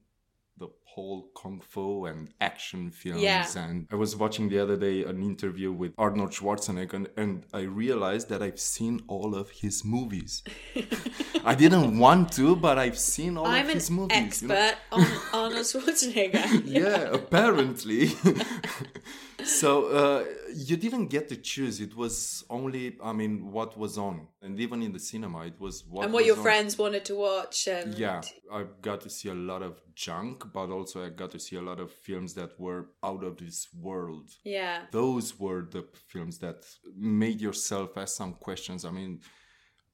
whole 0.94 1.28
kung 1.34 1.61
fu 1.61 2.04
and 2.06 2.28
action 2.40 2.90
films. 2.90 3.22
Yeah. 3.22 3.46
And 3.56 3.87
I 3.90 3.96
was 3.96 4.14
watching 4.14 4.49
the 4.49 4.58
other 4.58 4.76
day 4.76 5.04
an 5.04 5.22
interview 5.22 5.72
with 5.72 5.92
Arnold 5.96 6.30
Schwarzenegger, 6.30 6.94
and, 6.94 7.08
and 7.16 7.44
I 7.52 7.62
realized 7.62 8.28
that 8.28 8.42
I've 8.42 8.61
seen 8.61 9.00
all 9.08 9.34
of 9.34 9.50
his 9.50 9.84
movies. 9.84 10.42
I 11.44 11.54
didn't 11.54 11.99
want 11.99 12.32
to, 12.32 12.56
but 12.56 12.78
I've 12.78 12.99
seen 12.99 13.37
all 13.37 13.46
I'm 13.46 13.66
of 13.66 13.75
his 13.75 13.90
movies. 13.90 14.16
I'm 14.16 14.20
an 14.20 14.26
expert 14.26 14.74
you 14.92 14.98
know? 14.98 15.05
on 15.05 15.20
Arnold 15.33 15.66
Schwarzenegger. 15.66 16.62
yeah. 16.66 16.81
yeah, 16.81 17.02
apparently. 17.20 18.09
so 19.44 19.87
uh, 19.87 20.24
you 20.55 20.76
didn't 20.76 21.07
get 21.07 21.28
to 21.31 21.37
choose. 21.37 21.81
It 21.81 21.96
was 21.96 22.44
only, 22.50 22.96
I 23.02 23.12
mean, 23.12 23.50
what 23.50 23.78
was 23.78 23.96
on, 23.98 24.28
and 24.42 24.61
even 24.61 24.83
in 24.83 24.92
the 24.92 25.00
cinema, 25.00 25.46
it 25.46 25.59
was 25.59 25.85
what. 25.88 26.05
And 26.05 26.12
what 26.12 26.24
your 26.26 26.37
on. 26.37 26.42
friends 26.42 26.78
wanted 26.78 27.05
to 27.07 27.14
watch, 27.16 27.66
and 27.66 27.94
yeah, 27.94 28.20
I've 28.52 28.81
got 28.83 29.00
to 29.02 29.11
see 29.11 29.31
a 29.31 29.35
lot 29.35 29.62
of 29.62 29.81
junk, 29.94 30.52
but 30.52 30.70
also 30.70 31.05
I 31.05 31.11
got 31.11 31.31
to 31.33 31.38
see 31.38 31.57
a 31.57 31.62
lot 31.62 31.81
of 31.81 31.92
films 31.92 32.35
that 32.35 32.59
were 32.59 32.90
out 33.02 33.24
of 33.24 33.37
this 33.37 33.68
world. 33.78 34.31
Yeah, 34.44 34.83
those 34.90 35.38
were 35.38 35.62
the 35.70 35.87
films 36.09 36.38
that 36.38 36.64
made 36.96 37.40
yourself 37.40 37.96
ask 37.96 38.16
some 38.16 38.35
questions. 38.35 38.85
I 38.85 38.90
mean 38.90 39.20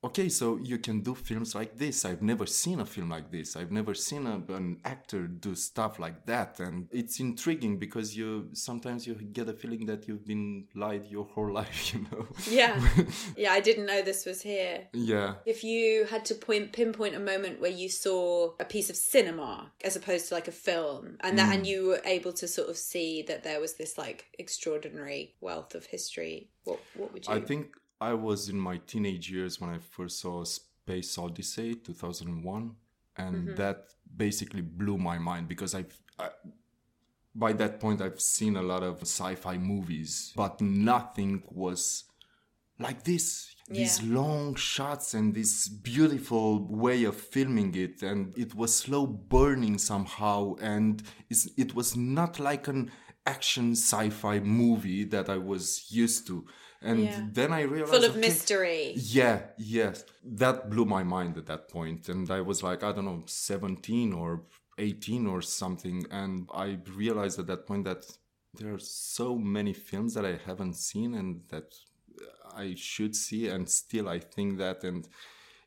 okay, 0.02 0.28
so 0.28 0.58
you 0.62 0.78
can 0.78 1.00
do 1.00 1.14
films 1.14 1.54
like 1.54 1.76
this. 1.76 2.04
I've 2.04 2.22
never 2.22 2.46
seen 2.46 2.80
a 2.80 2.86
film 2.86 3.10
like 3.10 3.30
this. 3.30 3.56
I've 3.56 3.72
never 3.72 3.94
seen 3.94 4.26
a, 4.26 4.36
an 4.54 4.78
actor 4.84 5.26
do 5.26 5.54
stuff 5.54 5.98
like 5.98 6.24
that, 6.26 6.60
and 6.60 6.88
it's 6.92 7.20
intriguing 7.20 7.78
because 7.78 8.16
you 8.16 8.48
sometimes 8.52 9.06
you 9.06 9.14
get 9.14 9.48
a 9.48 9.52
feeling 9.52 9.86
that 9.86 10.06
you've 10.06 10.26
been 10.26 10.66
lied 10.74 11.06
your 11.06 11.24
whole 11.24 11.52
life. 11.60 11.92
You 11.94 12.06
know? 12.10 12.26
Yeah, 12.48 12.80
yeah. 13.36 13.52
I 13.52 13.60
didn't 13.60 13.86
know 13.86 14.02
this 14.02 14.24
was 14.26 14.42
here. 14.42 14.86
Yeah. 14.92 15.34
If 15.46 15.64
you 15.64 16.04
had 16.04 16.24
to 16.26 16.34
point 16.34 16.72
pinpoint 16.72 17.14
a 17.14 17.20
moment 17.20 17.60
where 17.60 17.70
you 17.70 17.88
saw 17.88 18.52
a 18.60 18.64
piece 18.64 18.90
of 18.90 18.96
cinema 18.96 19.72
as 19.84 19.96
opposed 19.96 20.28
to 20.28 20.34
like 20.34 20.48
a 20.48 20.52
film, 20.52 21.16
and 21.20 21.38
that, 21.38 21.50
mm. 21.50 21.54
and 21.56 21.66
you 21.66 21.88
were 21.88 22.02
able 22.04 22.32
to 22.34 22.46
sort 22.46 22.68
of 22.68 22.76
see 22.76 23.22
that 23.22 23.42
there 23.42 23.60
was 23.60 23.74
this 23.74 23.98
like 23.98 24.26
extraordinary 24.38 25.34
wealth 25.40 25.74
of 25.74 25.86
history, 25.86 26.50
what 26.64 26.78
what 26.94 27.12
would 27.12 27.26
you? 27.26 27.34
I 27.34 27.40
think 27.40 27.74
I 28.00 28.14
was 28.14 28.48
in 28.48 28.58
my 28.58 28.78
teenage 28.86 29.30
years 29.30 29.60
when 29.60 29.70
I 29.70 29.78
first 29.78 30.20
saw 30.20 30.44
Space 30.44 31.18
Odyssey 31.18 31.74
2001 31.74 32.74
and 33.16 33.34
mm-hmm. 33.34 33.54
that 33.56 33.88
basically 34.16 34.62
blew 34.62 34.96
my 34.98 35.18
mind 35.18 35.48
because 35.48 35.74
I've 35.74 35.98
I, 36.18 36.28
by 37.34 37.52
that 37.54 37.80
point 37.80 38.00
I've 38.00 38.20
seen 38.20 38.56
a 38.56 38.62
lot 38.62 38.82
of 38.82 39.00
sci-fi 39.02 39.58
movies 39.58 40.32
but 40.36 40.60
nothing 40.60 41.42
was 41.50 42.04
like 42.78 43.02
this 43.02 43.54
yeah. 43.68 43.78
these 43.80 44.02
long 44.02 44.54
shots 44.54 45.14
and 45.14 45.34
this 45.34 45.68
beautiful 45.68 46.66
way 46.68 47.04
of 47.04 47.16
filming 47.16 47.74
it 47.74 48.02
and 48.02 48.36
it 48.38 48.54
was 48.54 48.74
slow 48.74 49.06
burning 49.06 49.76
somehow 49.78 50.54
and 50.60 51.02
it 51.28 51.74
was 51.74 51.96
not 51.96 52.38
like 52.38 52.68
an 52.68 52.90
action 53.26 53.72
sci-fi 53.72 54.40
movie 54.40 55.04
that 55.04 55.28
I 55.28 55.36
was 55.36 55.86
used 55.90 56.26
to 56.28 56.46
and 56.82 57.04
yeah. 57.04 57.26
then 57.32 57.52
I 57.52 57.62
realized 57.62 57.92
full 57.92 58.04
of 58.04 58.12
okay, 58.12 58.20
mystery. 58.20 58.92
Yeah, 58.96 59.42
yes, 59.56 60.04
that 60.24 60.70
blew 60.70 60.84
my 60.84 61.02
mind 61.02 61.36
at 61.36 61.46
that 61.46 61.68
point, 61.68 62.08
and 62.08 62.30
I 62.30 62.40
was 62.40 62.62
like, 62.62 62.82
I 62.82 62.92
don't 62.92 63.04
know, 63.04 63.22
seventeen 63.26 64.12
or 64.12 64.42
eighteen 64.78 65.26
or 65.26 65.42
something, 65.42 66.06
and 66.10 66.48
I 66.54 66.78
realized 66.94 67.38
at 67.38 67.46
that 67.48 67.66
point 67.66 67.84
that 67.84 68.04
there 68.54 68.72
are 68.72 68.78
so 68.78 69.36
many 69.36 69.72
films 69.72 70.14
that 70.14 70.24
I 70.24 70.38
haven't 70.46 70.74
seen 70.74 71.14
and 71.14 71.42
that 71.48 71.74
I 72.54 72.74
should 72.76 73.14
see, 73.14 73.48
and 73.48 73.68
still 73.68 74.08
I 74.08 74.18
think 74.20 74.58
that 74.58 74.84
and 74.84 75.06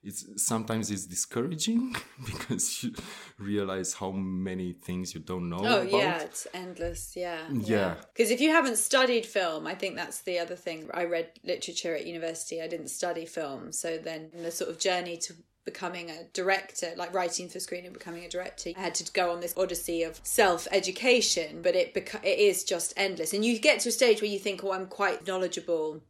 it's 0.04 0.26
sometimes 0.44 0.90
it's 0.90 1.06
discouraging 1.06 1.96
because 2.26 2.84
you 2.84 2.94
realize 3.38 3.94
how 3.94 4.12
many 4.12 4.74
things 4.74 5.14
you 5.14 5.22
don't 5.22 5.50
know. 5.50 5.60
Oh 5.60 5.82
about. 5.82 5.92
yeah, 5.92 6.22
it's 6.22 6.48
endless. 6.54 7.14
Yeah, 7.16 7.42
yeah. 7.52 7.96
Because 8.14 8.30
yeah. 8.30 8.36
if 8.36 8.42
you 8.42 8.52
haven't 8.52 8.78
studied 8.78 9.26
film, 9.26 9.68
I 9.68 9.76
think 9.76 9.96
that's 9.96 10.22
the 10.22 10.40
other 10.40 10.56
thing. 10.56 10.90
I 10.94 11.06
read 11.06 11.30
literature 11.44 11.96
at 11.96 12.06
university. 12.06 12.62
I 12.62 12.68
didn't 12.68 12.90
study 12.90 13.26
film, 13.26 13.72
so 13.72 13.98
then 13.98 14.32
the 14.34 14.52
sort 14.52 14.70
of 14.70 14.80
journey 14.80 15.18
to 15.18 15.34
becoming 15.64 16.10
a 16.10 16.24
director, 16.34 16.92
like 16.98 17.14
writing 17.14 17.48
for 17.48 17.60
screen 17.60 17.86
and 17.86 17.94
becoming 17.94 18.26
a 18.26 18.30
director, 18.30 18.72
I 18.76 18.80
had 18.80 18.96
to 18.96 19.12
go 19.12 19.32
on 19.32 19.42
this 19.42 19.54
odyssey 19.56 20.04
of 20.04 20.20
self 20.24 20.68
education, 20.72 21.62
but 21.62 21.76
it 21.76 21.94
beca- 21.94 22.24
it 22.24 22.40
is 22.40 22.64
just 22.64 22.94
endless. 22.98 23.34
And 23.34 23.46
you 23.46 23.60
get 23.60 23.80
to 23.82 23.90
a 23.90 23.92
stage 23.92 24.22
where 24.22 24.32
you 24.32 24.40
think, 24.40 24.64
oh, 24.64 24.74
I'm 24.74 24.88
quite 24.88 25.28
knowledgeable 25.28 26.02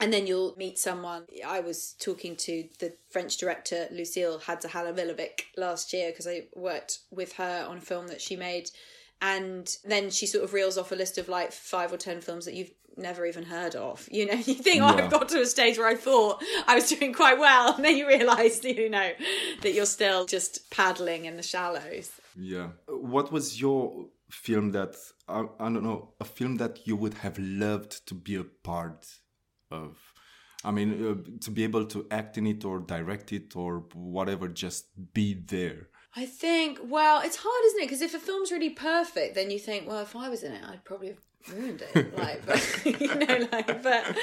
and 0.00 0.12
then 0.12 0.26
you'll 0.26 0.54
meet 0.56 0.78
someone. 0.78 1.24
I 1.46 1.60
was 1.60 1.94
talking 2.00 2.34
to 2.36 2.68
the 2.78 2.94
French 3.10 3.36
director 3.36 3.86
Lucile 3.90 4.38
Hadzihalilovic 4.38 5.42
last 5.56 5.92
year 5.92 6.10
because 6.10 6.26
I 6.26 6.46
worked 6.54 7.00
with 7.10 7.34
her 7.34 7.66
on 7.68 7.78
a 7.78 7.82
film 7.82 8.08
that 8.08 8.20
she 8.20 8.34
made. 8.34 8.70
And 9.22 9.76
then 9.84 10.10
she 10.10 10.26
sort 10.26 10.44
of 10.44 10.54
reels 10.54 10.78
off 10.78 10.92
a 10.92 10.94
list 10.94 11.18
of 11.18 11.28
like 11.28 11.52
five 11.52 11.92
or 11.92 11.98
ten 11.98 12.22
films 12.22 12.46
that 12.46 12.54
you've 12.54 12.72
never 12.96 13.26
even 13.26 13.44
heard 13.44 13.74
of. 13.74 14.08
You 14.10 14.26
know, 14.26 14.32
you 14.46 14.54
think, 14.54 14.82
oh, 14.82 14.96
yeah. 14.96 15.04
I've 15.04 15.10
got 15.10 15.28
to 15.28 15.42
a 15.42 15.46
stage 15.46 15.76
where 15.76 15.88
I 15.88 15.96
thought 15.96 16.42
I 16.66 16.74
was 16.74 16.88
doing 16.88 17.12
quite 17.12 17.38
well. 17.38 17.74
And 17.74 17.84
then 17.84 17.98
you 17.98 18.08
realise, 18.08 18.64
you 18.64 18.88
know, 18.88 19.10
that 19.60 19.74
you're 19.74 19.84
still 19.84 20.24
just 20.24 20.70
paddling 20.70 21.26
in 21.26 21.36
the 21.36 21.42
shallows. 21.42 22.10
Yeah. 22.34 22.68
What 22.88 23.30
was 23.30 23.60
your 23.60 24.06
film 24.30 24.72
that, 24.72 24.96
I, 25.28 25.40
I 25.58 25.64
don't 25.64 25.82
know, 25.82 26.14
a 26.20 26.24
film 26.24 26.56
that 26.56 26.86
you 26.86 26.96
would 26.96 27.14
have 27.14 27.38
loved 27.38 28.06
to 28.06 28.14
be 28.14 28.36
a 28.36 28.44
part 28.44 29.06
of 29.70 29.96
i 30.64 30.70
mean 30.70 30.90
uh, 31.06 31.40
to 31.40 31.50
be 31.50 31.64
able 31.64 31.84
to 31.84 32.06
act 32.10 32.38
in 32.38 32.46
it 32.46 32.64
or 32.64 32.80
direct 32.80 33.32
it 33.32 33.54
or 33.56 33.84
whatever 33.94 34.48
just 34.48 34.86
be 35.12 35.34
there 35.34 35.88
i 36.16 36.26
think 36.26 36.78
well 36.84 37.20
it's 37.22 37.36
hard 37.36 37.64
isn't 37.66 37.80
it 37.80 37.84
because 37.84 38.02
if 38.02 38.14
a 38.14 38.18
film's 38.18 38.52
really 38.52 38.70
perfect 38.70 39.34
then 39.34 39.50
you 39.50 39.58
think 39.58 39.88
well 39.88 40.00
if 40.00 40.14
i 40.16 40.28
was 40.28 40.42
in 40.42 40.52
it 40.52 40.62
i'd 40.68 40.84
probably 40.84 41.08
have 41.08 41.18
ruined 41.48 41.82
it. 41.94 42.14
Like, 42.16 42.44
but, 42.44 42.84
you 43.00 43.14
know, 43.14 43.48
like, 43.52 43.82
but, 43.82 44.16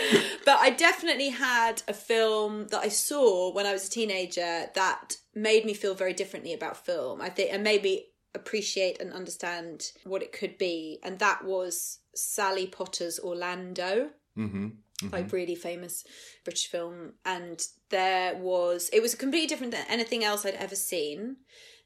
but 0.45 0.57
I 0.59 0.69
definitely 0.69 1.29
had 1.29 1.81
a 1.87 1.93
film 1.93 2.67
that 2.67 2.79
I 2.79 2.89
saw 2.89 3.51
when 3.53 3.65
I 3.65 3.73
was 3.73 3.87
a 3.87 3.91
teenager 3.91 4.67
that 4.75 5.17
made 5.33 5.65
me 5.65 5.73
feel 5.73 5.95
very 5.95 6.13
differently 6.13 6.53
about 6.53 6.85
film. 6.85 7.21
I 7.21 7.29
think, 7.29 7.53
and 7.53 7.63
made 7.63 7.83
me 7.83 8.05
appreciate 8.35 9.01
and 9.01 9.13
understand 9.13 9.91
what 10.03 10.21
it 10.21 10.31
could 10.31 10.57
be. 10.57 10.99
And 11.03 11.19
that 11.19 11.43
was 11.43 11.99
Sally 12.13 12.67
Potter's 12.67 13.19
Orlando. 13.19 14.09
Mm-hmm. 14.37 14.67
Like 15.11 15.31
really 15.31 15.53
famous 15.53 16.03
British 16.43 16.67
film, 16.71 17.13
and 17.23 17.63
there 17.89 18.35
was 18.35 18.89
it 18.91 19.01
was 19.01 19.13
completely 19.13 19.47
different 19.47 19.71
than 19.71 19.85
anything 19.87 20.23
else 20.23 20.43
I'd 20.43 20.55
ever 20.55 20.75
seen. 20.75 21.37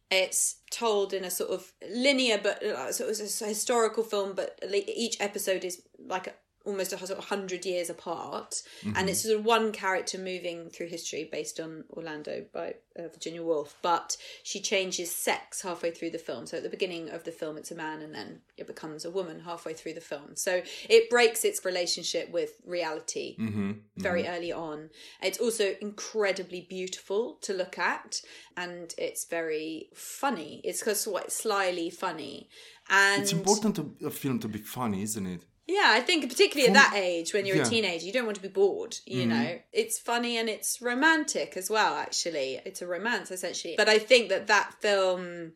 It's 0.10 0.62
told 0.72 1.14
in 1.14 1.26
a 1.26 1.32
sort 1.32 1.52
of 1.52 1.74
linear, 1.90 2.40
but 2.42 2.64
uh, 2.64 2.92
so 2.94 3.06
it 3.06 3.10
was 3.10 3.42
a 3.42 3.46
historical 3.48 4.04
film. 4.04 4.34
But 4.34 4.60
each 4.88 5.18
episode 5.20 5.66
is 5.66 5.82
like 6.00 6.34
almost 6.66 6.94
a 6.94 6.98
sort 6.98 7.18
of 7.18 7.26
hundred 7.26 7.66
years 7.66 7.90
apart, 7.90 8.62
Mm-hmm. 8.84 8.96
and 8.98 9.10
it's 9.10 9.22
sort 9.24 9.38
of 9.38 9.46
one 9.46 9.72
character 9.72 10.18
moving 10.18 10.70
through 10.70 10.88
history 10.88 11.28
based 11.32 11.60
on 11.60 11.84
Orlando 11.92 12.46
by 12.54 12.76
uh, 12.98 13.08
Virginia 13.14 13.44
Woolf. 13.44 13.76
But 13.82 14.18
she 14.44 14.60
changes 14.62 15.14
sex 15.14 15.62
halfway 15.62 15.92
through 15.92 16.12
the 16.12 16.18
film. 16.18 16.46
So 16.48 16.58
at 16.58 16.64
the 16.64 16.70
beginning 16.70 17.10
of 17.10 17.24
the 17.24 17.32
film, 17.32 17.58
it's 17.58 17.72
a 17.72 17.76
man, 17.76 18.02
and 18.02 18.14
then 18.14 18.42
it 18.58 18.68
becomes 18.68 19.06
a 19.06 19.12
woman 19.12 19.40
halfway 19.42 19.74
through 19.74 19.94
the 19.94 20.02
film. 20.02 20.36
So 20.36 20.62
it 20.90 21.10
breaks 21.10 21.44
its 21.46 21.64
relationship 21.66 22.32
with 22.32 22.52
reality 22.66 23.36
Mm-hmm. 23.40 23.72
very 23.98 24.28
early 24.28 24.52
on. 24.52 24.90
It's 25.22 25.40
also 25.40 25.76
incredibly 25.82 26.62
beautiful 26.70 27.38
to 27.42 27.54
look 27.54 27.78
at, 27.78 28.22
and 28.58 28.94
it's 28.98 29.26
very 29.26 29.90
funny. 29.96 30.62
It's 30.64 30.80
because 30.80 31.08
what 31.08 31.32
slyly 31.32 31.90
funny, 31.90 32.50
and 32.90 33.22
It's 33.24 33.34
important 33.34 33.76
to 33.78 33.96
a 34.06 34.10
film 34.12 34.40
to 34.40 34.48
be 34.48 34.60
funny, 34.60 35.02
isn't 35.04 35.26
it? 35.26 35.44
Yeah, 35.72 35.88
I 35.88 36.02
think 36.02 36.28
particularly 36.28 36.68
at 36.68 36.74
that 36.74 36.94
age 36.96 37.34
when 37.34 37.46
you're 37.46 37.56
yeah. 37.56 37.66
a 37.66 37.70
teenager, 37.70 38.06
you 38.06 38.12
don't 38.12 38.26
want 38.26 38.36
to 38.36 38.42
be 38.42 38.50
bored. 38.50 38.98
You 39.06 39.22
mm-hmm. 39.22 39.30
know, 39.30 39.60
it's 39.72 39.98
funny 39.98 40.38
and 40.38 40.50
it's 40.50 40.82
romantic 40.82 41.56
as 41.56 41.70
well. 41.70 41.96
Actually, 41.96 42.60
it's 42.66 42.82
a 42.82 42.88
romance 42.88 43.32
essentially. 43.32 43.76
But 43.78 43.88
I 43.88 43.98
think 43.98 44.30
that 44.30 44.48
that 44.48 44.74
film, 44.82 45.54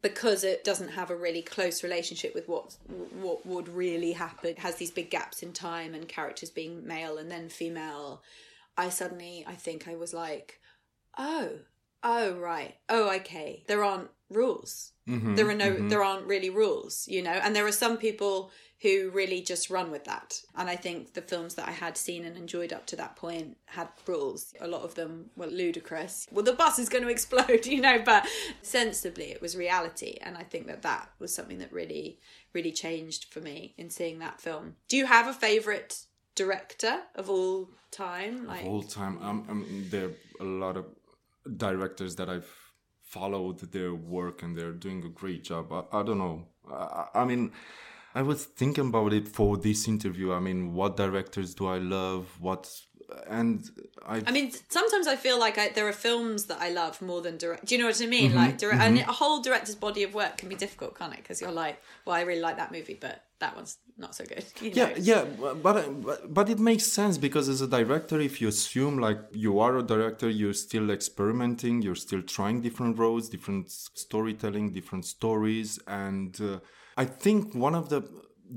because 0.00 0.44
it 0.44 0.62
doesn't 0.62 0.90
have 0.90 1.10
a 1.10 1.16
really 1.16 1.42
close 1.42 1.82
relationship 1.82 2.34
with 2.34 2.48
what 2.48 2.76
what 3.20 3.44
would 3.44 3.68
really 3.68 4.12
happen, 4.12 4.54
has 4.58 4.76
these 4.76 4.92
big 4.92 5.10
gaps 5.10 5.42
in 5.42 5.52
time 5.52 5.92
and 5.92 6.08
characters 6.08 6.50
being 6.50 6.86
male 6.86 7.18
and 7.18 7.30
then 7.30 7.48
female. 7.48 8.22
I 8.78 8.90
suddenly, 8.90 9.44
I 9.46 9.54
think 9.54 9.88
I 9.88 9.96
was 9.96 10.14
like, 10.14 10.60
oh, 11.18 11.50
oh 12.04 12.34
right, 12.34 12.76
oh 12.88 13.12
okay. 13.16 13.64
There 13.66 13.82
aren't 13.82 14.10
rules. 14.30 14.92
Mm-hmm. 15.08 15.34
There 15.34 15.48
are 15.48 15.54
no, 15.54 15.70
mm-hmm. 15.70 15.88
there 15.88 16.02
aren't 16.02 16.26
really 16.26 16.50
rules, 16.50 17.08
you 17.08 17.22
know. 17.22 17.30
And 17.42 17.56
there 17.56 17.66
are 17.66 17.72
some 17.72 17.96
people 17.96 18.50
who 18.82 19.10
really 19.10 19.40
just 19.40 19.70
run 19.70 19.90
with 19.90 20.04
that. 20.04 20.42
And 20.54 20.68
I 20.68 20.76
think 20.76 21.14
the 21.14 21.22
films 21.22 21.54
that 21.54 21.68
I 21.68 21.72
had 21.72 21.96
seen 21.96 22.24
and 22.24 22.36
enjoyed 22.36 22.72
up 22.72 22.86
to 22.86 22.96
that 22.96 23.16
point 23.16 23.56
had 23.66 23.88
rules. 24.06 24.52
A 24.60 24.68
lot 24.68 24.82
of 24.82 24.94
them 24.94 25.30
were 25.34 25.46
ludicrous. 25.46 26.26
Well, 26.30 26.44
the 26.44 26.52
bus 26.52 26.78
is 26.78 26.88
going 26.88 27.04
to 27.04 27.10
explode, 27.10 27.66
you 27.66 27.80
know, 27.80 28.02
but 28.04 28.26
sensibly 28.62 29.30
it 29.30 29.40
was 29.40 29.56
reality. 29.56 30.18
And 30.20 30.36
I 30.36 30.42
think 30.42 30.66
that 30.66 30.82
that 30.82 31.10
was 31.18 31.34
something 31.34 31.58
that 31.58 31.72
really, 31.72 32.18
really 32.52 32.72
changed 32.72 33.32
for 33.32 33.40
me 33.40 33.74
in 33.78 33.88
seeing 33.88 34.18
that 34.18 34.40
film. 34.40 34.76
Do 34.88 34.96
you 34.96 35.06
have 35.06 35.26
a 35.26 35.32
favorite 35.32 36.02
director 36.34 37.00
of 37.14 37.30
all 37.30 37.70
time? 37.90 38.46
Like, 38.46 38.64
All 38.64 38.82
time, 38.82 39.18
um, 39.22 39.46
um, 39.48 39.86
there 39.90 40.08
are 40.08 40.46
a 40.46 40.48
lot 40.48 40.76
of 40.76 40.84
directors 41.56 42.16
that 42.16 42.28
I've 42.28 42.52
followed 43.00 43.60
their 43.72 43.94
work 43.94 44.42
and 44.42 44.56
they're 44.56 44.72
doing 44.72 45.02
a 45.04 45.08
great 45.08 45.44
job. 45.44 45.72
I, 45.72 46.00
I 46.00 46.02
don't 46.02 46.18
know. 46.18 46.46
I, 46.70 47.06
I 47.14 47.24
mean, 47.24 47.52
I 48.16 48.22
was 48.22 48.46
thinking 48.46 48.88
about 48.88 49.12
it 49.12 49.28
for 49.28 49.58
this 49.58 49.86
interview. 49.86 50.32
I 50.32 50.40
mean, 50.40 50.72
what 50.72 50.96
directors 50.96 51.54
do 51.54 51.66
I 51.66 51.76
love? 51.76 52.26
What 52.40 52.62
and 53.28 53.70
I. 54.06 54.22
I 54.26 54.30
mean, 54.30 54.52
sometimes 54.70 55.06
I 55.06 55.16
feel 55.16 55.38
like 55.38 55.58
I, 55.58 55.68
there 55.68 55.86
are 55.86 55.92
films 55.92 56.46
that 56.46 56.58
I 56.60 56.70
love 56.70 57.02
more 57.02 57.20
than 57.20 57.36
direct. 57.36 57.66
Do 57.66 57.74
you 57.74 57.80
know 57.80 57.88
what 57.88 58.00
I 58.00 58.06
mean? 58.06 58.30
Mm-hmm, 58.30 58.38
Like, 58.38 58.58
direct, 58.58 58.80
and 58.80 58.98
a 59.00 59.12
whole 59.20 59.42
director's 59.42 59.74
body 59.74 60.02
of 60.02 60.14
work 60.14 60.38
can 60.38 60.48
be 60.48 60.54
difficult, 60.54 60.98
can't 60.98 61.12
it? 61.12 61.18
Because 61.18 61.42
you're 61.42 61.52
like, 61.52 61.80
well, 62.06 62.16
I 62.16 62.22
really 62.22 62.40
like 62.40 62.56
that 62.56 62.72
movie, 62.72 62.96
but 62.98 63.22
that 63.38 63.54
one's 63.54 63.76
not 63.98 64.14
so 64.14 64.24
good. 64.24 64.44
you 64.62 64.70
yeah, 64.72 64.86
know? 64.86 64.94
yeah, 64.96 65.24
but, 65.62 65.62
but 65.62 66.32
but 66.32 66.48
it 66.48 66.58
makes 66.58 66.86
sense 66.86 67.18
because 67.18 67.50
as 67.50 67.60
a 67.60 67.68
director, 67.68 68.18
if 68.18 68.40
you 68.40 68.48
assume 68.48 68.98
like 68.98 69.18
you 69.32 69.60
are 69.60 69.76
a 69.76 69.82
director, 69.82 70.30
you're 70.30 70.54
still 70.54 70.90
experimenting, 70.90 71.82
you're 71.82 72.02
still 72.06 72.22
trying 72.22 72.62
different 72.62 72.96
roads, 72.98 73.28
different 73.28 73.70
storytelling, 73.70 74.72
different 74.72 75.04
stories, 75.04 75.78
and 75.86 76.40
uh, 76.40 76.60
I 76.96 77.04
think 77.04 77.54
one 77.54 77.74
of 77.74 77.88
the 77.88 78.02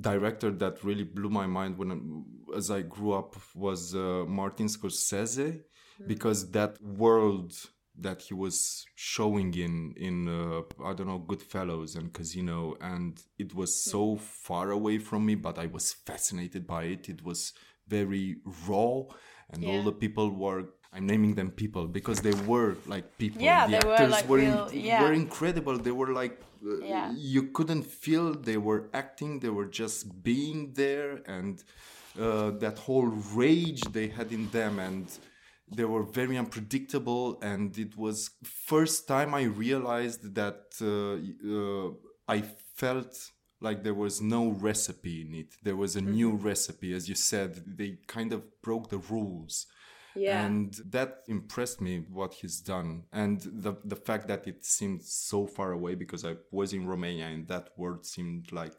director 0.02 0.52
that 0.52 0.84
really 0.84 1.04
blew 1.04 1.30
my 1.30 1.48
mind 1.48 1.78
when 1.78 2.26
as 2.56 2.70
I 2.72 2.82
grew 2.82 3.14
up 3.14 3.36
was 3.56 3.96
uh, 3.96 4.24
Martin 4.28 4.68
Scorsese 4.68 5.62
because 6.08 6.52
that 6.52 6.82
world 6.82 7.54
that 7.98 8.22
he 8.22 8.34
was 8.34 8.86
showing 8.96 9.54
in 9.56 9.94
in 9.98 10.28
uh, 10.30 10.62
I 10.86 10.94
don't 10.94 11.08
know 11.08 11.20
Goodfellas 11.20 11.98
and 11.98 12.14
Casino 12.14 12.76
and 12.80 13.22
it 13.38 13.54
was 13.54 13.84
so 13.84 14.16
far 14.16 14.72
away 14.72 15.00
from 15.00 15.26
me 15.26 15.36
but 15.36 15.58
I 15.60 15.66
was 15.66 15.92
fascinated 15.92 16.66
by 16.66 16.84
it. 16.84 17.10
It 17.10 17.24
was 17.24 17.54
very 17.88 18.38
raw 18.68 19.04
and 19.50 19.66
all 19.66 19.84
the 19.84 19.92
people 19.92 20.30
were 20.30 20.66
I'm 20.94 21.06
naming 21.06 21.36
them 21.36 21.52
people 21.52 21.88
because 21.88 22.20
they 22.22 22.34
were 22.52 22.76
like 22.88 23.18
people. 23.18 23.42
Yeah, 23.42 23.68
the 23.68 23.72
they 23.80 23.88
were, 23.88 23.94
actors 23.94 24.12
like, 24.12 24.30
were, 24.30 24.40
in- 24.40 24.54
real- 24.54 24.70
yeah. 24.74 25.04
were 25.04 25.14
incredible. 25.14 25.78
They 25.78 25.92
were 25.92 26.12
like 26.14 26.36
uh, 26.66 26.80
Yeah. 26.84 27.14
you 27.16 27.44
couldn't 27.58 27.86
feel 27.86 28.34
they 28.34 28.58
were 28.58 28.90
acting. 28.94 29.40
They 29.40 29.50
were 29.50 29.68
just 29.68 30.24
being 30.24 30.74
there 30.74 31.22
and 31.28 31.64
uh, 32.20 32.52
that 32.64 32.80
whole 32.80 33.06
rage 33.36 33.82
they 33.98 34.08
had 34.08 34.32
in 34.32 34.50
them 34.50 34.80
and 34.80 35.06
they 35.78 35.86
were 35.86 36.04
very 36.04 36.38
unpredictable. 36.38 37.38
And 37.42 37.78
it 37.78 37.96
was 37.96 38.32
first 38.44 39.08
time 39.08 39.34
i 39.36 39.44
realized 39.44 40.22
that 40.42 40.62
uh, 40.82 41.16
uh, 41.56 41.92
i 42.28 42.42
felt 42.76 43.14
like 43.62 43.84
there 43.84 43.94
was 44.06 44.22
no 44.22 44.50
recipe 44.70 45.22
in 45.22 45.36
it. 45.36 45.50
There 45.64 45.76
was 45.76 45.96
a 45.96 46.02
new 46.02 46.32
recipe. 46.32 46.94
As 46.94 47.08
you 47.10 47.16
said 47.16 47.52
they 47.80 47.98
kind 48.08 48.32
of 48.34 48.42
broke 48.62 48.90
the 48.90 48.98
rules 49.16 49.68
Yeah. 50.20 50.46
and 50.46 50.74
that 50.90 51.20
impressed 51.28 51.80
me 51.82 52.04
what 52.20 52.34
he's 52.34 52.60
done 52.60 53.04
and 53.14 53.40
the 53.42 53.74
the 53.86 53.96
fact 53.96 54.28
that 54.28 54.48
it 54.48 54.66
seemed 54.66 55.02
so 55.04 55.48
far 55.48 55.72
away 55.72 55.96
because 55.96 56.26
i 56.26 56.36
was 56.52 56.74
in 56.74 56.86
romania 56.88 57.28
and 57.28 57.48
that 57.48 57.70
word 57.78 58.06
seemed 58.06 58.52
like 58.52 58.78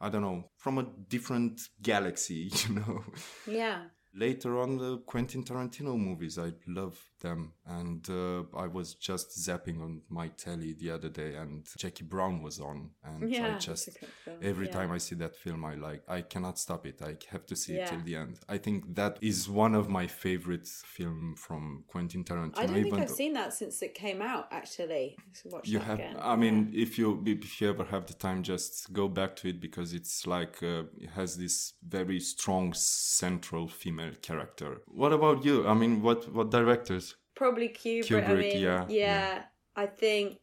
i 0.00 0.08
don't 0.08 0.22
know 0.22 0.50
from 0.56 0.78
a 0.78 0.86
different 1.08 1.60
galaxy 1.82 2.50
you 2.68 2.74
know 2.74 3.04
yeah. 3.46 3.82
Later 4.14 4.58
on 4.60 4.76
the 4.76 4.98
quentin 5.06 5.42
tarantino 5.42 5.98
movies 5.98 6.38
i 6.38 6.52
love 6.66 6.98
them. 7.20 7.52
And 7.66 8.08
uh, 8.10 8.42
i 8.56 8.66
was 8.66 8.94
just 8.94 9.38
zapping 9.38 9.80
on 9.80 10.02
my 10.08 10.28
telly 10.28 10.74
the 10.74 10.90
other 10.90 11.08
day 11.08 11.36
and 11.36 11.64
jackie 11.78 12.04
brown 12.04 12.42
was 12.42 12.60
on. 12.60 12.90
And 13.04 13.30
Yeah, 13.30 13.54
i 13.54 13.58
just 13.58 13.88
a 13.88 13.90
good 13.92 14.08
film, 14.24 14.38
every 14.42 14.66
yeah. 14.66 14.72
time 14.72 14.90
i 14.92 14.98
see 14.98 15.14
that 15.16 15.36
film 15.36 15.64
i 15.64 15.74
like 15.74 16.02
i 16.08 16.20
cannot 16.20 16.58
stop 16.58 16.86
it. 16.86 17.00
I 17.02 17.16
have 17.30 17.46
to 17.46 17.56
see 17.56 17.74
it 17.76 17.86
till 17.88 18.00
the 18.00 18.16
end. 18.16 18.40
I 18.48 18.58
think 18.58 18.94
that 18.96 19.18
is 19.20 19.48
one 19.48 19.74
of 19.74 19.88
my 19.88 20.06
favorite 20.06 20.66
film 20.68 21.34
from 21.36 21.84
quentin 21.86 22.24
tarantino 22.24 22.58
I 22.58 22.66
don't 22.66 22.74
think 22.74 22.86
even 22.88 23.00
I've 23.00 23.10
seen 23.10 23.32
that 23.34 23.54
since 23.54 23.82
it 23.82 23.94
came 23.94 24.20
out, 24.20 24.48
actually. 24.50 25.16
You 25.64 25.78
have 25.78 25.98
again. 25.98 26.16
i 26.20 26.36
mean 26.36 26.70
if 26.74 26.98
you 26.98 27.22
if 27.26 27.60
you 27.60 27.68
ever 27.68 27.84
have 27.84 28.06
the 28.06 28.14
time 28.14 28.42
just 28.42 28.92
go 28.92 29.08
back 29.08 29.36
to 29.36 29.48
it 29.48 29.60
because 29.60 29.92
it's 29.92 30.26
like 30.26 30.62
uh, 30.62 30.82
it 31.00 31.10
has 31.10 31.36
this 31.36 31.74
very 31.86 32.20
strong 32.20 32.72
central 32.74 33.68
female 33.68 34.01
character 34.22 34.82
what 34.86 35.12
about 35.12 35.44
you 35.44 35.66
i 35.66 35.74
mean 35.74 36.02
what 36.02 36.20
what 36.32 36.50
directors 36.50 37.16
Probably 37.34 37.70
Kubrick. 37.70 38.12
I 38.12 38.30
Kubrick, 38.30 38.52
mean, 38.52 38.62
yeah, 38.62 38.84
yeah, 38.88 38.88
yeah. 38.88 39.42
I 39.74 39.86
think 39.86 40.36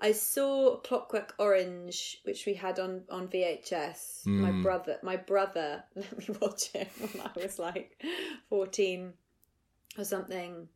I 0.00 0.10
saw 0.12 0.76
Clockwork 0.80 1.34
Orange, 1.38 2.18
which 2.24 2.44
we 2.46 2.54
had 2.54 2.78
on 2.80 3.04
on 3.08 3.28
VHS. 3.28 4.26
My 4.26 4.50
Mm. 4.50 4.62
brother, 4.62 4.98
my 5.02 5.16
brother, 5.16 5.84
let 5.94 6.18
me 6.18 6.26
watch 6.42 6.74
it 6.74 6.88
when 7.00 7.26
I 7.26 7.30
was 7.40 7.58
like 7.60 8.02
fourteen 8.48 9.14
or 9.96 10.04
something, 10.04 10.68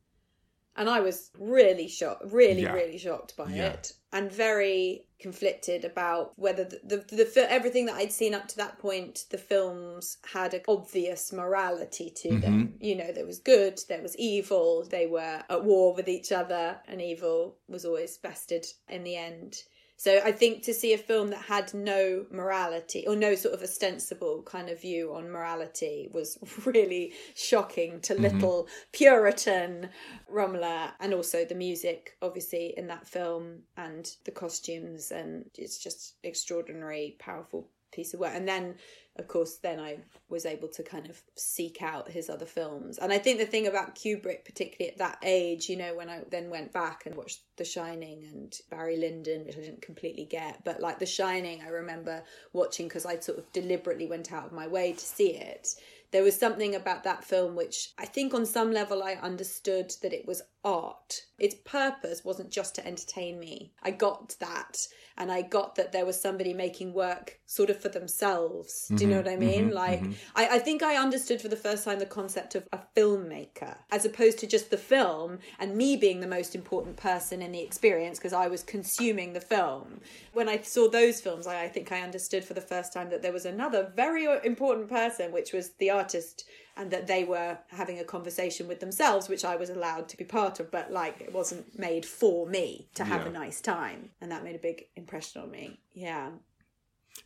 and 0.77 0.89
I 0.89 1.01
was 1.01 1.31
really 1.39 1.89
shocked, 1.89 2.25
really, 2.27 2.63
Yeah. 2.63 2.73
really 2.73 2.99
shocked 2.99 3.37
by 3.37 3.53
Yeah. 3.53 3.73
it, 3.73 3.93
and 4.13 4.31
very 4.31 5.07
conflicted 5.19 5.85
about 5.85 6.33
whether 6.39 6.65
the, 6.65 6.81
the 6.83 7.15
the 7.15 7.53
everything 7.53 7.87
that 7.87 7.97
I'd 7.97 8.13
seen 8.13 8.35
up 8.35 8.49
to 8.49 8.57
that 8.57 8.79
point, 8.79 9.27
the 9.31 9.39
films 9.39 10.17
had 10.33 10.55
an 10.55 10.63
obvious 10.67 11.33
morality 11.33 12.11
to 12.11 12.29
mm-hmm. 12.29 12.41
them. 12.41 12.75
You 12.81 12.97
know, 12.97 13.13
there 13.13 13.27
was 13.27 13.39
good, 13.39 13.81
there 13.89 14.03
was 14.03 14.17
evil. 14.17 14.85
They 14.85 15.07
were 15.07 15.43
at 15.49 15.65
war 15.65 15.95
with 15.95 16.09
each 16.09 16.33
other, 16.33 16.81
and 16.87 17.03
evil 17.03 17.59
was 17.69 17.85
always 17.85 18.17
bested 18.17 18.67
in 18.89 19.05
the 19.05 19.17
end. 19.17 19.63
So 20.01 20.19
I 20.25 20.33
think 20.33 20.63
to 20.63 20.73
see 20.73 20.95
a 20.95 20.99
film 20.99 21.29
that 21.29 21.43
had 21.43 21.75
no 21.75 22.25
morality 22.31 23.07
or 23.07 23.15
no 23.15 23.35
sort 23.35 23.53
of 23.53 23.63
ostensible 23.63 24.43
kind 24.45 24.71
of 24.71 24.81
view 24.81 25.13
on 25.15 25.31
morality 25.31 26.09
was 26.11 26.39
really 26.65 27.13
shocking 27.35 28.01
to 28.01 28.15
mm-hmm. 28.15 28.23
little 28.23 28.67
Puritan 28.93 29.91
Romola. 30.27 30.95
And 31.01 31.13
also 31.13 31.45
the 31.45 31.55
music 31.55 32.17
obviously 32.23 32.73
in 32.79 32.87
that 32.87 33.07
film 33.07 33.59
and 33.77 34.11
the 34.25 34.31
costumes. 34.31 35.11
And 35.11 35.51
it's 35.59 35.77
just 35.77 36.15
extraordinary 36.23 37.17
powerful 37.19 37.69
piece 37.93 38.15
of 38.15 38.21
work. 38.21 38.33
And 38.35 38.47
then, 38.47 38.77
of 39.17 39.29
course, 39.29 39.57
then 39.57 39.81
I 39.81 39.99
was 40.29 40.47
able 40.47 40.69
to 40.69 40.83
kind 40.83 41.09
of 41.09 41.21
seek 41.37 41.83
out 41.83 42.11
his 42.11 42.31
other 42.31 42.47
films. 42.47 42.99
And 42.99 43.13
I 43.13 43.19
think 43.19 43.39
the 43.39 43.47
thing 43.47 43.67
about 43.67 43.95
Kubrick, 43.95 44.45
particularly 44.45 44.93
at 44.93 44.99
that 44.99 45.19
age, 45.23 45.69
you 45.69 45.77
know, 45.77 45.95
when 45.95 46.09
I 46.09 46.23
then 46.31 46.51
went 46.51 46.73
back 46.73 47.07
and 47.07 47.15
watched 47.15 47.41
The 47.57 47.65
Shining 47.65 48.25
and 48.33 48.57
Barry 48.71 48.97
Lyndon, 48.97 49.45
which 49.45 49.57
I 49.57 49.61
didn't 49.61 49.83
completely 49.83 50.25
get, 50.25 50.65
but 50.65 50.81
like 50.81 50.99
The 50.99 51.07
Shining, 51.07 51.63
I 51.63 51.69
remember 51.69 52.23
watching 52.53 52.89
because 52.89 53.07
I 53.07 53.19
sort 53.19 53.39
of 53.39 53.53
deliberately 53.53 54.07
went 54.07 54.33
out 54.33 54.47
of 54.47 54.53
my 54.53 54.67
way 54.67 54.93
to 54.93 55.05
see 55.05 55.31
it 55.31 55.75
there 56.13 56.23
was 56.23 56.37
something 56.37 56.75
about 56.75 57.05
that 57.05 57.25
film 57.25 57.55
which 57.55 57.93
I 57.99 58.07
think 58.07 58.35
on 58.35 58.45
some 58.47 58.73
level 58.73 59.03
I 59.03 59.13
understood 59.15 59.93
that 60.03 60.13
it 60.13 60.27
was 60.27 60.43
art. 60.65 61.23
Its 61.41 61.57
purpose 61.65 62.25
wasn't 62.25 62.51
just 62.51 62.75
to 62.77 62.87
entertain 62.87 63.39
me. 63.41 63.73
I 63.83 63.91
got 63.91 64.37
that. 64.41 64.87
And 65.17 65.31
I 65.31 65.43
got 65.43 65.75
that 65.75 65.93
there 65.93 66.07
was 66.07 66.19
somebody 66.21 66.55
making 66.55 66.95
work 66.95 67.41
sort 67.45 67.69
of 67.69 67.79
for 67.81 67.89
themselves. 67.91 68.89
Do 68.95 69.05
you 69.05 69.11
know 69.11 69.17
Mm-hmm, 69.21 69.27
what 69.27 69.33
I 69.33 69.37
mean? 69.37 69.65
Mm-hmm. 69.67 69.75
like, 69.75 70.01
mm-hmm. 70.01 70.13
I, 70.35 70.49
I 70.57 70.59
think 70.61 70.83
I 70.83 70.97
understood 70.97 71.43
for 71.43 71.49
the 71.49 71.57
first 71.57 71.85
time 71.85 71.99
the 71.99 72.07
concept 72.07 72.55
of 72.55 72.67
a 72.73 72.79
filmmaker 72.97 73.77
as 73.91 74.05
opposed 74.07 74.39
to 74.39 74.47
just 74.47 74.71
the 74.71 74.77
film 74.79 75.39
and 75.59 75.77
me 75.77 75.97
being 75.97 76.21
the 76.21 76.27
most 76.27 76.55
important 76.55 76.97
person 76.97 77.43
in 77.43 77.53
the 77.53 77.61
experience 77.61 78.19
because 78.19 78.33
I 78.33 78.47
was 78.47 78.63
consuming 78.63 79.33
the 79.33 79.41
film. 79.41 80.01
When 80.33 80.49
I 80.49 80.59
saw 80.61 80.89
those 80.89 81.21
films, 81.21 81.47
I, 81.47 81.65
I 81.65 81.69
think 81.69 81.93
I 81.93 82.01
understood 82.03 82.45
for 82.45 82.55
the 82.55 82.61
first 82.61 82.93
time 82.93 83.11
that 83.11 83.23
there 83.23 83.33
was 83.33 83.45
another 83.45 83.93
very 83.95 84.27
uh, 84.27 84.41
important 84.41 84.89
person, 84.89 85.33
which 85.33 85.53
was 85.53 85.71
the 85.79 85.91
artist 85.91 86.45
and 86.81 86.91
that 86.91 87.07
they 87.07 87.25
were 87.25 87.59
having 87.69 87.99
a 87.99 88.05
conversation 88.05 88.67
with 88.67 88.81
themselves, 88.81 89.29
which 89.29 89.45
I 89.45 89.55
was 89.55 89.69
allowed 89.69 90.09
to 90.09 90.17
be 90.17 90.25
part 90.25 90.61
of, 90.61 90.71
but 90.71 90.91
like 90.91 91.21
it 91.21 91.31
wasn't 91.31 91.79
made 91.79 92.07
for 92.07 92.47
me 92.47 92.89
to 92.95 93.05
have 93.05 93.27
a 93.27 93.31
nice 93.31 93.61
time. 93.61 94.13
And 94.19 94.33
that 94.33 94.43
made 94.43 94.57
a 94.57 94.59
big 94.59 94.87
impression 94.97 95.43
on 95.43 95.51
me. 95.51 95.79
Yeah. 95.93 96.31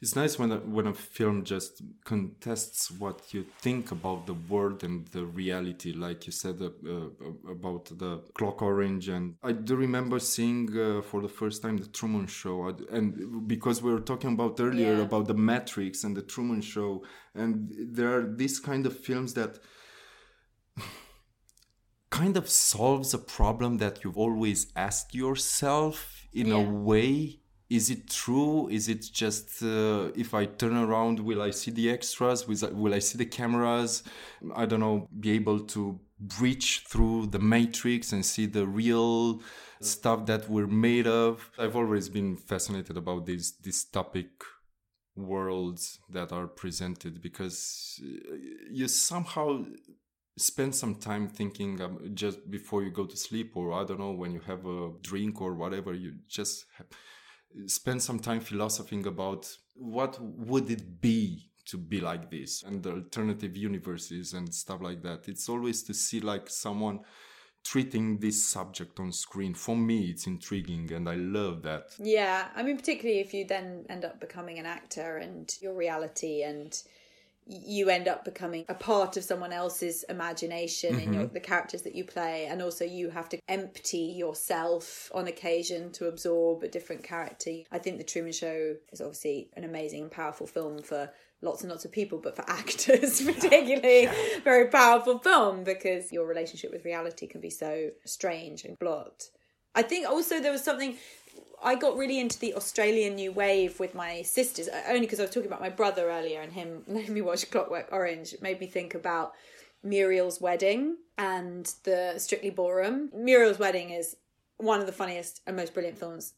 It's 0.02 0.16
nice 0.16 0.38
when 0.38 0.52
a, 0.52 0.56
when 0.58 0.86
a 0.86 0.92
film 0.94 1.44
just 1.44 1.80
contests 2.04 2.90
what 2.90 3.32
you 3.32 3.44
think 3.60 3.90
about 3.90 4.26
the 4.26 4.34
world 4.34 4.82
and 4.84 5.06
the 5.08 5.24
reality, 5.24 5.92
like 5.92 6.26
you 6.26 6.32
said 6.32 6.60
uh, 6.60 6.66
uh, 6.66 7.50
about 7.50 7.86
the 7.98 8.22
Clock 8.34 8.60
Orange. 8.62 9.08
And 9.08 9.36
I 9.42 9.52
do 9.52 9.76
remember 9.76 10.18
seeing 10.18 10.68
uh, 10.78 11.00
for 11.02 11.22
the 11.22 11.28
first 11.28 11.62
time 11.62 11.76
the 11.78 11.86
Truman 11.86 12.26
Show, 12.26 12.74
and 12.90 13.46
because 13.48 13.82
we 13.82 13.92
were 13.92 14.00
talking 14.00 14.32
about 14.32 14.58
earlier 14.60 14.96
Yeah. 14.96 15.02
about 15.08 15.26
the 15.26 15.34
Matrix 15.34 16.04
and 16.04 16.14
the 16.16 16.22
Truman 16.22 16.60
Show, 16.60 17.04
and 17.34 17.72
there 17.96 18.10
are 18.18 18.26
these 18.42 18.58
kind 18.60 18.84
of 18.86 18.98
films 18.98 19.34
that 19.34 19.58
kind 22.10 22.36
of 22.36 22.48
solves 22.48 23.14
a 23.14 23.18
problem 23.18 23.78
that 23.78 24.04
you've 24.04 24.18
always 24.18 24.72
asked 24.76 25.14
yourself 25.14 26.26
in 26.32 26.50
a 26.52 26.60
way 26.60 27.40
is 27.70 27.90
it 27.90 28.10
true? 28.10 28.68
Is 28.68 28.88
it 28.88 29.02
just 29.12 29.62
uh, 29.62 30.10
if 30.14 30.34
i 30.34 30.44
turn 30.44 30.76
around 30.76 31.18
will 31.20 31.42
i 31.42 31.50
see 31.50 31.70
the 31.70 31.90
extras? 31.90 32.46
Will 32.46 32.94
I, 32.94 32.98
see 32.98 33.18
the 33.18 33.26
cameras? 33.26 34.02
I 34.54 34.66
don't 34.66 34.80
know 34.80 35.08
be 35.18 35.30
able 35.32 35.60
to 35.60 35.98
breach 36.20 36.84
through 36.88 37.26
the 37.26 37.38
matrix 37.38 38.12
and 38.12 38.24
see 38.24 38.46
the 38.46 38.66
real 38.66 39.40
stuff 39.80 40.26
that 40.26 40.48
we're 40.48 40.66
made 40.66 41.06
of. 41.06 41.50
I've 41.58 41.76
always 41.76 42.08
been 42.08 42.36
fascinated 42.36 42.96
about 42.96 43.26
these 43.26 43.52
dystopic 43.52 44.28
worlds 45.16 45.98
that 46.10 46.32
are 46.32 46.46
presented 46.46 47.22
because 47.22 48.00
uh, 48.02 48.36
you 48.70 48.88
somehow 48.88 49.64
spend 50.36 50.74
some 50.74 50.96
time 50.96 51.28
thinking 51.28 51.80
um, 51.80 52.10
just 52.14 52.50
before 52.50 52.82
you 52.82 52.90
go 52.90 53.06
to 53.06 53.16
sleep 53.16 53.56
or 53.56 53.72
i 53.72 53.84
don't 53.84 54.00
know 54.00 54.10
when 54.10 54.32
you 54.32 54.40
have 54.40 54.66
a 54.66 54.90
drink 55.00 55.40
or 55.40 55.54
whatever 55.54 55.94
you 55.94 56.12
just 56.28 56.66
have, 56.76 56.86
spend 57.66 58.02
some 58.02 58.18
time 58.18 58.40
philosophing 58.40 59.06
about 59.06 59.48
what 59.74 60.18
would 60.20 60.70
it 60.70 61.00
be 61.00 61.50
to 61.66 61.78
be 61.78 62.00
like 62.00 62.30
this 62.30 62.62
and 62.62 62.82
the 62.82 62.92
alternative 62.92 63.56
universes 63.56 64.34
and 64.34 64.52
stuff 64.54 64.80
like 64.82 65.02
that. 65.02 65.28
It's 65.28 65.48
always 65.48 65.82
to 65.84 65.94
see 65.94 66.20
like 66.20 66.48
someone 66.48 67.00
treating 67.64 68.18
this 68.18 68.44
subject 68.44 69.00
on 69.00 69.10
screen. 69.12 69.54
For 69.54 69.76
me 69.76 70.10
it's 70.10 70.26
intriguing 70.26 70.92
and 70.92 71.08
i 71.08 71.14
love 71.14 71.62
that. 71.62 71.94
Yeah, 71.98 72.48
I 72.54 72.62
mean, 72.62 72.76
particularly 72.76 73.20
if 73.20 73.32
you 73.32 73.46
then 73.46 73.86
end 73.88 74.04
up 74.04 74.20
becoming 74.20 74.58
an 74.58 74.66
actor 74.66 75.16
and 75.16 75.50
your 75.60 75.74
reality 75.74 76.42
and 76.42 76.78
you 77.46 77.90
end 77.90 78.08
up 78.08 78.24
becoming 78.24 78.64
a 78.68 78.74
part 78.74 79.16
of 79.16 79.24
someone 79.24 79.52
else's 79.52 80.04
imagination 80.08 80.98
in 80.98 81.12
your, 81.12 81.24
mm-hmm. 81.24 81.34
the 81.34 81.40
characters 81.40 81.82
that 81.82 81.94
you 81.94 82.04
play. 82.04 82.46
And 82.46 82.62
also 82.62 82.84
you 82.84 83.10
have 83.10 83.28
to 83.30 83.38
empty 83.48 84.14
yourself 84.16 85.10
on 85.14 85.26
occasion 85.26 85.92
to 85.92 86.08
absorb 86.08 86.62
a 86.62 86.68
different 86.68 87.02
character. 87.02 87.58
I 87.70 87.78
think 87.78 87.98
the 87.98 88.04
truman 88.04 88.32
show 88.32 88.76
is 88.92 89.00
obviously 89.00 89.50
an 89.54 89.64
amazing 89.64 90.02
and 90.02 90.10
powerful 90.10 90.46
film 90.46 90.82
for 90.82 91.10
lots 91.42 91.60
and 91.60 91.70
lots 91.70 91.84
of 91.84 91.92
people 91.92 92.18
but 92.18 92.34
for 92.34 92.44
actors 92.48 93.20
particularly 93.24 94.08
very 94.44 94.68
powerful 94.68 95.18
film 95.18 95.62
because 95.62 96.10
your 96.10 96.26
relationship 96.26 96.72
with 96.72 96.86
reality 96.86 97.26
can 97.26 97.40
be 97.40 97.50
so 97.50 97.90
strange 98.06 98.64
and 98.64 98.78
blocked. 98.78 99.30
I 99.74 99.82
think 99.82 100.08
also 100.08 100.40
there 100.40 100.52
was 100.52 100.62
something 100.62 100.96
I 101.64 101.76
got 101.76 101.96
really 101.96 102.20
into 102.20 102.38
the 102.38 102.54
Australian 102.54 103.14
new 103.14 103.32
wave 103.32 103.80
with 103.80 103.94
my 103.94 104.20
sisters, 104.20 104.68
uh, 104.68 104.82
only 104.88 105.00
because 105.00 105.18
I 105.18 105.22
was 105.22 105.30
talking 105.30 105.48
about 105.48 105.62
my 105.62 105.70
brother 105.70 106.10
earlier 106.10 106.40
and 106.40 106.52
him 106.52 106.82
letting 106.88 107.14
me 107.14 107.22
watch 107.22 107.50
Clockwork 107.50 107.88
Orange. 107.90 108.34
It 108.34 108.42
made 108.42 108.60
me 108.60 108.66
think 108.66 108.94
about 108.94 109.32
Muriel's 109.82 110.40
Wedding 110.40 110.98
and 111.16 111.72
the 111.84 112.14
Strictly 112.18 112.50
Ballroom. 112.50 113.08
Muriel's 113.14 113.58
Wedding 113.58 113.90
is 113.90 114.16
one 114.58 114.80
of 114.80 114.86
the 114.86 114.92
funniest 114.92 115.40
and 115.46 115.56
most 115.56 115.72
brilliant 115.72 115.98
films 115.98 116.34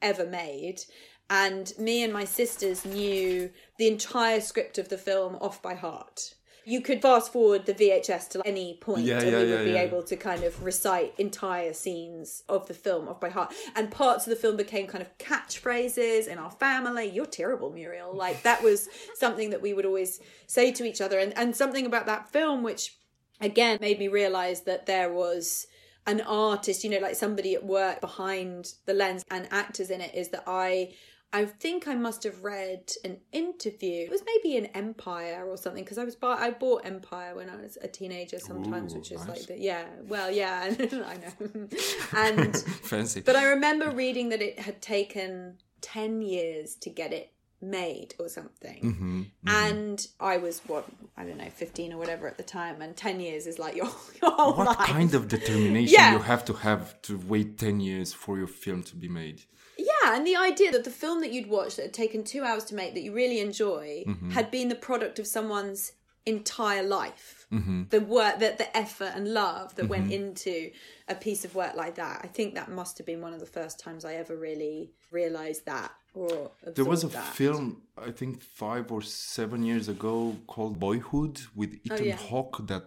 ever 0.00 0.26
made. 0.26 0.82
And 1.28 1.72
me 1.78 2.02
and 2.02 2.12
my 2.12 2.24
sisters 2.24 2.84
knew 2.84 3.50
the 3.78 3.88
entire 3.88 4.40
script 4.40 4.78
of 4.78 4.88
the 4.88 4.98
film 4.98 5.36
off 5.40 5.62
by 5.62 5.74
heart. 5.74 6.34
You 6.64 6.80
could 6.80 7.02
fast 7.02 7.32
forward 7.32 7.66
the 7.66 7.74
VHS 7.74 8.28
to 8.30 8.42
any 8.46 8.78
point 8.80 9.04
Yeah, 9.04 9.20
and 9.20 9.30
yeah, 9.30 9.38
we 9.38 9.50
would 9.50 9.66
yeah, 9.66 9.72
be 9.72 9.76
able 9.76 10.02
to 10.04 10.16
kind 10.16 10.44
of 10.44 10.62
recite 10.62 11.14
entire 11.18 11.72
scenes 11.72 12.44
of 12.48 12.68
the 12.68 12.74
film 12.74 13.08
off 13.08 13.20
by 13.20 13.30
heart. 13.30 13.52
And 13.74 13.90
parts 13.90 14.26
of 14.26 14.30
the 14.30 14.36
film 14.36 14.56
became 14.56 14.86
kind 14.86 15.02
of 15.02 15.18
catchphrases 15.18 16.28
in 16.28 16.38
our 16.38 16.50
family. 16.50 17.06
You're 17.06 17.26
terrible, 17.26 17.72
Muriel. 17.72 18.14
Like 18.14 18.42
that 18.42 18.62
was 18.62 18.88
something 19.14 19.50
that 19.50 19.62
we 19.62 19.74
would 19.74 19.86
always 19.86 20.20
say 20.46 20.72
to 20.72 20.84
each 20.84 21.00
other. 21.00 21.18
And, 21.18 21.36
and 21.36 21.56
something 21.56 21.86
about 21.86 22.06
that 22.06 22.30
film, 22.30 22.62
which 22.62 22.96
again 23.40 23.78
made 23.80 23.98
me 23.98 24.08
realize 24.08 24.62
that 24.62 24.86
there 24.86 25.12
was 25.12 25.66
an 26.06 26.20
artist, 26.22 26.84
you 26.84 26.90
know, 26.90 26.98
like 26.98 27.14
somebody 27.14 27.54
at 27.54 27.64
work 27.64 28.00
behind 28.00 28.74
the 28.86 28.94
lens 28.94 29.24
and 29.30 29.46
actors 29.50 29.90
in 29.90 30.00
it 30.00 30.14
is 30.14 30.28
that 30.30 30.42
I 30.46 30.94
I 31.34 31.46
think 31.46 31.88
I 31.88 31.94
must 31.94 32.24
have 32.24 32.44
read 32.44 32.92
an 33.04 33.16
interview. 33.32 34.04
It 34.04 34.10
was 34.10 34.22
maybe 34.26 34.56
an 34.58 34.66
Empire 34.66 35.44
or 35.48 35.56
something 35.56 35.82
because 35.82 35.96
I 35.98 36.04
was 36.04 36.14
buy- 36.14 36.36
I 36.38 36.50
bought 36.50 36.84
Empire 36.84 37.34
when 37.34 37.48
I 37.48 37.56
was 37.56 37.78
a 37.80 37.88
teenager 37.88 38.38
sometimes, 38.38 38.92
Ooh, 38.92 38.98
which 38.98 39.12
is 39.12 39.20
nice. 39.26 39.28
like 39.28 39.46
the 39.46 39.58
yeah, 39.58 39.84
well 40.06 40.30
yeah, 40.30 40.74
I 40.78 41.16
know. 41.16 41.68
and 42.16 42.56
fancy 42.82 43.20
but 43.22 43.36
I 43.36 43.44
remember 43.50 43.90
reading 43.90 44.28
that 44.30 44.42
it 44.42 44.58
had 44.58 44.82
taken 44.82 45.58
10 45.80 46.22
years 46.22 46.74
to 46.76 46.90
get 46.90 47.12
it 47.12 47.32
made 47.60 48.14
or 48.18 48.28
something. 48.28 48.82
Mm-hmm. 48.82 49.22
And 49.46 50.06
I 50.20 50.36
was, 50.36 50.60
what, 50.66 50.84
I 51.16 51.24
don't 51.24 51.38
know, 51.38 51.48
15 51.48 51.92
or 51.92 51.96
whatever 51.96 52.26
at 52.26 52.36
the 52.36 52.42
time. 52.42 52.82
And 52.82 52.96
10 52.96 53.20
years 53.20 53.46
is 53.46 53.58
like 53.58 53.76
your, 53.80 53.88
your 54.20 54.32
whole 54.32 54.54
what 54.54 54.66
life. 54.66 54.76
kind 54.78 55.14
of 55.14 55.28
determination 55.28 55.94
Yeah. 55.94 56.12
you 56.12 56.18
have 56.18 56.44
to 56.46 56.52
have 56.54 57.00
to 57.02 57.18
wait 57.18 57.58
10 57.58 57.80
years 57.80 58.12
for 58.12 58.36
your 58.36 58.48
film 58.48 58.82
to 58.84 58.96
be 58.96 59.08
made 59.08 59.42
Yeah, 59.84 60.16
and 60.16 60.26
the 60.26 60.36
idea 60.36 60.70
that 60.72 60.84
the 60.84 60.90
film 60.90 61.20
that 61.20 61.32
you'd 61.32 61.48
watched 61.48 61.76
that 61.76 61.82
had 61.82 61.94
taken 61.94 62.24
two 62.24 62.42
hours 62.44 62.64
to 62.66 62.74
make 62.74 62.94
that 62.94 63.02
you 63.02 63.12
really 63.12 63.40
enjoy 63.40 64.04
had 64.32 64.50
been 64.50 64.68
the 64.68 64.74
product 64.74 65.18
of 65.18 65.26
someone's 65.26 65.92
entire 66.24 66.82
life. 66.82 67.46
Mm-hmm. 67.52 67.84
The 67.90 68.00
work, 68.00 68.38
that 68.38 68.58
the 68.58 68.74
effort 68.76 69.12
and 69.14 69.34
love 69.34 69.74
that 69.76 69.88
went 69.88 70.12
into 70.12 70.70
a 71.08 71.14
piece 71.14 71.44
of 71.44 71.54
work 71.54 71.74
like 71.74 71.96
that. 71.96 72.20
I 72.22 72.28
think 72.28 72.54
that 72.54 72.70
must 72.70 72.96
have 72.98 73.06
been 73.06 73.20
one 73.20 73.34
of 73.34 73.40
the 73.40 73.46
first 73.46 73.80
times 73.80 74.04
I 74.04 74.14
ever 74.14 74.36
really 74.36 74.92
realized 75.10 75.66
that 75.66 75.92
or 76.14 76.50
There 76.74 76.84
was 76.84 77.04
a 77.04 77.08
that. 77.08 77.24
film, 77.34 77.82
I 77.96 78.10
think 78.10 78.42
five 78.42 78.92
or 78.92 79.02
seven 79.02 79.62
years 79.62 79.88
ago, 79.88 80.36
called 80.46 80.78
Boyhood 80.78 81.40
with 81.54 81.74
Ethan 81.84 81.98
Oh, 81.98 82.02
yeah. 82.02 82.16
Mm-hmm. 82.16 82.26
Hawke 82.26 82.66
that 82.66 82.84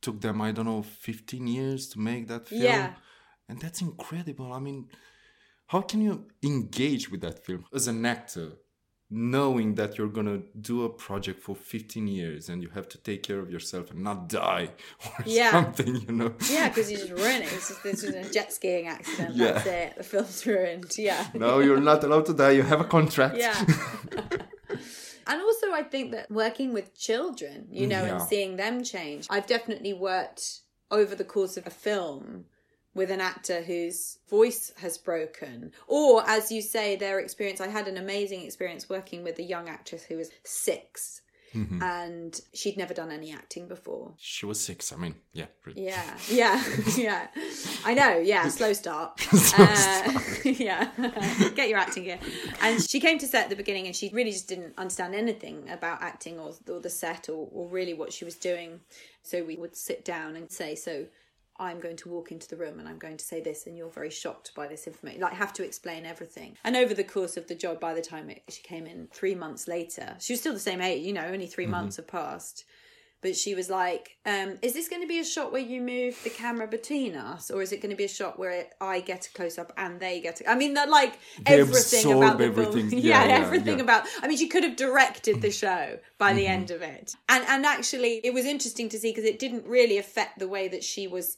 took 0.00 0.20
them, 0.20 0.40
I 0.40 0.52
don't 0.52 0.66
know, 0.66 0.82
15 0.82 1.46
years 1.46 1.88
to 1.90 2.00
make 2.00 2.28
that 2.28 2.48
film. 2.48 2.62
Yeah. 2.62 2.94
And 3.48 3.60
that's 3.60 3.80
incredible. 3.80 4.52
I 4.52 4.60
mean, 4.60 4.88
how 5.72 5.80
can 5.80 6.02
you 6.02 6.26
engage 6.42 7.10
with 7.10 7.22
that 7.22 7.42
film 7.46 7.64
as 7.72 7.88
an 7.88 8.04
actor, 8.04 8.48
knowing 9.08 9.74
that 9.76 9.96
you're 9.96 10.14
going 10.18 10.26
to 10.26 10.42
do 10.60 10.84
a 10.84 10.90
project 10.90 11.42
for 11.42 11.56
15 11.56 12.06
years 12.06 12.50
and 12.50 12.62
you 12.62 12.68
have 12.68 12.86
to 12.90 12.98
take 12.98 13.22
care 13.22 13.38
of 13.38 13.50
yourself 13.50 13.90
and 13.90 14.02
not 14.02 14.28
die 14.28 14.68
or 15.06 15.24
Yeah. 15.24 15.50
something, 15.50 15.96
you 15.96 16.12
know? 16.12 16.34
Yeah, 16.50 16.68
because 16.68 16.90
you 16.92 16.98
just 16.98 17.10
ruin 17.12 17.40
it. 17.40 17.50
It's 17.54 17.68
just, 17.68 17.82
this 17.82 18.02
was 18.02 18.14
a 18.14 18.30
jet 18.30 18.52
skiing 18.52 18.86
accident. 18.86 19.34
Yeah. 19.34 19.52
That's 19.52 19.66
it. 19.66 19.96
The 19.96 20.02
film's 20.02 20.46
ruined. 20.46 20.92
Yeah. 20.98 21.26
No, 21.32 21.60
you're 21.60 21.80
not 21.80 22.04
allowed 22.04 22.26
to 22.26 22.34
die. 22.34 22.50
You 22.50 22.64
have 22.64 22.82
a 22.82 22.84
contract. 22.96 23.38
Yeah. 23.38 23.58
and 25.26 25.40
also, 25.40 25.72
I 25.72 25.84
think 25.90 26.12
that 26.12 26.30
working 26.30 26.74
with 26.74 26.94
children, 26.98 27.68
you 27.70 27.86
mm, 27.86 27.90
know, 27.92 28.04
and 28.04 28.20
seeing 28.20 28.56
them 28.56 28.84
change, 28.84 29.26
I've 29.30 29.46
definitely 29.46 29.94
worked 29.94 30.60
over 30.90 31.14
the 31.14 31.24
course 31.24 31.56
of 31.56 31.66
a 31.66 31.70
film 31.70 32.44
with 32.94 33.10
an 33.10 33.20
actor 33.20 33.62
whose 33.62 34.18
voice 34.28 34.72
has 34.78 34.98
broken. 34.98 35.72
Or, 35.86 36.28
as 36.28 36.52
you 36.52 36.60
say, 36.60 36.96
their 36.96 37.20
experience. 37.20 37.60
I 37.60 37.68
had 37.68 37.88
an 37.88 37.96
amazing 37.96 38.42
experience 38.42 38.88
working 38.88 39.24
with 39.24 39.38
a 39.38 39.42
young 39.42 39.68
actress 39.68 40.04
who 40.04 40.16
was 40.16 40.30
six. 40.44 41.22
Mm-hmm. 41.54 41.82
And 41.82 42.40
she'd 42.54 42.78
never 42.78 42.94
done 42.94 43.10
any 43.10 43.30
acting 43.30 43.68
before. 43.68 44.14
She 44.18 44.46
was 44.46 44.58
six. 44.58 44.90
I 44.90 44.96
mean, 44.96 45.14
yeah. 45.34 45.46
Yeah, 45.74 46.16
yeah, 46.30 46.64
yeah. 46.96 47.26
I 47.84 47.92
know. 47.92 48.18
Yeah, 48.18 48.48
slow 48.48 48.72
start. 48.72 49.20
uh, 49.58 50.18
yeah, 50.44 50.90
get 51.54 51.68
your 51.68 51.78
acting 51.78 52.04
gear. 52.04 52.18
And 52.62 52.82
she 52.82 53.00
came 53.00 53.18
to 53.18 53.26
set 53.26 53.44
at 53.44 53.50
the 53.50 53.56
beginning, 53.56 53.86
and 53.86 53.94
she 53.94 54.08
really 54.14 54.32
just 54.32 54.48
didn't 54.48 54.72
understand 54.78 55.14
anything 55.14 55.68
about 55.68 56.02
acting 56.02 56.38
or, 56.38 56.52
or 56.70 56.80
the 56.80 56.90
set 56.90 57.28
or, 57.28 57.48
or 57.52 57.68
really 57.68 57.92
what 57.92 58.14
she 58.14 58.24
was 58.24 58.36
doing. 58.36 58.80
So 59.22 59.44
we 59.44 59.56
would 59.56 59.76
sit 59.76 60.06
down 60.06 60.36
and 60.36 60.50
say, 60.50 60.74
"So 60.74 61.06
I'm 61.58 61.80
going 61.80 61.96
to 61.96 62.08
walk 62.08 62.32
into 62.32 62.48
the 62.48 62.56
room 62.56 62.78
and 62.78 62.88
I'm 62.88 62.98
going 62.98 63.16
to 63.18 63.24
say 63.24 63.40
this, 63.40 63.66
and 63.66 63.76
you're 63.76 63.90
very 63.90 64.10
shocked 64.10 64.52
by 64.54 64.66
this 64.66 64.86
information. 64.86 65.20
Like, 65.20 65.34
have 65.34 65.52
to 65.54 65.64
explain 65.64 66.06
everything. 66.06 66.56
And 66.64 66.76
over 66.76 66.94
the 66.94 67.04
course 67.04 67.36
of 67.36 67.46
the 67.48 67.54
job, 67.54 67.78
by 67.80 67.94
the 67.94 68.02
time 68.02 68.30
it, 68.30 68.42
she 68.48 68.62
came 68.62 68.86
in 68.86 69.08
three 69.12 69.34
months 69.34 69.68
later, 69.68 70.16
she 70.20 70.32
was 70.32 70.40
still 70.40 70.54
the 70.54 70.58
same 70.58 70.80
age, 70.80 71.04
you 71.04 71.12
know, 71.12 71.24
only 71.26 71.46
3 71.46 71.66
months 71.66 71.96
have 71.96 72.08
passed. 72.08 72.64
But 73.20 73.36
she 73.36 73.54
was 73.54 73.70
like, 73.70 74.16
um, 74.26 74.58
Is 74.62 74.72
this 74.72 74.88
going 74.88 75.02
to 75.02 75.06
be 75.06 75.20
a 75.20 75.24
shot 75.24 75.52
where 75.52 75.60
you 75.62 75.80
move 75.80 76.18
the 76.24 76.30
camera 76.30 76.66
between 76.66 77.14
us? 77.14 77.52
Or 77.52 77.62
is 77.62 77.70
it 77.70 77.80
going 77.80 77.90
to 77.90 77.96
be 77.96 78.02
a 78.02 78.08
shot 78.08 78.36
where 78.36 78.66
I 78.80 78.98
get 78.98 79.28
a 79.28 79.32
close 79.32 79.58
up 79.58 79.72
and 79.76 80.00
they 80.00 80.20
get 80.20 80.40
a. 80.40 80.50
I 80.50 80.56
mean, 80.56 80.74
that 80.74 80.90
like 80.90 81.20
They 81.46 81.60
everything 81.60 82.10
about 82.14 82.38
the 82.38 82.44
everything. 82.46 82.90
film. 82.90 82.98
Yeah, 83.00 83.22
Yeah, 83.22 83.28
yeah, 83.38 83.44
everything 83.46 83.78
yeah. 83.78 83.84
about. 83.84 84.06
I 84.20 84.26
mean, 84.26 84.38
she 84.38 84.48
could 84.48 84.64
have 84.64 84.74
directed 84.74 85.40
the 85.40 85.52
show 85.52 86.00
by 86.18 86.32
the 86.32 86.40
Mm-hmm. 86.46 86.52
end 86.52 86.70
of 86.72 86.82
it. 86.82 87.14
And, 87.28 87.44
and 87.46 87.64
actually, 87.64 88.20
it 88.24 88.34
was 88.34 88.44
interesting 88.44 88.88
to 88.88 88.98
see 88.98 89.10
because 89.12 89.24
it 89.24 89.38
didn't 89.38 89.66
really 89.66 89.98
affect 89.98 90.40
the 90.40 90.48
way 90.48 90.66
that 90.66 90.82
she 90.82 91.06
was 91.06 91.36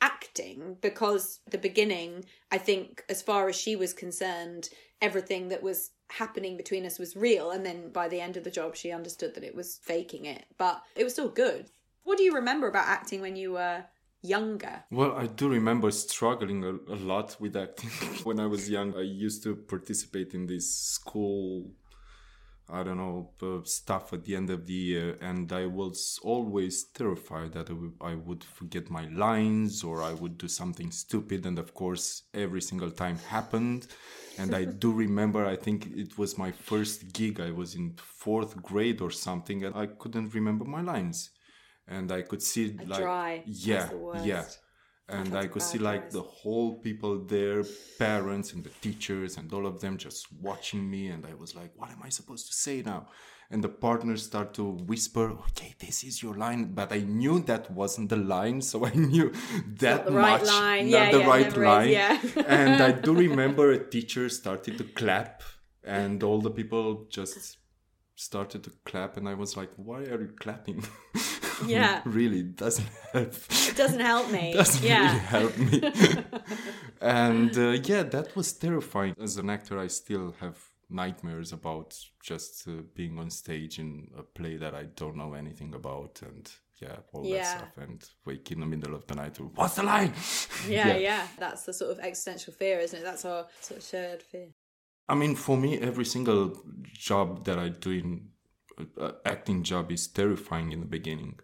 acting 0.00 0.76
because 0.80 1.40
the 1.50 1.58
beginning 1.58 2.24
i 2.52 2.58
think 2.58 3.02
as 3.08 3.20
far 3.20 3.48
as 3.48 3.56
she 3.56 3.74
was 3.74 3.92
concerned 3.92 4.68
everything 5.00 5.48
that 5.48 5.62
was 5.62 5.90
happening 6.10 6.56
between 6.56 6.86
us 6.86 6.98
was 6.98 7.16
real 7.16 7.50
and 7.50 7.64
then 7.64 7.90
by 7.90 8.08
the 8.08 8.20
end 8.20 8.36
of 8.36 8.44
the 8.44 8.50
job 8.50 8.74
she 8.74 8.90
understood 8.90 9.34
that 9.34 9.44
it 9.44 9.54
was 9.54 9.78
faking 9.82 10.24
it. 10.24 10.44
But 10.56 10.82
it 10.96 11.04
was 11.04 11.12
still 11.12 11.28
good. 11.28 11.70
What 12.04 12.18
do 12.18 12.24
you 12.24 12.34
remember 12.34 12.68
about 12.68 12.88
acting 12.88 13.20
when 13.20 13.36
you 13.36 13.52
were 13.52 13.84
younger? 14.22 14.84
Well, 14.90 15.12
I 15.12 15.26
do 15.26 15.48
remember 15.48 15.90
struggling 15.90 16.64
a, 16.64 16.92
a 16.92 16.96
lot 16.96 17.36
with 17.38 17.56
acting. 17.56 17.90
when 18.24 18.40
I 18.40 18.46
was 18.46 18.70
young, 18.70 18.96
I 18.96 19.02
used 19.02 19.42
to 19.44 19.54
participate 19.54 20.32
in 20.32 20.46
this 20.46 20.74
school, 20.74 21.70
I 22.70 22.82
don't 22.82 22.98
know, 22.98 23.30
uh, 23.42 23.64
stuff 23.64 24.12
at 24.12 24.24
the 24.24 24.36
end 24.36 24.50
of 24.50 24.66
the 24.66 24.74
year, 24.74 25.16
and 25.20 25.50
I 25.52 25.66
was 25.66 26.18
always 26.22 26.84
terrified 26.84 27.52
that 27.52 27.70
I 28.00 28.14
would- 28.14 28.44
forget 28.44 28.90
my 28.90 29.06
lines 29.08 29.82
or 29.82 30.02
I 30.02 30.12
would 30.12 30.36
do 30.38 30.48
something 30.48 30.90
stupid. 30.90 31.46
And 31.46 31.58
of 31.58 31.72
course, 31.72 32.24
every 32.34 32.60
single 32.60 32.90
time 32.90 33.18
happened. 33.18 33.86
And 34.38 34.54
I 34.54 34.64
do 34.66 34.92
remember, 35.06 35.46
I 35.46 35.56
think 35.56 35.86
it 35.86 36.18
was 36.18 36.36
my 36.36 36.52
first 36.52 37.12
gig. 37.12 37.40
I 37.40 37.50
was 37.50 37.74
in 37.74 37.96
fourth 37.96 38.60
grade 38.62 39.00
or 39.00 39.10
something, 39.10 39.64
and 39.64 39.74
I 39.74 39.86
couldn't 39.86 40.34
remember 40.34 40.64
my 40.64 40.82
lines. 40.82 41.30
And 41.86 42.12
I 42.12 42.20
could 42.22 42.42
see 42.42 42.76
like 42.86 43.00
dry. 43.00 43.42
Yeah, 43.46 43.88
yeah 44.24 44.44
and 45.08 45.34
I 45.34 45.46
could 45.46 45.62
see 45.62 45.78
like 45.78 46.10
the 46.10 46.22
whole 46.22 46.74
people 46.86 47.18
there, 47.18 47.64
parents 47.98 48.52
and 48.52 48.62
the 48.62 48.70
teachers 48.86 49.36
and 49.38 49.50
all 49.52 49.66
of 49.66 49.80
them 49.80 49.96
just 49.96 50.26
watching 50.48 50.88
me, 50.90 51.08
and 51.08 51.24
I 51.26 51.34
was 51.34 51.54
like, 51.54 51.72
"What 51.76 51.90
am 51.90 52.02
I 52.04 52.10
supposed 52.10 52.46
to 52.48 52.52
say 52.52 52.82
now?" 52.82 53.08
And 53.50 53.64
the 53.64 53.70
partners 53.70 54.22
start 54.26 54.52
to 54.54 54.64
whisper, 54.90 55.30
"Okay, 55.46 55.74
this 55.78 56.04
is 56.04 56.22
your 56.22 56.34
line," 56.36 56.74
but 56.74 56.92
I 56.92 57.00
knew 57.00 57.40
that 57.50 57.70
wasn't 57.70 58.10
the 58.10 58.16
line, 58.36 58.60
so 58.60 58.84
I 58.84 58.92
knew 58.94 59.32
that 59.84 60.10
right 60.10 60.40
much, 60.42 60.46
line. 60.46 60.90
not 60.90 60.98
Yeah, 60.98 61.10
the 61.12 61.20
yeah, 61.20 61.26
right 61.34 61.46
is, 61.46 61.56
line. 61.56 61.88
yeah. 61.88 62.20
and 62.46 62.82
I 62.82 62.92
do 62.92 63.14
remember 63.14 63.72
a 63.72 63.78
teacher 63.94 64.28
started 64.28 64.76
to 64.78 64.84
clap, 64.84 65.42
and 65.82 66.22
all 66.22 66.40
the 66.42 66.50
people 66.50 67.06
just 67.08 67.56
started 68.16 68.62
to 68.64 68.70
clap, 68.84 69.16
and 69.16 69.26
I 69.26 69.34
was 69.34 69.56
like, 69.56 69.70
"Why 69.76 70.00
are 70.12 70.20
you 70.20 70.32
clapping?" 70.38 70.84
Yeah. 71.66 72.02
really 72.04 72.42
doesn't 72.42 72.88
help 73.12 73.34
it 73.68 73.76
doesn't 73.76 74.00
help 74.00 74.30
me 74.30 74.52
doesn't 74.60 74.84
yeah 74.84 75.06
really 75.08 75.18
help 75.18 75.58
me. 75.58 75.82
and 77.00 77.56
uh, 77.56 77.70
yeah, 77.84 78.02
that 78.04 78.34
was 78.36 78.52
terrifying. 78.52 79.14
As 79.20 79.36
an 79.36 79.50
actor, 79.50 79.78
I 79.78 79.88
still 79.88 80.34
have 80.40 80.56
nightmares 80.90 81.52
about 81.52 81.96
just 82.22 82.66
uh, 82.68 82.82
being 82.94 83.18
on 83.18 83.30
stage 83.30 83.78
in 83.78 84.08
a 84.16 84.22
play 84.22 84.56
that 84.56 84.74
I 84.74 84.84
don't 84.84 85.16
know 85.16 85.34
anything 85.34 85.74
about, 85.74 86.20
and 86.22 86.50
yeah, 86.80 86.96
all 87.12 87.22
that 87.24 87.46
stuff, 87.46 87.76
and 87.76 88.02
wake 88.24 88.50
in 88.52 88.60
the 88.60 88.66
middle 88.66 88.94
of 88.94 89.06
the 89.06 89.14
night. 89.14 89.34
to, 89.34 89.42
What's 89.54 89.74
the 89.74 89.82
line? 89.82 90.12
yeah 90.68 90.96
yeah 90.96 91.26
that's 91.38 91.64
the 91.64 91.72
sort 91.72 91.90
of 91.90 91.98
existential 92.00 92.52
fear 92.52 92.78
isn't 92.80 93.00
it 93.00 93.02
that's 93.04 93.24
our 93.24 93.46
sort 93.60 93.78
of 93.80 93.84
shared 93.86 94.22
fear 94.22 94.48
I 95.10 95.14
mean, 95.14 95.36
for 95.36 95.56
me, 95.56 95.78
every 95.78 96.04
single 96.04 96.62
job 96.92 97.46
that 97.46 97.58
I 97.58 97.70
do 97.70 97.90
in 97.92 98.28
uh, 99.00 99.12
acting 99.24 99.62
job 99.62 99.90
is 99.90 100.06
terrifying 100.06 100.70
in 100.72 100.80
the 100.80 100.86
beginning. 100.86 101.40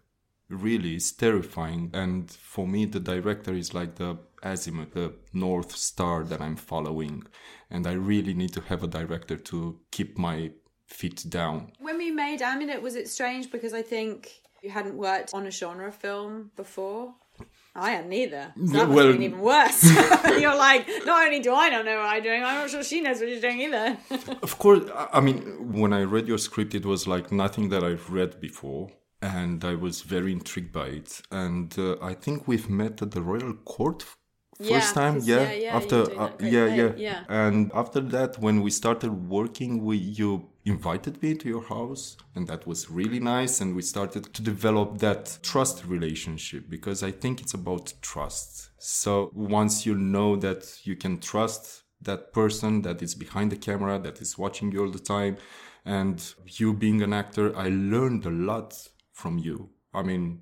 Really, 0.49 0.95
it's 0.95 1.11
terrifying. 1.11 1.89
And 1.93 2.29
for 2.29 2.67
me, 2.67 2.85
the 2.85 2.99
director 2.99 3.53
is 3.53 3.73
like 3.73 3.95
the 3.95 4.17
azimuth, 4.43 4.93
the 4.93 5.13
north 5.33 5.75
star 5.75 6.23
that 6.23 6.41
I'm 6.41 6.55
following. 6.55 7.23
And 7.69 7.87
I 7.87 7.93
really 7.93 8.33
need 8.33 8.53
to 8.53 8.61
have 8.61 8.83
a 8.83 8.87
director 8.87 9.37
to 9.37 9.79
keep 9.91 10.17
my 10.17 10.51
feet 10.87 11.25
down. 11.29 11.71
When 11.79 11.97
we 11.97 12.11
made 12.11 12.41
Amulet, 12.41 12.81
was 12.81 12.95
it 12.95 13.09
strange 13.09 13.51
because 13.51 13.73
I 13.73 13.81
think 13.81 14.29
you 14.61 14.69
hadn't 14.69 14.95
worked 14.95 15.33
on 15.33 15.47
a 15.47 15.51
genre 15.51 15.91
film 15.91 16.51
before? 16.55 17.15
I 17.77 17.91
am 17.91 18.07
neither. 18.07 18.53
either. 18.55 18.67
So 18.67 18.73
that 18.73 18.87
well- 18.87 19.07
have 19.07 19.15
been 19.15 19.23
even 19.23 19.39
worse. 19.39 19.83
You're 20.39 20.55
like, 20.55 20.87
not 21.05 21.25
only 21.25 21.39
do 21.41 21.53
I 21.53 21.69
not 21.69 21.83
know 21.85 21.97
what 21.97 22.05
I'm 22.05 22.23
doing, 22.23 22.41
I'm 22.43 22.55
not 22.61 22.69
sure 22.69 22.83
she 22.83 23.01
knows 23.01 23.19
what 23.19 23.27
she's 23.29 23.41
doing 23.41 23.59
either. 23.61 23.97
Of 24.41 24.57
course, 24.59 24.89
I 25.11 25.19
mean, 25.19 25.73
when 25.73 25.91
I 25.91 26.03
read 26.03 26.27
your 26.27 26.37
script, 26.37 26.73
it 26.73 26.85
was 26.85 27.05
like 27.07 27.31
nothing 27.33 27.69
that 27.69 27.83
I've 27.83 28.09
read 28.09 28.39
before. 28.39 28.91
And 29.25 29.63
I 29.65 29.75
was 29.75 30.01
very 30.01 30.31
intrigued 30.31 30.71
by 30.71 30.87
it. 30.87 31.21
And 31.31 31.73
uh, 31.79 31.95
I 32.01 32.13
think 32.13 32.47
we've 32.47 32.69
met 32.69 33.01
at 33.01 33.11
the 33.11 33.21
Royal 33.21 33.53
Court 33.75 34.03
f- 34.03 34.17
first 34.61 34.93
Yeah, 34.95 35.01
time. 35.01 35.15
Yeah, 35.23 35.51
yeah, 35.53 35.53
yeah, 35.53 35.75
after, 35.77 35.99
uh, 36.19 36.31
yeah, 36.39 36.67
yeah, 36.67 36.91
yeah. 36.95 37.19
And 37.27 37.71
after 37.73 38.01
that, 38.01 38.37
when 38.39 38.61
we 38.61 38.69
started 38.71 39.11
working, 39.29 39.83
we 39.83 39.97
you 39.97 40.49
invited 40.65 41.21
me 41.23 41.35
to 41.35 41.47
your 41.49 41.63
house, 41.63 42.17
and 42.35 42.47
that 42.47 42.67
was 42.67 42.89
really 42.89 43.19
nice. 43.19 43.61
And 43.61 43.75
we 43.75 43.81
started 43.81 44.23
to 44.33 44.41
develop 44.41 44.99
that 44.99 45.39
trust 45.41 45.85
relationship 45.85 46.69
because 46.69 47.01
I 47.03 47.11
think 47.11 47.41
it's 47.41 47.53
about 47.53 47.93
trust. 48.01 48.69
So 48.77 49.31
once 49.33 49.85
you 49.87 49.95
know 49.95 50.35
that 50.37 50.79
you 50.83 50.95
can 50.95 51.19
trust 51.19 51.83
that 52.01 52.31
person 52.33 52.81
that 52.83 53.01
is 53.01 53.15
behind 53.15 53.51
the 53.51 53.57
camera, 53.57 53.97
that 53.99 54.21
is 54.21 54.37
watching 54.37 54.71
you 54.71 54.83
all 54.83 54.91
the 54.91 54.99
time, 55.17 55.37
and 55.85 56.17
you 56.59 56.73
being 56.73 57.01
an 57.01 57.13
actor, 57.13 57.55
I 57.57 57.69
learned 57.69 58.25
a 58.25 58.29
lot 58.29 58.89
from 59.15 59.39
you. 59.39 59.69
I 59.93 60.03
mean, 60.03 60.41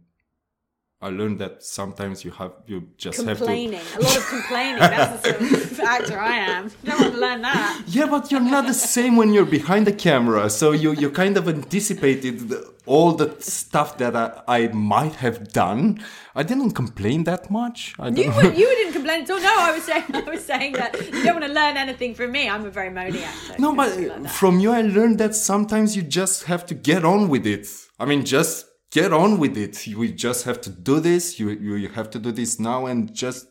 I 0.99 1.09
learned 1.09 1.39
that 1.39 1.62
sometimes 1.62 2.23
you 2.25 2.31
have 2.31 2.53
you 2.65 2.88
just 2.97 3.17
have 3.17 3.38
to 3.38 3.45
complaining. 3.45 3.81
A 3.97 4.01
lot 4.01 4.17
of 4.17 4.27
complaining. 4.27 4.79
That's 4.79 5.21
the 5.21 5.29
sort 5.29 5.41
of 5.41 5.79
actor 5.95 6.17
I 6.17 6.38
am. 6.38 6.71
Don't 6.86 6.99
want 7.01 7.13
to 7.13 7.19
learn 7.19 7.41
that. 7.41 7.83
Yeah, 7.88 8.07
but 8.07 8.31
you're 8.31 8.49
not 8.55 8.65
the 8.67 8.73
same 8.73 9.15
when 9.17 9.33
you're 9.33 9.51
behind 9.59 9.86
the 9.86 9.91
camera. 9.91 10.49
So 10.49 10.71
you, 10.71 10.93
you 10.93 11.09
kind 11.12 11.36
of 11.38 11.47
anticipated 11.49 12.49
the, 12.49 12.73
all 12.86 13.12
the 13.12 13.36
stuff 13.41 13.97
that 13.97 14.15
I, 14.15 14.41
I 14.47 14.67
might 14.69 15.15
have 15.15 15.51
done. 15.51 16.01
I 16.36 16.43
didn't 16.43 16.71
complain 16.71 17.25
that 17.25 17.51
much. 17.51 17.95
I 17.99 18.07
You, 18.07 18.31
were, 18.31 18.53
you 18.53 18.67
didn't 18.79 18.93
complain 18.93 19.23
at 19.23 19.29
all. 19.29 19.41
No, 19.41 19.55
I 19.59 19.71
was 19.73 19.83
saying 19.83 20.05
I 20.13 20.21
was 20.21 20.45
saying 20.45 20.73
that 20.81 20.91
you 21.13 21.23
don't 21.25 21.36
want 21.39 21.45
to 21.45 21.53
learn 21.62 21.75
anything 21.75 22.15
from 22.15 22.31
me. 22.31 22.49
I'm 22.49 22.65
a 22.65 22.71
very 22.71 22.89
moany 22.89 23.21
actor. 23.23 23.55
No, 23.59 23.75
but 23.75 23.89
like 23.99 24.29
from 24.29 24.62
you, 24.62 24.71
I 24.71 24.81
learned 24.81 25.19
that 25.19 25.36
sometimes 25.36 25.97
you 25.97 26.01
just 26.01 26.45
have 26.45 26.65
to 26.67 26.73
get 26.73 27.03
on 27.03 27.27
with 27.27 27.45
it. 27.45 27.67
I 28.04 28.06
mean, 28.06 28.26
just 28.26 28.66
get 28.92 29.13
on 29.13 29.39
with 29.39 29.58
it. 29.58 29.88
You 29.88 30.06
just 30.10 30.44
have 30.44 30.60
to 30.60 30.70
do 30.70 31.00
this. 31.00 31.39
You, 31.39 31.52
you, 31.52 31.88
have 31.88 32.10
to 32.10 32.20
do 32.20 32.34
this 32.34 32.60
now 32.60 32.86
and 32.86 33.13
just 33.13 33.48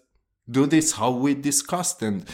do 0.51 0.67
this 0.67 0.93
how 0.93 1.11
we 1.12 1.33
discussed. 1.33 2.03
And 2.03 2.29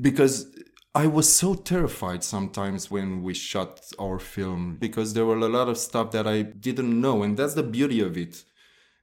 because 0.00 0.46
I 0.94 1.08
was 1.08 1.26
so 1.34 1.54
terrified 1.54 2.22
sometimes 2.22 2.92
when 2.92 3.24
we 3.24 3.34
shot 3.34 3.80
our 3.98 4.20
film 4.20 4.76
because 4.78 5.14
there 5.14 5.26
were 5.26 5.36
a 5.36 5.48
lot 5.48 5.68
of 5.68 5.78
stuff 5.78 6.12
that 6.12 6.28
I 6.28 6.42
didn't 6.42 7.00
know. 7.00 7.24
And 7.24 7.36
that's 7.36 7.54
the 7.54 7.64
beauty 7.64 8.02
of 8.02 8.16
it 8.16 8.44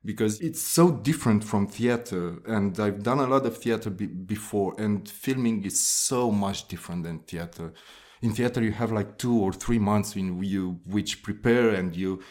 because 0.05 0.39
it's 0.39 0.61
so 0.61 0.91
different 0.91 1.43
from 1.43 1.65
theater 1.65 2.39
and 2.45 2.79
i've 2.79 3.01
done 3.01 3.17
a 3.17 3.25
lot 3.25 3.43
of 3.43 3.57
theater 3.57 3.89
be- 3.89 4.05
before 4.05 4.75
and 4.77 5.09
filming 5.09 5.63
is 5.63 5.79
so 5.79 6.29
much 6.29 6.67
different 6.67 7.01
than 7.01 7.17
theater 7.17 7.73
in 8.21 8.31
theater 8.31 8.61
you 8.61 8.71
have 8.71 8.91
like 8.91 9.17
two 9.17 9.35
or 9.35 9.51
three 9.51 9.79
months 9.79 10.15
in 10.15 10.41
you 10.43 10.79
which 10.85 11.23
prepare 11.23 11.69
and 11.69 11.95
you 11.95 12.21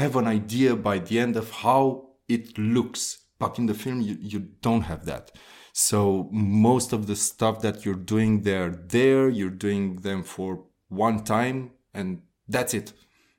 have 0.00 0.16
an 0.16 0.26
idea 0.26 0.76
by 0.76 0.98
the 0.98 1.18
end 1.18 1.36
of 1.36 1.50
how 1.50 2.10
it 2.28 2.56
looks. 2.58 3.18
But 3.38 3.58
in 3.58 3.66
the 3.66 3.74
film 3.74 4.00
you, 4.00 4.16
you 4.20 4.40
don't 4.60 4.82
have 4.82 5.04
that. 5.06 5.32
So 5.72 6.28
most 6.30 6.92
of 6.92 7.06
the 7.06 7.16
stuff 7.16 7.60
that 7.62 7.84
you're 7.84 8.04
doing 8.12 8.42
they're 8.42 8.70
there 8.70 9.28
you're 9.28 9.58
doing 9.66 9.96
them 9.96 10.22
for 10.22 10.64
one 10.88 11.24
time 11.24 11.72
and 11.92 12.22
that's 12.48 12.74
it. 12.74 12.92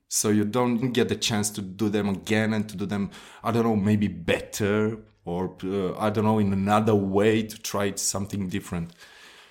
So 0.08 0.30
you 0.30 0.46
don't 0.46 0.92
get 0.92 1.10
the 1.10 1.16
chance 1.16 1.50
to 1.52 1.62
do 1.62 1.90
them 1.90 2.10
again 2.10 2.54
and 2.54 2.70
to 2.70 2.78
do 2.78 2.86
them 2.86 3.10
i 3.44 3.52
don't 3.52 3.64
know 3.64 3.76
maybe 3.76 4.08
better 4.08 5.00
or 5.26 5.56
uh, 5.64 5.98
I 5.98 6.12
don't 6.12 6.24
know 6.24 6.40
in 6.40 6.54
another 6.54 6.96
way 6.96 7.42
to 7.44 7.62
try 7.62 7.94
something 7.96 8.48
different. 8.48 8.92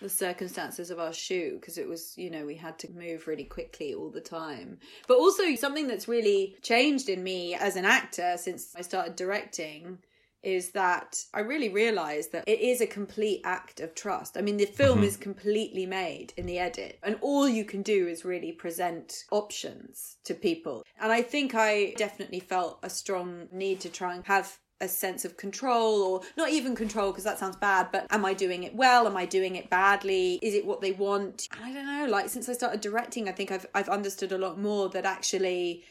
The 0.00 0.08
circumstances 0.08 0.90
of 0.90 0.98
our 0.98 1.12
shoot 1.12 1.60
because 1.60 1.78
it 1.78 1.88
was 1.88 2.14
you 2.16 2.30
know 2.30 2.44
we 2.44 2.56
had 2.56 2.78
to 2.78 2.90
move 2.92 3.26
really 3.26 3.44
quickly 3.44 3.94
all 3.94 4.10
the 4.10 4.20
time. 4.20 4.78
But 5.06 5.18
also 5.18 5.54
something 5.54 5.86
that's 5.86 6.08
really 6.08 6.56
changed 6.62 7.08
in 7.08 7.22
me 7.22 7.54
as 7.54 7.76
an 7.76 7.84
actor 7.84 8.36
since 8.36 8.74
i 8.76 8.82
started 8.82 9.16
directing 9.16 9.98
is 10.42 10.72
that 10.72 11.24
i 11.32 11.40
really 11.40 11.70
realized 11.70 12.32
that 12.32 12.46
it 12.46 12.60
is 12.60 12.80
a 12.80 12.86
complete 12.86 13.40
act 13.44 13.80
of 13.80 13.94
trust. 13.94 14.36
I 14.36 14.42
mean 14.42 14.56
the 14.56 14.66
film 14.66 14.98
mm-hmm. 14.98 15.06
is 15.06 15.16
completely 15.16 15.86
made 15.86 16.32
in 16.36 16.46
the 16.46 16.58
edit 16.58 16.98
and 17.02 17.18
all 17.20 17.48
you 17.48 17.64
can 17.64 17.82
do 17.82 18.06
is 18.06 18.24
really 18.24 18.52
present 18.52 19.24
options 19.30 20.16
to 20.24 20.34
people. 20.34 20.84
And 21.00 21.12
i 21.12 21.22
think 21.22 21.54
i 21.54 21.94
definitely 21.96 22.40
felt 22.40 22.78
a 22.82 22.90
strong 22.90 23.48
need 23.52 23.80
to 23.80 23.88
try 23.88 24.14
and 24.14 24.26
have 24.26 24.58
a 24.80 24.88
sense 24.88 25.24
of 25.24 25.36
control 25.36 26.02
or 26.02 26.20
not 26.36 26.50
even 26.50 26.74
control 26.74 27.10
because 27.10 27.24
that 27.24 27.38
sounds 27.38 27.56
bad 27.56 27.88
but 27.92 28.06
am 28.10 28.24
i 28.24 28.34
doing 28.34 28.64
it 28.64 28.74
well? 28.74 29.06
Am 29.06 29.16
i 29.16 29.24
doing 29.24 29.56
it 29.56 29.70
badly? 29.70 30.38
Is 30.42 30.54
it 30.54 30.66
what 30.66 30.80
they 30.80 30.92
want? 30.92 31.48
I 31.62 31.72
don't 31.72 31.86
know 31.86 32.06
like 32.10 32.28
since 32.28 32.48
i 32.48 32.52
started 32.52 32.80
directing 32.80 33.28
i 33.28 33.32
think 33.32 33.50
i've 33.50 33.66
i've 33.74 33.88
understood 33.88 34.32
a 34.32 34.38
lot 34.38 34.58
more 34.58 34.88
that 34.90 35.04
actually 35.04 35.84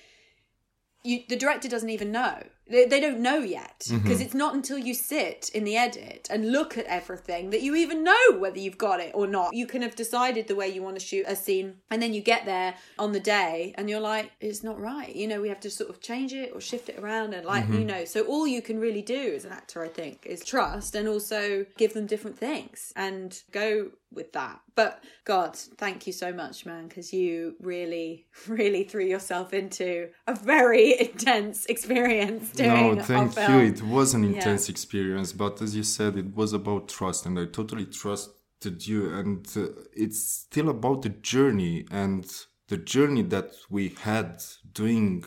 you 1.03 1.23
the 1.27 1.35
director 1.35 1.67
doesn't 1.67 1.89
even 1.89 2.11
know 2.11 2.43
they, 2.69 2.85
they 2.85 2.99
don't 2.99 3.19
know 3.19 3.39
yet 3.39 3.85
because 3.89 4.01
mm-hmm. 4.01 4.21
it's 4.21 4.33
not 4.33 4.55
until 4.55 4.77
you 4.77 4.93
sit 4.93 5.49
in 5.53 5.63
the 5.63 5.75
edit 5.75 6.27
and 6.29 6.51
look 6.51 6.77
at 6.77 6.85
everything 6.85 7.49
that 7.49 7.61
you 7.61 7.75
even 7.75 8.03
know 8.03 8.37
whether 8.37 8.59
you've 8.59 8.77
got 8.77 8.99
it 8.99 9.11
or 9.13 9.27
not. 9.27 9.53
You 9.53 9.67
can 9.67 9.81
have 9.81 9.95
decided 9.95 10.47
the 10.47 10.55
way 10.55 10.69
you 10.69 10.81
want 10.81 10.99
to 10.99 11.05
shoot 11.05 11.25
a 11.27 11.35
scene 11.35 11.77
and 11.89 12.01
then 12.01 12.13
you 12.13 12.21
get 12.21 12.45
there 12.45 12.75
on 12.97 13.11
the 13.11 13.19
day 13.19 13.73
and 13.77 13.89
you're 13.89 13.99
like 13.99 14.31
it's 14.39 14.63
not 14.63 14.79
right. 14.79 15.13
You 15.15 15.27
know 15.27 15.41
we 15.41 15.49
have 15.49 15.59
to 15.61 15.69
sort 15.69 15.89
of 15.89 16.01
change 16.01 16.33
it 16.33 16.51
or 16.53 16.61
shift 16.61 16.89
it 16.89 16.99
around 16.99 17.33
and 17.33 17.45
like 17.45 17.67
you 17.67 17.75
mm-hmm. 17.75 17.87
know 17.87 18.05
so 18.05 18.21
all 18.23 18.47
you 18.47 18.61
can 18.61 18.79
really 18.79 19.01
do 19.01 19.33
as 19.35 19.45
an 19.45 19.51
actor 19.51 19.83
i 19.83 19.87
think 19.87 20.25
is 20.25 20.43
trust 20.43 20.95
and 20.95 21.07
also 21.07 21.65
give 21.77 21.93
them 21.93 22.05
different 22.05 22.37
things 22.37 22.93
and 22.95 23.43
go 23.51 23.91
with 24.15 24.31
that 24.33 24.59
but 24.75 25.03
god 25.25 25.55
thank 25.55 26.05
you 26.07 26.13
so 26.13 26.31
much 26.33 26.65
man 26.65 26.87
because 26.87 27.13
you 27.13 27.55
really 27.59 28.25
really 28.47 28.83
threw 28.83 29.05
yourself 29.05 29.53
into 29.53 30.09
a 30.27 30.35
very 30.35 30.99
intense 31.07 31.65
experience 31.67 32.51
doing 32.51 32.95
no, 32.95 33.01
thank 33.03 33.35
you. 33.35 33.59
It 33.59 33.81
was 33.83 34.13
an 34.13 34.23
Yeah. 34.23 34.35
intense 34.35 34.69
experience, 34.69 35.33
but 35.33 35.61
as 35.61 35.75
you 35.75 35.83
said, 35.83 36.17
it 36.17 36.35
was 36.35 36.53
about 36.53 36.87
trust, 36.89 37.25
and 37.25 37.37
I 37.39 37.45
totally 37.45 37.85
trusted 37.85 38.87
you. 38.87 39.13
And 39.13 39.47
uh, 39.55 39.67
it's 39.93 40.19
still 40.23 40.69
about 40.69 41.01
the 41.01 41.09
journey 41.09 41.85
and 41.91 42.25
the 42.67 42.77
journey 42.77 43.23
that 43.23 43.51
we 43.69 43.89
had 43.89 44.41
doing 44.71 45.25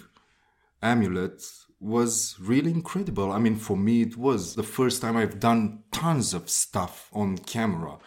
Amulet 0.83 1.43
was 1.81 2.37
really 2.41 2.71
incredible. 2.71 3.33
I 3.33 3.39
mean, 3.39 3.57
for 3.57 3.77
me, 3.77 4.03
it 4.03 4.17
was 4.17 4.55
the 4.55 4.63
first 4.63 5.03
time 5.03 5.17
I've 5.17 5.39
done 5.41 5.83
tons 5.93 6.33
of 6.35 6.49
stuff 6.49 7.11
on 7.13 7.39
camera. 7.39 7.99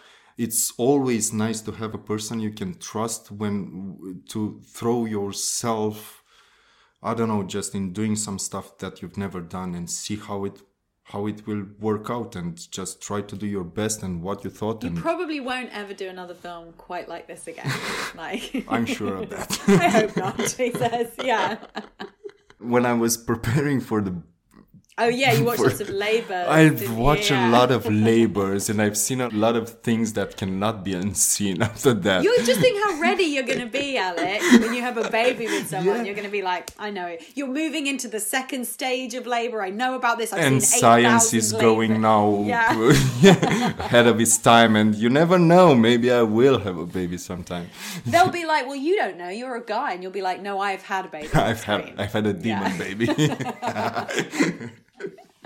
It's 0.45 0.73
always 0.77 1.33
nice 1.33 1.59
to 1.61 1.71
have 1.73 1.93
a 1.93 2.03
person 2.11 2.39
you 2.39 2.51
can 2.51 2.71
trust 2.79 3.29
when 3.29 4.23
to 4.29 4.61
throw 4.77 5.05
yourself 5.05 6.19
I 7.01 7.13
don't 7.13 7.29
know, 7.29 7.43
just 7.43 7.75
in 7.75 7.93
doing 7.93 8.15
some 8.15 8.37
stuff 8.39 8.77
that 8.79 9.01
you've 9.01 9.17
never 9.17 9.39
done 9.39 9.73
and 9.75 9.89
see 9.89 10.17
how 10.17 10.45
it 10.45 10.61
how 11.03 11.25
it 11.25 11.47
will 11.47 11.65
work 11.79 12.09
out 12.11 12.35
and 12.35 12.69
just 12.71 13.01
try 13.01 13.19
to 13.21 13.35
do 13.35 13.47
your 13.47 13.63
best 13.63 14.03
and 14.03 14.21
what 14.21 14.43
you 14.43 14.49
thought 14.51 14.83
you 14.83 14.89
and 14.89 14.97
probably 14.99 15.39
won't 15.39 15.71
ever 15.73 15.91
do 15.91 16.07
another 16.07 16.35
film 16.35 16.71
quite 16.77 17.09
like 17.09 17.25
this 17.25 17.47
again 17.47 17.71
like 18.15 18.63
I'm 18.69 18.85
sure 18.85 19.23
of 19.23 19.29
that. 19.31 19.59
i 19.67 19.89
hope 19.89 20.15
not 20.15 20.37
jesus 20.37 21.09
yeah 21.23 21.57
when 22.59 22.85
I 22.85 22.93
was 22.93 23.17
preparing 23.17 23.79
for 23.79 24.01
the 24.01 24.21
oh 24.99 25.07
yeah 25.07 25.31
you 25.33 25.43
watched 25.49 25.61
For- 25.61 25.67
lots 25.69 25.81
of 25.81 25.89
labor 25.89 26.45
I've 26.59 26.81
watched 26.97 27.31
a 27.31 27.49
lot 27.49 27.71
of 27.71 27.85
labors 28.09 28.69
and 28.69 28.81
I've 28.81 28.97
seen 28.97 29.21
a 29.21 29.29
lot 29.29 29.55
of 29.55 29.69
things 29.87 30.13
that 30.13 30.37
cannot 30.37 30.83
be 30.83 30.93
unseen 30.93 31.61
after 31.61 31.93
that. 32.05 32.23
You 32.23 32.31
just 32.45 32.59
think 32.61 32.75
how 32.83 32.99
ready 33.01 33.23
you're 33.23 33.43
going 33.51 33.59
to 33.59 33.65
be, 33.81 33.97
Alex, 33.97 34.43
when 34.61 34.73
you 34.73 34.81
have 34.81 34.97
a 34.97 35.09
baby 35.09 35.45
with 35.45 35.67
someone. 35.69 35.97
Yeah. 35.97 36.03
You're 36.03 36.15
going 36.15 36.25
to 36.25 36.31
be 36.31 36.41
like, 36.41 36.71
I 36.77 36.89
know 36.89 37.07
it. 37.07 37.23
You're 37.35 37.47
moving 37.63 37.87
into 37.87 38.07
the 38.07 38.19
second 38.19 38.65
stage 38.67 39.13
of 39.15 39.25
labor. 39.27 39.61
I 39.61 39.69
know 39.69 39.95
about 39.95 40.17
this. 40.17 40.33
I've 40.33 40.45
and 40.45 40.61
science 40.63 41.33
is 41.33 41.53
labor. 41.53 41.61
going 41.67 42.01
now 42.01 42.43
Yeah. 42.45 42.73
ahead 43.85 44.07
of 44.07 44.19
its 44.19 44.37
time 44.37 44.75
and 44.75 44.95
you 44.95 45.09
never 45.09 45.37
know 45.39 45.75
maybe 45.75 46.11
i 46.11 46.21
will 46.21 46.59
have 46.59 46.77
a 46.77 46.85
baby 46.85 47.17
sometime 47.17 47.67
They'll 48.05 48.29
be 48.41 48.45
like, 48.45 48.65
well, 48.67 48.75
you 48.87 48.95
don't 48.95 49.17
know. 49.17 49.29
You're 49.29 49.55
a 49.55 49.65
guy. 49.75 49.93
And 49.93 50.01
you'll 50.03 50.11
be 50.21 50.21
like, 50.21 50.41
no, 50.41 50.59
I've 50.59 50.83
had 50.83 51.05
a 51.05 51.09
baby. 51.09 51.29
i've 51.33 51.63
had 51.63 51.81
i've 51.97 52.13
had 52.17 52.25
a 52.25 52.33
demon 52.33 52.71
Yeah. 52.73 52.77
baby 52.85 53.05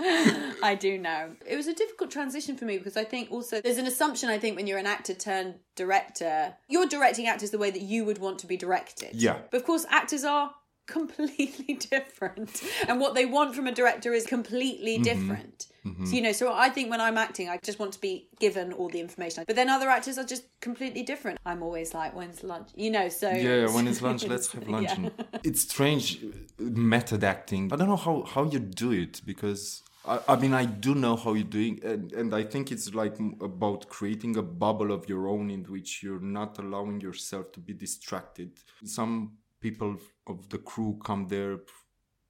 I 0.62 0.76
do 0.78 0.98
know. 0.98 1.30
It 1.46 1.56
was 1.56 1.66
a 1.66 1.74
difficult 1.74 2.10
transition 2.10 2.56
for 2.56 2.64
me 2.66 2.76
because 2.78 2.96
I 2.96 3.04
think 3.04 3.30
also 3.30 3.60
there's 3.60 3.78
an 3.78 3.86
assumption, 3.86 4.28
I 4.28 4.38
think, 4.38 4.56
when 4.56 4.66
you're 4.66 4.78
an 4.78 4.86
actor 4.86 5.14
turned 5.14 5.54
director, 5.76 6.54
you're 6.68 6.86
directing 6.86 7.26
actors 7.26 7.50
the 7.50 7.58
way 7.58 7.70
that 7.70 7.82
you 7.82 8.04
would 8.04 8.18
want 8.18 8.38
to 8.40 8.46
be 8.46 8.56
directed. 8.56 9.10
Yeah. 9.14 9.38
But 9.50 9.58
of 9.58 9.66
course, 9.66 9.86
actors 9.88 10.24
are 10.24 10.50
completely 10.86 11.74
different. 11.74 12.62
And 12.86 13.00
what 13.00 13.14
they 13.14 13.24
want 13.24 13.54
from 13.54 13.66
a 13.66 13.72
director 13.72 14.12
is 14.12 14.26
completely 14.26 14.98
different. 14.98 15.66
So, 16.06 16.14
you 16.14 16.22
know, 16.22 16.32
so 16.32 16.50
I 16.52 16.70
think 16.70 16.90
when 16.90 17.00
I'm 17.00 17.18
acting, 17.18 17.50
I 17.50 17.58
just 17.62 17.78
want 17.78 17.92
to 17.92 18.00
be 18.00 18.28
given 18.40 18.72
all 18.72 18.88
the 18.88 19.00
information. 19.00 19.44
But 19.46 19.56
then 19.56 19.68
other 19.68 19.90
actors 19.90 20.16
are 20.16 20.24
just 20.24 20.44
completely 20.60 21.02
different. 21.02 21.38
I'm 21.44 21.62
always 21.62 21.92
like, 21.92 22.14
when's 22.14 22.42
lunch? 22.42 22.68
You 22.74 22.90
know, 22.90 23.08
so. 23.10 23.30
yeah 23.30 23.66
when 23.74 23.86
it's 23.86 24.00
lunch 24.00 24.26
let's 24.26 24.50
have 24.52 24.66
lunch 24.66 24.90
Yeah. 24.96 25.08
it's 25.42 25.62
strange 25.62 26.24
uh, 26.24 26.28
method 26.58 27.22
acting 27.22 27.70
i 27.72 27.76
don't 27.76 27.88
know 27.88 27.96
how 27.96 28.22
how 28.22 28.44
you 28.44 28.58
do 28.60 28.92
it 28.92 29.20
because 29.26 29.82
I, 30.06 30.20
I 30.28 30.36
mean, 30.36 30.52
I 30.52 30.66
do 30.66 30.94
know 30.94 31.16
how 31.16 31.32
you're 31.34 31.44
doing, 31.44 31.80
and, 31.82 32.12
and 32.12 32.34
I 32.34 32.42
think 32.42 32.70
it's 32.70 32.94
like 32.94 33.16
about 33.40 33.88
creating 33.88 34.36
a 34.36 34.42
bubble 34.42 34.92
of 34.92 35.08
your 35.08 35.28
own 35.28 35.50
in 35.50 35.64
which 35.64 36.02
you're 36.02 36.20
not 36.20 36.58
allowing 36.58 37.00
yourself 37.00 37.52
to 37.52 37.60
be 37.60 37.72
distracted. 37.72 38.52
Some 38.84 39.38
people 39.60 39.96
of 40.26 40.48
the 40.50 40.58
crew 40.58 40.98
come 41.04 41.26
there 41.28 41.58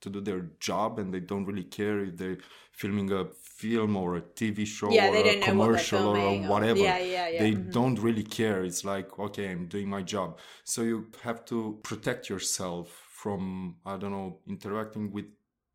to 0.02 0.10
do 0.10 0.20
their 0.20 0.50
job 0.60 0.98
and 0.98 1.12
they 1.12 1.20
don't 1.20 1.46
really 1.46 1.64
care 1.64 2.00
if 2.00 2.16
they're 2.16 2.38
filming 2.72 3.10
a 3.10 3.24
film 3.42 3.96
or 3.96 4.16
a 4.16 4.20
TV 4.20 4.64
show 4.66 4.90
Yeah, 4.92 5.06
or 5.08 5.16
a 5.16 5.22
don't 5.22 5.40
know 5.40 5.46
what 5.46 5.72
they're 5.72 5.80
commercial 5.80 6.06
or 6.06 6.16
a 6.18 6.32
whatever. 6.32 6.78
Yeah, 6.80 6.98
yeah, 6.98 7.28
yeah. 7.28 7.38
They 7.40 7.52
Mhm. 7.52 7.72
don't 7.72 7.98
really 7.98 8.22
care. 8.22 8.62
It's 8.64 8.84
like, 8.84 9.18
okay, 9.18 9.50
I'm 9.50 9.66
doing 9.66 9.88
my 9.88 10.02
job. 10.02 10.38
So 10.64 10.82
you 10.82 11.10
have 11.22 11.44
to 11.46 11.80
protect 11.82 12.28
yourself 12.28 12.88
from, 13.08 13.76
I 13.86 13.96
don't 13.96 14.12
know, 14.12 14.40
interacting 14.46 15.10
with 15.10 15.26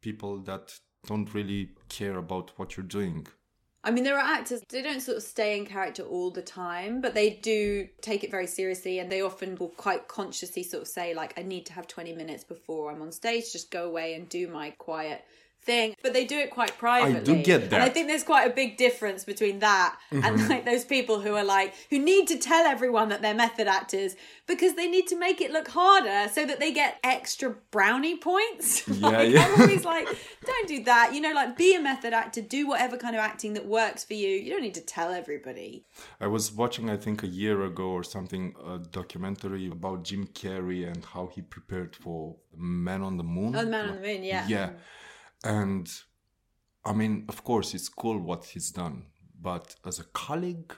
people 0.02 0.40
that 0.44 0.80
don't 1.08 1.34
really 1.34 1.70
care 1.90 2.18
about 2.18 2.52
what 2.58 2.78
you're 2.78 2.86
doing. 2.86 3.28
I 3.84 3.92
mean, 3.92 4.04
there 4.04 4.18
are 4.18 4.20
actors, 4.20 4.62
they 4.70 4.82
don't 4.82 5.00
sort 5.00 5.18
of 5.18 5.24
stay 5.24 5.58
in 5.58 5.66
character 5.66 6.04
all 6.04 6.32
the 6.32 6.42
time, 6.42 7.00
but 7.00 7.14
they 7.14 7.30
do 7.30 7.88
take 8.02 8.26
it 8.26 8.32
very 8.32 8.48
seriously 8.48 9.00
and 9.00 9.10
they 9.10 9.22
often 9.22 9.56
will 9.56 9.70
quite 9.70 10.10
consciously 10.10 10.64
sort 10.64 10.82
of 10.82 10.88
say, 10.90 11.14
like, 11.14 11.40
I 11.40 11.44
need 11.44 11.66
to 11.68 11.74
have 11.74 11.88
20 11.88 12.14
minutes 12.14 12.44
before 12.44 12.92
I'm 12.92 13.02
on 13.02 13.14
stage, 13.14 13.54
just 13.54 13.72
go 13.72 13.86
away 13.86 14.16
and 14.16 14.28
do 14.28 14.50
my 14.50 14.72
quiet 14.72 15.24
thing. 15.62 15.96
But 16.02 16.14
they 16.14 16.26
do 16.26 16.38
it 16.38 16.52
quite 16.52 16.78
privately. 16.78 17.42
get 17.44 17.64
And 17.64 17.66
I 17.66 17.68
that. 17.70 17.82
Mm-hmm. 17.82 17.94
think 17.94 18.08
there's 18.08 18.24
quite 18.24 18.50
a 18.50 18.54
big 18.54 18.78
difference 18.78 19.24
between 19.24 19.60
that 19.60 19.98
and 20.12 20.50
like 20.50 20.66
those 20.66 20.86
people 20.86 21.22
who 21.22 21.36
are 21.36 21.44
like, 21.44 21.74
who 21.90 22.00
need 22.00 22.28
to 22.30 22.38
tell 22.38 22.66
everyone 22.66 23.10
that 23.10 23.22
they're 23.22 23.34
method 23.34 23.68
actors 23.68 24.16
because 24.48 24.76
they 24.76 24.88
need 24.88 25.08
to 25.08 25.18
make 25.18 25.42
it 25.42 25.52
look 25.52 25.68
harder 25.68 26.30
so 26.32 26.46
that 26.46 26.60
they 26.60 26.72
get 26.72 27.00
extra 27.04 27.56
brownie 27.72 28.18
points. 28.18 28.88
like, 29.00 29.30
yeah. 29.30 29.46
I'm 29.46 29.62
always 29.62 29.86
like, 29.86 30.08
don't 30.46 30.68
do 30.68 30.84
that. 30.86 31.14
You 31.14 31.22
know, 31.22 31.34
like 31.34 31.56
be 31.56 31.76
a 31.76 31.82
method 31.82 32.14
actor, 32.14 32.42
do 32.42 32.68
whatever 32.68 32.98
kind 32.98 33.16
of 33.16 33.22
acting 33.22 33.54
that 33.54 33.66
works 33.66 34.04
for 34.04 34.16
you. 34.16 34.30
You 34.30 34.52
don't 34.52 34.64
need 34.64 34.74
to 34.76 34.82
tell 34.82 35.12
everybody. 35.12 35.86
I 36.20 36.28
was 36.28 36.52
watching, 36.52 36.90
I 36.90 36.98
think, 36.98 37.24
a 37.24 37.28
year 37.28 37.64
ago 37.64 37.90
or 37.90 38.04
something, 38.04 38.56
a 38.66 38.80
documentary 38.80 39.68
about 39.68 40.04
Jim 40.04 40.28
Carrey 40.28 40.88
and 40.90 41.06
how 41.06 41.28
he 41.28 41.42
prepared 41.42 41.96
for 41.96 42.36
Man 42.56 43.02
on 43.02 43.18
the 43.18 43.24
Moon. 43.24 43.56
Oh, 43.56 43.64
the 43.64 43.70
Man 43.70 43.90
on 43.90 43.96
the 43.96 44.02
Moon, 44.02 44.24
yeah. 44.24 44.48
Yeah. 44.48 44.70
And 45.44 45.90
I 46.86 46.94
mean, 46.94 47.26
of 47.30 47.44
course, 47.44 47.74
it's 47.74 47.90
cool 47.90 48.20
what 48.20 48.46
he's 48.46 48.72
done, 48.72 49.06
but 49.42 49.76
as 49.86 50.00
a 50.00 50.04
colleague, 50.06 50.74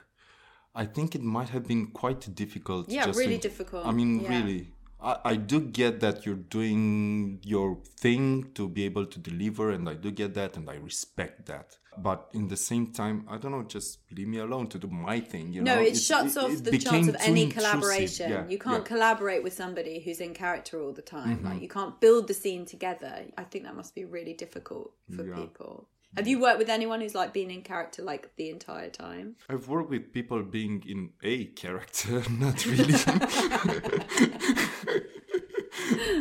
I 0.74 0.84
think 0.86 1.14
it 1.14 1.22
might 1.22 1.50
have 1.50 1.66
been 1.66 1.88
quite 1.88 2.34
difficult. 2.34 2.88
Yeah, 2.88 3.06
just 3.06 3.18
really 3.18 3.34
in- 3.34 3.40
difficult. 3.40 3.86
I 3.86 3.92
mean, 3.92 4.20
Yeah. 4.20 4.28
really. 4.28 4.72
I, 5.00 5.16
I 5.24 5.36
do 5.36 5.60
get 5.60 6.00
that 6.00 6.24
you're 6.24 6.36
doing 6.36 7.40
your 7.42 7.78
thing 7.98 8.52
to 8.54 8.68
be 8.68 8.84
able 8.84 9.06
to 9.06 9.18
deliver, 9.18 9.70
and 9.70 9.88
I 9.88 9.94
do 9.94 10.10
get 10.12 10.34
that, 10.34 10.56
and 10.56 10.70
I 10.70 10.76
respect 10.76 11.46
that. 11.46 11.76
But 11.98 12.28
in 12.32 12.48
the 12.48 12.56
same 12.56 12.86
time, 12.92 13.26
I 13.28 13.36
don't 13.36 13.52
know, 13.52 13.62
just 13.64 13.98
leave 14.10 14.28
me 14.28 14.38
alone 14.38 14.66
to 14.68 14.78
do 14.78 14.88
my 14.88 15.20
thing. 15.20 15.52
You 15.52 15.62
No, 15.62 15.74
know, 15.74 15.80
it 15.82 15.88
It's- 15.88 16.02
shuts 16.02 16.36
off 16.38 16.50
it 16.52 16.64
the 16.64 16.78
chance 16.78 17.06
of 17.08 17.16
any 17.20 17.48
collaboration. 17.48 18.30
Yeah, 18.30 18.46
you 18.48 18.58
can't 18.58 18.82
yeah. 18.82 18.88
collaborate 18.88 19.42
with 19.42 19.52
somebody 19.52 20.00
who's 20.00 20.20
in 20.20 20.32
character 20.32 20.80
all 20.80 20.92
the 20.92 21.02
time. 21.02 21.36
Mm-hmm. 21.38 21.46
Like 21.46 21.60
you 21.62 21.68
can't 21.68 22.00
build 22.00 22.28
the 22.28 22.34
scene 22.34 22.64
together. 22.64 23.24
I 23.36 23.44
think 23.44 23.64
that 23.64 23.76
must 23.76 23.94
be 23.94 24.04
really 24.04 24.32
difficult 24.32 24.92
for 25.14 25.24
Yeah. 25.26 25.34
people. 25.36 25.88
Have 26.16 26.28
you 26.28 26.40
worked 26.40 26.58
with 26.58 26.68
anyone 26.68 27.00
who's 27.00 27.14
like 27.14 27.32
been 27.32 27.50
in 27.50 27.62
character 27.62 28.02
like 28.02 28.36
the 28.36 28.50
entire 28.50 28.90
time? 28.90 29.36
I've 29.48 29.68
worked 29.68 29.88
with 29.90 30.12
people 30.12 30.42
being 30.42 30.82
in 30.86 31.10
a 31.22 31.44
character, 31.46 32.22
not 32.30 32.64
really. 32.66 32.94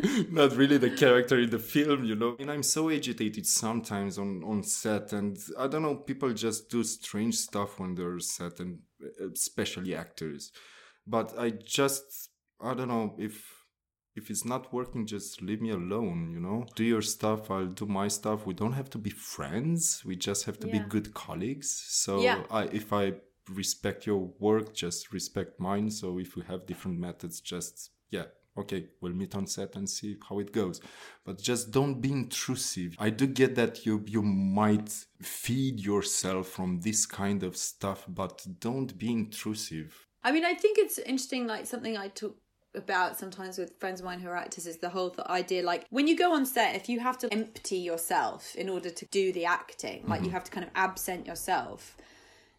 not 0.31 0.55
really 0.55 0.77
the 0.77 0.89
character 0.89 1.39
in 1.39 1.49
the 1.49 1.59
film, 1.59 2.03
you 2.05 2.15
know. 2.15 2.35
And 2.39 2.51
I'm 2.51 2.63
so 2.63 2.89
agitated 2.89 3.45
sometimes 3.45 4.17
on 4.17 4.43
on 4.43 4.63
set, 4.63 5.13
and 5.13 5.37
I 5.57 5.67
don't 5.67 5.81
know, 5.83 5.95
people 5.95 6.33
just 6.33 6.69
do 6.69 6.83
strange 6.83 7.35
stuff 7.35 7.79
when 7.79 7.95
they're 7.95 8.19
set, 8.19 8.59
and 8.59 8.79
uh, 9.03 9.29
especially 9.33 9.95
actors. 9.95 10.51
But 11.07 11.33
I 11.37 11.51
just, 11.51 12.29
I 12.61 12.73
don't 12.73 12.87
know 12.89 13.15
if 13.17 13.35
if 14.15 14.29
it's 14.29 14.43
not 14.45 14.73
working, 14.73 15.05
just 15.05 15.41
leave 15.41 15.61
me 15.61 15.69
alone, 15.69 16.31
you 16.33 16.39
know? 16.39 16.65
Do 16.75 16.83
your 16.83 17.01
stuff, 17.01 17.49
I'll 17.49 17.67
do 17.67 17.85
my 17.85 18.09
stuff. 18.09 18.45
We 18.45 18.53
don't 18.53 18.73
have 18.73 18.89
to 18.89 18.97
be 18.97 19.09
friends. 19.09 20.03
We 20.05 20.17
just 20.17 20.43
have 20.45 20.59
to 20.59 20.67
Yeah. 20.67 20.79
be 20.79 20.89
good 20.89 21.13
colleagues. 21.13 21.69
So 21.87 22.19
Yeah. 22.21 22.43
I, 22.51 22.63
if 22.65 22.91
I 22.91 23.13
respect 23.49 24.05
your 24.05 24.33
work, 24.39 24.73
just 24.73 25.13
respect 25.13 25.59
mine. 25.61 25.89
So 25.91 26.19
if 26.19 26.35
we 26.35 26.43
have 26.43 26.65
different 26.65 26.99
methods, 26.99 27.39
just, 27.39 27.91
yeah, 28.09 28.25
okay, 28.57 28.87
we'll 28.99 29.13
meet 29.13 29.35
on 29.35 29.47
set 29.47 29.75
and 29.75 29.89
see 29.89 30.17
how 30.27 30.39
it 30.39 30.51
goes. 30.51 30.81
But 31.25 31.41
just 31.41 31.71
don't 31.71 32.01
be 32.01 32.11
intrusive. 32.11 32.95
I 32.99 33.09
do 33.09 33.27
get 33.27 33.55
that 33.55 33.85
you, 33.85 34.03
you 34.07 34.21
might 34.21 35.05
feed 35.21 35.79
yourself 35.79 36.47
from 36.47 36.81
this 36.81 37.05
kind 37.05 37.43
of 37.43 37.55
stuff, 37.55 38.05
but 38.07 38.45
don't 38.59 38.97
be 38.97 39.11
intrusive. 39.11 40.05
I 40.23 40.31
mean, 40.31 40.45
I 40.45 40.53
think 40.53 40.77
it's 40.77 40.99
interesting, 40.99 41.47
like 41.47 41.65
something 41.65 41.97
I 41.97 42.09
talk 42.09 42.37
about 42.75 43.17
sometimes 43.17 43.57
with 43.57 43.77
friends 43.79 43.99
of 43.99 44.05
mine 44.05 44.19
who 44.19 44.29
are 44.29 44.37
actors 44.37 44.65
is 44.65 44.77
the 44.77 44.89
whole 44.89 45.09
th- 45.09 45.27
idea 45.27 45.61
like 45.61 45.85
when 45.89 46.07
you 46.07 46.17
go 46.17 46.33
on 46.33 46.45
set, 46.45 46.75
if 46.75 46.87
you 46.87 46.99
have 47.01 47.17
to 47.17 47.31
empty 47.33 47.77
yourself 47.77 48.55
in 48.55 48.69
order 48.69 48.89
to 48.89 49.05
do 49.07 49.33
the 49.33 49.45
acting, 49.45 50.03
like 50.07 50.21
you 50.21 50.27
mm-hmm. 50.27 50.35
have 50.35 50.43
to 50.45 50.51
kind 50.51 50.65
of 50.65 50.71
absent 50.75 51.27
yourself, 51.27 51.97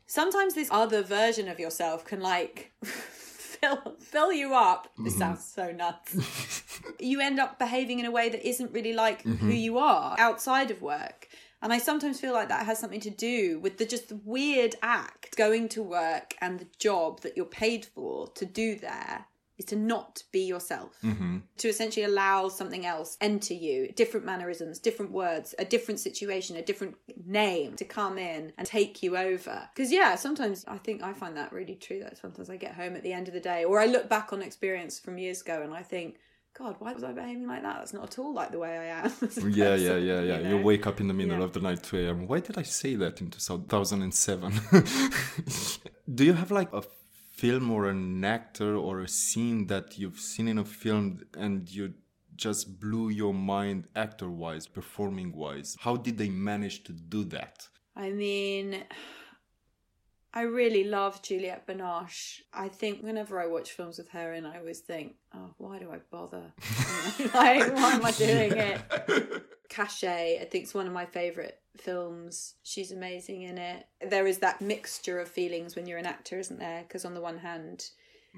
sometimes 0.07 0.55
this 0.55 0.69
other 0.71 1.03
version 1.03 1.49
of 1.49 1.59
yourself 1.59 2.05
can 2.05 2.21
like 2.21 2.73
fill 3.63 3.97
fill 4.01 4.33
you 4.33 4.55
up. 4.55 4.89
This 4.99 5.15
mm-hmm. 5.15 5.21
sounds 5.21 5.45
so 5.45 5.73
nuts. 5.73 6.73
you 7.01 7.21
end 7.21 7.39
up 7.39 7.59
behaving 7.59 8.01
in 8.01 8.07
a 8.07 8.11
way 8.11 8.29
that 8.29 8.47
isn't 8.47 8.73
really 8.73 8.93
like 8.93 9.23
who 9.23 9.35
mm-hmm. 9.35 9.51
you 9.51 9.79
are 9.79 10.17
outside 10.19 10.71
of 10.71 10.83
work. 10.83 11.29
And 11.63 11.73
I 11.73 11.79
sometimes 11.79 12.21
feel 12.21 12.33
like 12.33 12.49
that 12.49 12.67
has 12.67 12.81
something 12.81 13.01
to 13.01 13.11
do 13.11 13.61
with 13.61 13.79
the 13.79 13.87
just 13.87 14.09
the 14.09 14.21
weird 14.25 14.75
act 14.83 15.37
going 15.37 15.69
to 15.71 15.83
work 15.83 16.35
and 16.41 16.59
the 16.59 16.67
job 16.79 17.21
that 17.21 17.37
you're 17.37 17.47
paid 17.47 17.85
for 17.87 18.29
to 18.29 18.45
do 18.45 18.77
there 18.77 19.27
is 19.63 19.67
to 19.67 19.77
not 19.77 20.23
be 20.33 20.41
yourself. 20.41 20.99
Mm-hmm. 21.05 21.39
To 21.59 21.69
essentially 21.69 22.05
allow 22.05 22.49
something 22.49 22.85
else 22.85 23.17
enter 23.21 23.55
you, 23.55 23.93
different 23.93 24.27
mannerisms, 24.27 24.79
different 24.79 25.13
words, 25.13 25.55
a 25.59 25.65
different 25.65 26.01
situation, 26.01 26.57
a 26.57 26.63
different 26.63 26.97
name 27.25 27.77
to 27.77 27.85
come 27.85 28.19
in 28.19 28.53
and 28.59 28.67
take 28.67 29.03
you 29.03 29.17
over. 29.17 29.69
Because 29.75 29.93
yeah, 29.93 30.17
sometimes 30.17 30.65
I 30.67 30.79
think 30.79 31.03
I 31.03 31.13
find 31.13 31.37
that 31.37 31.53
really 31.53 31.77
true 31.77 32.01
that 32.01 32.19
sometimes 32.19 32.51
I 32.51 32.57
get 32.57 32.75
home 32.75 32.97
at 32.97 33.03
the 33.03 33.13
end 33.13 33.29
of 33.29 33.35
the 33.35 33.41
day 33.41 33.65
or 33.65 33.81
I 33.81 33.87
look 33.87 34.09
back 34.09 34.33
on 34.33 34.43
experience 34.43 34.99
from 34.99 35.19
years 35.19 35.41
ago 35.43 35.63
and 35.63 35.73
I 35.73 35.83
think 35.83 36.17
God, 36.59 36.77
why 36.81 36.93
was 36.93 37.03
I 37.03 37.13
behaving 37.13 37.47
like 37.47 37.63
that? 37.63 37.79
That's 37.79 37.95
not 37.95 38.05
at 38.05 38.19
all 38.19 38.35
like 38.35 38.51
the 38.51 38.59
way 38.59 38.77
I 38.77 38.85
am. 39.07 39.13
Yeah, 39.51 39.75
yeah, 39.75 39.97
yeah, 39.97 40.21
yeah. 40.21 40.39
You, 40.41 40.59
know? 40.59 40.63
wake 40.63 40.87
up 40.87 41.01
in 41.01 41.09
the 41.09 41.15
middle 41.15 41.39
Yeah. 41.39 41.45
of 41.45 41.55
the 41.55 41.61
night, 41.61 41.83
2 41.83 41.99
a.m. 42.01 42.27
Why 42.27 42.41
did 42.41 42.59
I 42.59 42.63
say 42.63 42.95
that 42.97 43.23
in 43.23 43.31
2007? 43.31 44.61
Do 46.15 46.25
you 46.25 46.35
have 46.35 46.51
like 46.51 46.71
a 46.75 46.83
film 47.43 47.73
or 47.73 47.89
an 47.89 48.25
actor 48.25 48.77
or 48.77 49.01
a 49.01 49.09
scene 49.09 49.67
that 49.67 49.99
you've 49.99 50.21
seen 50.21 50.47
in 50.47 50.59
a 50.59 50.65
film 50.65 51.21
and 51.37 51.69
you 51.69 51.93
just 52.37 52.79
blew 52.79 53.09
your 53.09 53.35
mind 53.35 53.89
actor 53.97 54.31
wise, 54.31 54.69
performing 54.69 55.33
wise? 55.33 55.77
How 55.81 55.97
did 55.97 56.19
they 56.19 56.29
manage 56.29 56.85
to 56.85 56.93
do 56.93 57.25
that? 57.37 57.67
I 57.97 58.11
mean, 58.11 58.85
I 60.33 60.43
really 60.43 60.85
love 60.85 61.21
Juliette 61.21 61.67
Binoche. 61.67 62.43
I 62.55 62.69
think 62.69 63.03
whenever 63.03 63.41
I 63.41 63.49
watch 63.49 63.73
films 63.73 63.99
with 63.99 64.11
her 64.11 64.33
in, 64.35 64.47
I 64.47 64.59
always 64.59 64.79
think, 64.79 65.17
oh, 65.35 65.53
why 65.59 65.81
do 65.81 65.91
I 65.91 65.99
bother? 66.13 66.45
like, 67.35 67.75
why 67.75 67.95
am 67.95 68.05
I 68.05 68.13
doing 68.13 68.53
it? 68.53 68.79
Caché, 69.69 70.41
I 70.41 70.45
think, 70.45 70.67
is 70.67 70.75
one 70.75 70.87
of 70.87 70.93
my 70.93 71.07
favourite 71.07 71.57
films. 71.77 72.55
She's 72.63 72.93
amazing 72.93 73.43
in 73.43 73.59
it. 73.59 73.87
There 74.09 74.27
is 74.27 74.39
that 74.39 74.61
mixture 74.61 75.19
of 75.19 75.29
feelings 75.29 75.77
when 75.77 75.87
you're 75.87 75.99
an 75.99 76.07
actor, 76.07 76.39
isn't 76.39 76.59
there? 76.59 76.83
Because 76.83 77.05
on 77.05 77.15
the 77.15 77.21
one 77.21 77.39
hand, 77.39 77.91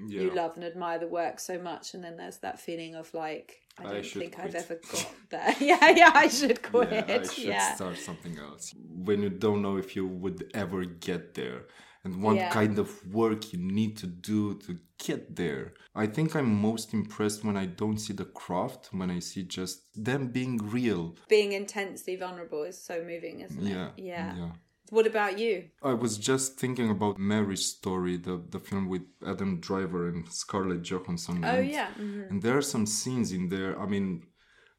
you 0.07 0.29
love 0.31 0.55
and 0.55 0.63
admire 0.63 0.99
the 0.99 1.07
work 1.07 1.39
so 1.39 1.57
much, 1.57 1.93
and 1.93 2.03
then 2.03 2.17
there's 2.17 2.37
that 2.37 2.59
feeling 2.59 2.95
of 2.95 3.13
like, 3.13 3.61
I 3.79 3.85
I 3.85 3.93
don't 3.93 4.05
should 4.05 4.21
think 4.21 4.39
I've 4.39 4.55
ever 4.55 4.79
got 4.91 5.11
there. 5.29 5.55
yeah, 5.59 5.89
yeah, 5.89 6.11
I 6.13 6.27
should 6.27 6.61
quit. 6.61 6.91
Yeah, 6.91 7.05
I 7.07 7.23
should 7.23 7.43
yeah. 7.45 7.75
start 7.75 7.97
something 7.97 8.37
else. 8.37 8.73
When 8.89 9.21
you 9.21 9.29
don't 9.29 9.61
know 9.61 9.77
if 9.77 9.95
you 9.95 10.05
would 10.05 10.51
ever 10.53 10.85
get 10.85 11.33
there 11.33 11.63
and 12.05 12.21
what 12.23 12.35
Yeah. 12.35 12.49
kind 12.51 12.79
of 12.79 12.89
work 13.13 13.51
you 13.51 13.59
need 13.59 13.97
to 13.97 14.07
do 14.07 14.55
to 14.65 14.77
get 15.07 15.35
there. 15.35 15.73
I 15.93 16.05
think 16.07 16.35
I'm 16.35 16.61
most 16.69 16.93
impressed 16.93 17.43
when 17.43 17.57
I 17.57 17.65
don't 17.65 17.97
see 17.97 18.13
the 18.13 18.25
craft, 18.41 18.89
when 18.93 19.09
I 19.11 19.19
see 19.19 19.43
just 19.43 19.77
them 20.09 20.27
being 20.31 20.57
real. 20.57 21.15
being 21.27 21.51
intensely 21.51 22.15
vulnerable 22.15 22.63
is 22.63 22.81
so 22.89 22.95
moving, 23.03 23.41
isn't 23.41 23.67
it? 23.67 23.73
Yeah. 23.75 23.89
Yeah. 23.97 24.37
yeah. 24.37 24.51
What 24.91 25.07
about 25.07 25.39
you? 25.39 25.53
I 25.81 25.93
was 25.93 26.17
just 26.17 26.59
thinking 26.59 26.89
about 26.91 27.17
Marriage 27.17 27.65
Story, 27.77 28.17
the, 28.17 28.35
the 28.53 28.59
film 28.59 28.87
with 28.87 29.01
Adam 29.25 29.59
Driver 29.59 30.07
and 30.07 30.31
Scarlett 30.31 30.83
Johansson. 30.83 31.43
Oh 31.43 31.47
and- 31.47 31.69
yeah. 31.71 31.89
mhm. 31.99 32.29
And 32.29 32.41
there 32.43 32.55
are 32.55 32.61
some 32.73 32.85
scenes 32.85 33.31
in 33.31 33.49
there. 33.49 33.73
I 33.83 33.87
mean, 33.87 34.27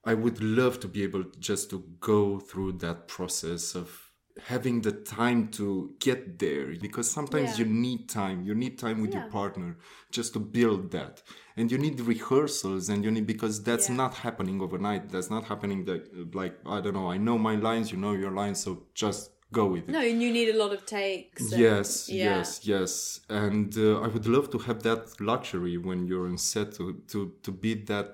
I 0.04 0.14
would 0.14 0.40
love 0.40 0.78
to 0.80 0.88
be 0.88 1.02
able 1.02 1.24
just 1.40 1.70
to 1.70 1.82
go 1.98 2.38
through 2.38 2.72
that 2.84 3.08
process 3.08 3.74
of 3.74 4.05
having 4.44 4.82
the 4.82 4.92
time 4.92 5.48
to 5.48 5.94
get 5.98 6.38
there 6.38 6.66
because 6.80 7.10
sometimes 7.10 7.58
Yeah. 7.58 7.64
you 7.64 7.72
need 7.72 8.08
time 8.08 8.42
you 8.44 8.54
need 8.54 8.78
time 8.78 9.00
with 9.00 9.12
your 9.14 9.28
partner 9.30 9.78
just 10.10 10.32
to 10.34 10.40
build 10.40 10.90
that 10.90 11.22
and 11.56 11.70
you 11.72 11.78
need 11.78 11.98
rehearsals 12.00 12.88
and 12.90 13.02
you 13.04 13.10
need 13.10 13.26
because 13.26 13.62
that's 13.62 13.88
Yeah. 13.88 13.96
not 13.96 14.14
happening 14.26 14.60
overnight 14.60 15.08
that's 15.10 15.30
not 15.30 15.44
happening 15.44 15.84
that 15.86 16.34
like 16.34 16.54
i 16.66 16.80
don't 16.82 16.94
know 16.94 17.10
i 17.10 17.16
know 17.16 17.38
my 17.38 17.56
lines 17.56 17.90
you 17.92 17.98
know 17.98 18.12
your 18.12 18.30
lines 18.30 18.60
so 18.62 18.70
just 18.94 19.30
go 19.52 19.64
with 19.66 19.84
it 19.88 19.92
No, 19.92 20.00
and 20.00 20.20
you 20.20 20.30
need 20.32 20.48
a 20.54 20.58
lot 20.58 20.72
of 20.72 20.84
takes. 20.84 21.52
and- 21.52 21.60
Yes, 21.60 22.08
yeah. 22.08 22.36
yes, 22.38 22.48
yes, 22.66 23.20
and 23.28 23.70
uh, 23.78 24.00
I 24.04 24.08
would 24.08 24.26
love 24.26 24.50
to 24.50 24.58
have 24.58 24.82
that 24.82 25.02
luxury 25.20 25.76
when 25.78 26.06
you're 26.08 26.26
on 26.26 26.36
set 26.36 26.74
to 26.78 26.84
to 27.12 27.18
to 27.44 27.50
be 27.52 27.72
that 27.92 28.12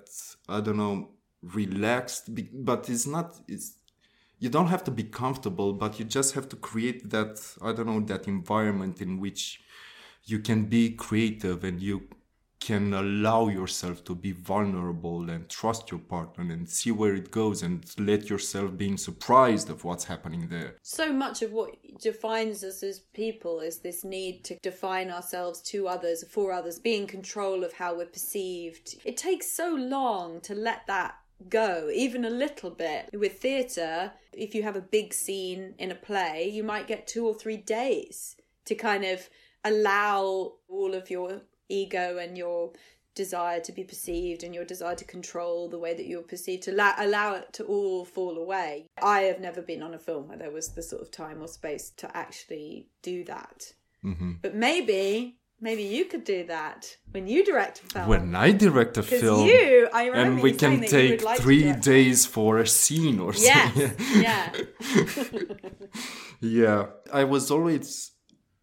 I 0.56 0.60
don't 0.60 0.76
know 0.76 0.96
relaxed, 1.42 2.24
but 2.70 2.88
it's 2.88 3.06
not. 3.06 3.28
It's 3.48 3.68
you 4.42 4.48
don't 4.48 4.66
have 4.66 4.82
to 4.82 4.90
be 4.90 5.04
comfortable, 5.04 5.72
but 5.72 6.00
you 6.00 6.04
just 6.04 6.34
have 6.34 6.48
to 6.48 6.56
create 6.56 7.10
that 7.10 7.40
I 7.62 7.70
don't 7.72 7.86
know 7.86 8.00
that 8.00 8.26
environment 8.26 9.00
in 9.00 9.20
which 9.20 9.62
you 10.24 10.40
can 10.40 10.64
be 10.64 10.90
creative 10.90 11.62
and 11.62 11.80
you 11.80 12.08
can 12.58 12.92
allow 12.92 13.46
yourself 13.46 14.04
to 14.04 14.14
be 14.16 14.32
vulnerable 14.32 15.30
and 15.30 15.48
trust 15.48 15.92
your 15.92 16.00
partner 16.00 16.52
and 16.52 16.68
see 16.68 16.90
where 16.90 17.14
it 17.14 17.30
goes 17.30 17.62
and 17.62 17.84
let 17.98 18.28
yourself 18.30 18.76
being 18.76 18.96
surprised 18.96 19.70
of 19.70 19.84
what's 19.84 20.04
happening 20.04 20.48
there. 20.48 20.74
So 20.82 21.12
much 21.12 21.42
of 21.42 21.52
what 21.52 21.70
defines 22.00 22.64
us 22.64 22.82
as 22.82 22.98
people 23.14 23.60
is 23.60 23.78
this 23.78 24.02
need 24.02 24.44
to 24.44 24.58
define 24.58 25.10
ourselves 25.10 25.60
to 25.70 25.86
others, 25.86 26.24
for 26.28 26.52
others, 26.52 26.80
be 26.80 26.96
in 26.96 27.06
control 27.06 27.62
of 27.62 27.72
how 27.72 27.96
we're 27.96 28.06
perceived. 28.06 28.96
It 29.04 29.16
takes 29.16 29.52
so 29.52 29.72
long 29.72 30.40
to 30.42 30.54
let 30.54 30.86
that 30.88 31.14
go, 31.48 31.90
even 31.92 32.24
a 32.24 32.30
little 32.30 32.70
bit. 32.70 33.10
With 33.12 33.40
theatre, 33.40 34.12
if 34.32 34.54
you 34.54 34.62
have 34.62 34.76
a 34.76 34.80
big 34.80 35.12
scene 35.12 35.74
in 35.78 35.90
a 35.90 35.94
play, 35.94 36.48
you 36.48 36.62
might 36.62 36.86
get 36.86 37.06
two 37.06 37.26
or 37.26 37.34
three 37.34 37.56
days 37.56 38.36
to 38.64 38.74
kind 38.74 39.04
of 39.04 39.28
allow 39.64 40.54
all 40.68 40.94
of 40.94 41.10
your 41.10 41.42
ego 41.68 42.18
and 42.18 42.36
your 42.36 42.72
desire 43.14 43.60
to 43.60 43.72
be 43.72 43.84
perceived 43.84 44.42
and 44.42 44.54
your 44.54 44.64
desire 44.64 44.94
to 44.94 45.04
control 45.04 45.68
the 45.68 45.78
way 45.78 45.92
that 45.94 46.06
you're 46.06 46.22
perceived 46.22 46.62
to 46.62 46.72
allow, 46.72 46.94
allow 46.98 47.34
it 47.34 47.52
to 47.52 47.64
all 47.64 48.04
fall 48.04 48.38
away. 48.38 48.86
I 49.02 49.22
have 49.22 49.40
never 49.40 49.60
been 49.60 49.82
on 49.82 49.94
a 49.94 49.98
film 49.98 50.28
where 50.28 50.38
there 50.38 50.50
was 50.50 50.70
the 50.70 50.82
sort 50.82 51.02
of 51.02 51.10
time 51.10 51.42
or 51.42 51.48
space 51.48 51.90
to 51.98 52.16
actually 52.16 52.88
do 53.02 53.24
that. 53.24 53.74
Hmm 54.02 54.32
but 54.42 54.54
maybe 54.54 55.38
maybe 55.62 55.82
you 55.82 56.04
could 56.04 56.24
do 56.24 56.44
that 56.46 56.96
when 57.12 57.26
you 57.26 57.44
direct 57.44 57.80
a 57.80 57.86
film 57.86 58.08
when 58.08 58.34
I 58.34 58.52
direct 58.52 58.98
a 58.98 59.02
film 59.02 59.46
you 59.46 59.88
i 59.94 60.06
remember 60.06 60.32
and 60.32 60.42
we 60.42 60.52
can 60.52 60.80
that 60.80 60.92
you 60.92 61.10
would 61.10 61.18
take 61.18 61.24
like 61.24 61.40
three 61.40 61.72
days 61.72 62.26
for 62.26 62.58
a 62.58 62.66
scene 62.66 63.18
or 63.20 63.32
yes 63.32 63.74
something. 63.74 64.22
yeah 64.22 64.52
yeah. 66.42 66.86
I 67.12 67.24
was 67.24 67.50
always 67.50 68.12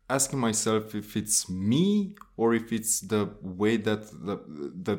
asking 0.10 0.40
myself 0.40 0.96
if 0.96 1.16
it's 1.16 1.50
me 1.50 2.16
or 2.36 2.54
if 2.54 2.72
it's 2.72 3.00
the 3.00 3.30
way 3.42 3.78
that 3.78 4.02
the 4.28 4.38
the 4.88 4.96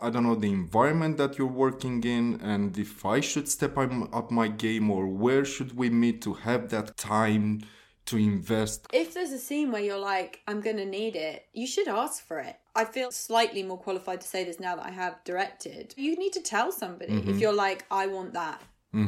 I 0.00 0.10
don't 0.10 0.22
know 0.22 0.34
the 0.34 0.50
environment 0.50 1.18
that 1.18 1.38
you're 1.38 1.46
working 1.46 2.02
in 2.04 2.40
and 2.40 2.76
if 2.78 3.04
I 3.04 3.20
should 3.20 3.48
step 3.48 3.76
up 3.78 4.30
my 4.30 4.48
game 4.48 4.90
or 4.90 5.06
where 5.06 5.44
should 5.44 5.76
we 5.76 5.90
meet 5.90 6.22
to 6.22 6.34
have 6.34 6.70
that 6.70 6.96
time 6.96 7.60
to 8.06 8.16
invest 8.16 8.86
if 8.92 9.14
there's 9.14 9.32
a 9.32 9.38
scene 9.38 9.72
where 9.72 9.82
you're 9.82 9.98
like, 9.98 10.40
I'm 10.46 10.60
going 10.60 10.76
to 10.76 10.84
need 10.84 11.16
it, 11.16 11.46
you 11.52 11.66
should 11.66 11.88
ask 11.88 12.26
for 12.26 12.38
it. 12.40 12.56
I 12.74 12.84
feel 12.84 13.10
slightly 13.10 13.62
more 13.62 13.78
qualified 13.78 14.20
to 14.20 14.28
say 14.28 14.44
this 14.44 14.58
now 14.60 14.76
that 14.76 14.86
I 14.86 14.90
have 14.90 15.22
directed. 15.24 15.94
You 15.96 16.16
need 16.16 16.32
to 16.34 16.40
tell 16.40 16.72
somebody 16.72 17.12
Mm-hmm. 17.12 17.30
if 17.30 17.38
you're 17.40 17.52
like, 17.54 17.84
I 17.90 18.06
want 18.06 18.32
that. 18.34 18.60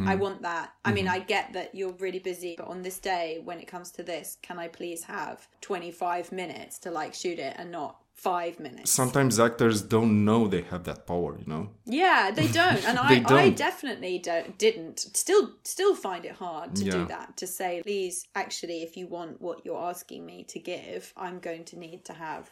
I 0.04 0.16
want 0.16 0.42
that. 0.42 0.72
I 0.84 0.92
mean, 0.92 1.06
I 1.06 1.20
get 1.20 1.52
that 1.52 1.72
you're 1.72 1.92
really 1.92 2.18
busy, 2.18 2.56
but 2.58 2.66
on 2.66 2.82
this 2.82 2.98
day, 2.98 3.40
when 3.44 3.60
it 3.60 3.68
comes 3.68 3.92
to 3.92 4.02
this, 4.02 4.36
can 4.42 4.58
I 4.58 4.66
please 4.66 5.04
have 5.04 5.46
25 5.60 6.32
minutes 6.32 6.78
to 6.80 6.90
like 6.90 7.14
shoot 7.14 7.38
it 7.38 7.54
and 7.56 7.70
not 7.70 8.00
five 8.16 8.58
minutes? 8.58 8.90
Sometimes 8.90 9.38
actors 9.38 9.82
don't 9.82 10.24
know 10.24 10.48
they 10.48 10.62
have 10.62 10.84
that 10.84 11.06
power, 11.06 11.38
you 11.38 11.44
know? 11.46 11.70
Yeah, 11.84 12.30
they 12.34 12.48
don't, 12.48 12.82
and 12.88 12.98
They 13.08 13.16
I, 13.16 13.16
I 13.16 13.20
don't. 13.20 13.56
definitely 13.56 14.18
don't, 14.18 14.58
didn't. 14.58 14.98
Still, 15.00 15.52
still 15.64 15.94
find 15.94 16.24
it 16.24 16.32
hard 16.32 16.74
to 16.76 16.84
do 16.84 17.04
that. 17.06 17.36
To 17.36 17.46
say, 17.46 17.82
please, 17.82 18.26
actually, 18.34 18.82
if 18.82 18.96
you 18.96 19.06
want 19.06 19.40
what 19.40 19.64
you're 19.64 19.80
asking 19.82 20.24
me 20.26 20.44
to 20.44 20.58
give, 20.58 21.12
I'm 21.16 21.38
going 21.38 21.64
to 21.66 21.78
need 21.78 22.04
to 22.06 22.12
have 22.14 22.50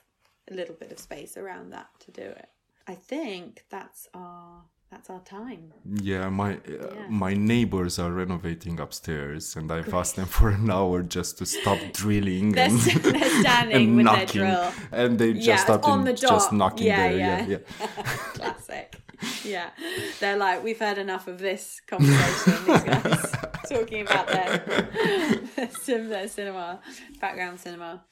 a 0.51 0.55
little 0.55 0.75
bit 0.75 0.93
of 0.93 0.99
space 0.99 1.37
around 1.37 1.71
that 1.71 1.89
to 2.01 2.11
do 2.11 2.23
it. 2.23 2.49
I 2.87 2.95
think 2.95 3.65
that's 3.71 4.09
our 4.13 4.63
that's 4.95 5.11
our 5.11 5.21
time. 5.21 5.73
Yeah, 6.11 6.29
my 6.29 6.51
uh, 6.55 7.09
my 7.09 7.35
neighbors 7.35 7.99
are 7.99 8.13
renovating 8.13 8.79
upstairs, 8.81 9.57
and 9.57 9.71
I've 9.73 9.93
asked 9.93 10.15
them 10.17 10.27
for 10.27 10.51
an 10.51 10.71
hour 10.71 11.03
just 11.03 11.39
to 11.39 11.47
stop 11.47 11.79
drilling 11.93 12.53
They're, 12.53 12.69
and, 12.69 12.79
they're 12.79 13.41
standing 13.45 13.77
and 13.89 13.97
with 13.97 14.05
knocking, 14.07 14.43
their 14.43 14.55
drill. 14.55 14.73
and 15.01 15.19
they 15.19 15.33
just 15.33 15.69
Yeah, 15.69 15.79
on 15.93 16.05
the 16.05 16.13
just 16.13 16.53
knocking 16.53 16.87
Yeah, 16.87 17.09
there. 17.09 17.19
yeah. 17.19 17.47
Yeah, 17.47 17.59
yeah. 17.81 17.87
Classic. 18.39 18.89
Yeah, 19.45 19.71
they're 20.21 20.37
like, 20.37 20.63
we've 20.63 20.79
had 20.79 20.99
enough 20.99 21.27
of 21.29 21.39
this 21.39 21.81
conversation. 21.87 22.65
These 22.67 22.83
guys 22.83 23.33
talking 23.69 24.03
about 24.03 24.27
their, 24.27 24.51
their, 25.87 26.09
their 26.09 26.29
cinema, 26.29 26.81
background 27.21 27.59
cinema. 27.61 28.05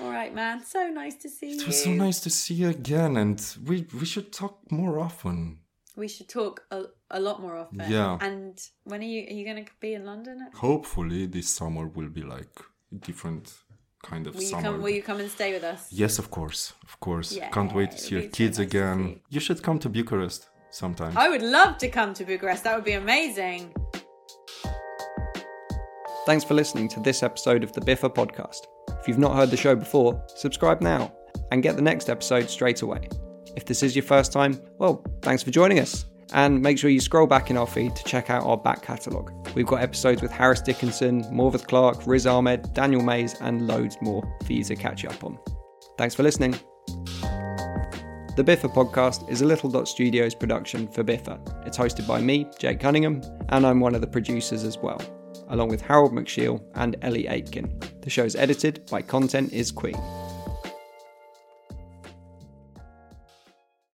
All 0.00 0.10
right, 0.10 0.32
man. 0.34 0.64
So 0.64 0.86
nice 0.88 1.16
to 1.22 1.28
see 1.28 1.50
you. 1.54 1.60
It 1.60 1.66
was 1.66 1.82
so 1.84 1.90
nice 1.90 2.20
to 2.20 2.30
see 2.30 2.54
you 2.54 2.68
again, 2.68 3.16
and 3.16 3.38
we 3.66 3.86
we 4.00 4.06
should 4.12 4.32
talk 4.32 4.54
more 4.70 4.94
often. 5.00 5.58
We 5.96 6.08
should 6.08 6.28
talk 6.28 6.62
a, 6.70 6.84
a 7.10 7.20
lot 7.20 7.40
more 7.42 7.56
often. 7.56 7.82
Yeah. 7.88 8.16
And 8.20 8.58
when 8.84 9.00
are 9.00 9.04
you? 9.04 9.26
Are 9.28 9.32
you 9.32 9.44
going 9.44 9.64
to 9.64 9.70
be 9.80 9.94
in 9.94 10.04
London? 10.04 10.46
Hopefully, 10.54 11.26
this 11.26 11.48
summer 11.48 11.86
will 11.86 12.08
be 12.08 12.22
like 12.22 12.54
a 12.92 12.94
different 12.96 13.52
kind 14.02 14.26
of 14.26 14.34
Will 14.34 14.42
you 14.42 14.48
summer. 14.48 14.62
come? 14.62 14.82
Will 14.82 14.90
you 14.90 15.02
come 15.02 15.20
and 15.20 15.30
stay 15.30 15.52
with 15.52 15.64
us? 15.64 15.92
Yes, 15.92 16.18
of 16.18 16.30
course, 16.30 16.72
of 16.84 16.98
course. 17.00 17.32
Yeah, 17.32 17.50
Can't 17.50 17.74
wait 17.74 17.90
to 17.92 17.98
see 17.98 18.10
your 18.14 18.20
it'll 18.24 18.32
so 18.32 18.36
kids 18.36 18.58
nice 18.58 18.66
again. 18.68 18.98
see. 19.04 19.22
You 19.30 19.40
should 19.40 19.62
come 19.62 19.78
to 19.80 19.88
Bucharest 19.88 20.48
sometime. 20.70 21.12
I 21.18 21.28
would 21.28 21.42
love 21.42 21.76
to 21.78 21.88
come 21.88 22.14
to 22.14 22.24
Bucharest. 22.24 22.64
That 22.64 22.76
would 22.76 22.84
be 22.84 22.92
amazing. 22.92 23.74
Thanks 26.26 26.44
for 26.44 26.54
listening 26.54 26.88
to 26.90 27.00
this 27.00 27.22
episode 27.22 27.64
of 27.64 27.72
the 27.72 27.80
BIFA 27.80 28.14
podcast. 28.14 28.60
If 29.00 29.08
you've 29.08 29.18
not 29.18 29.34
heard 29.34 29.50
the 29.50 29.56
show 29.56 29.74
before, 29.74 30.22
subscribe 30.36 30.80
now 30.82 31.12
and 31.50 31.62
get 31.62 31.74
the 31.76 31.82
next 31.82 32.08
episode 32.08 32.48
straight 32.48 32.82
away. 32.82 33.08
If 33.56 33.64
this 33.66 33.82
is 33.82 33.96
your 33.96 34.02
first 34.02 34.32
time, 34.32 34.60
well, 34.78 35.04
thanks 35.22 35.42
for 35.42 35.50
joining 35.50 35.78
us. 35.78 36.06
And 36.32 36.62
make 36.62 36.78
sure 36.78 36.90
you 36.90 37.00
scroll 37.00 37.26
back 37.26 37.50
in 37.50 37.56
our 37.56 37.66
feed 37.66 37.96
to 37.96 38.04
check 38.04 38.30
out 38.30 38.44
our 38.44 38.56
back 38.56 38.82
catalogue. 38.82 39.32
We've 39.54 39.66
got 39.66 39.82
episodes 39.82 40.22
with 40.22 40.30
Harris 40.30 40.60
Dickinson, 40.60 41.24
Morfydd 41.24 41.66
Clark, 41.66 42.06
Riz 42.06 42.26
Ahmed, 42.26 42.72
Daniel 42.72 43.02
Mays, 43.02 43.34
and 43.40 43.66
loads 43.66 43.96
more 44.00 44.22
for 44.44 44.52
you 44.52 44.62
to 44.62 44.76
catch 44.76 45.04
up 45.04 45.24
on. 45.24 45.38
Thanks 45.98 46.14
for 46.14 46.22
listening. 46.22 46.52
The 48.36 48.44
BIFA 48.44 48.72
podcast 48.72 49.28
is 49.28 49.42
a 49.42 49.44
Little 49.44 49.68
Dot 49.68 49.88
Studios 49.88 50.34
production 50.36 50.86
for 50.86 51.02
BIFA. 51.02 51.66
It's 51.66 51.76
hosted 51.76 52.06
by 52.06 52.20
me, 52.20 52.46
Jake 52.60 52.78
Cunningham, 52.78 53.22
and 53.48 53.66
I'm 53.66 53.80
one 53.80 53.96
of 53.96 54.00
the 54.00 54.06
producers 54.06 54.62
as 54.62 54.78
well, 54.78 55.02
along 55.48 55.68
with 55.68 55.80
Harold 55.80 56.12
McShiel 56.12 56.62
and 56.76 56.96
Ellie 57.02 57.26
Aitken. 57.26 57.76
The 58.02 58.08
show's 58.08 58.36
edited 58.36 58.86
by 58.88 59.02
Content 59.02 59.52
is 59.52 59.72
Queen. 59.72 60.00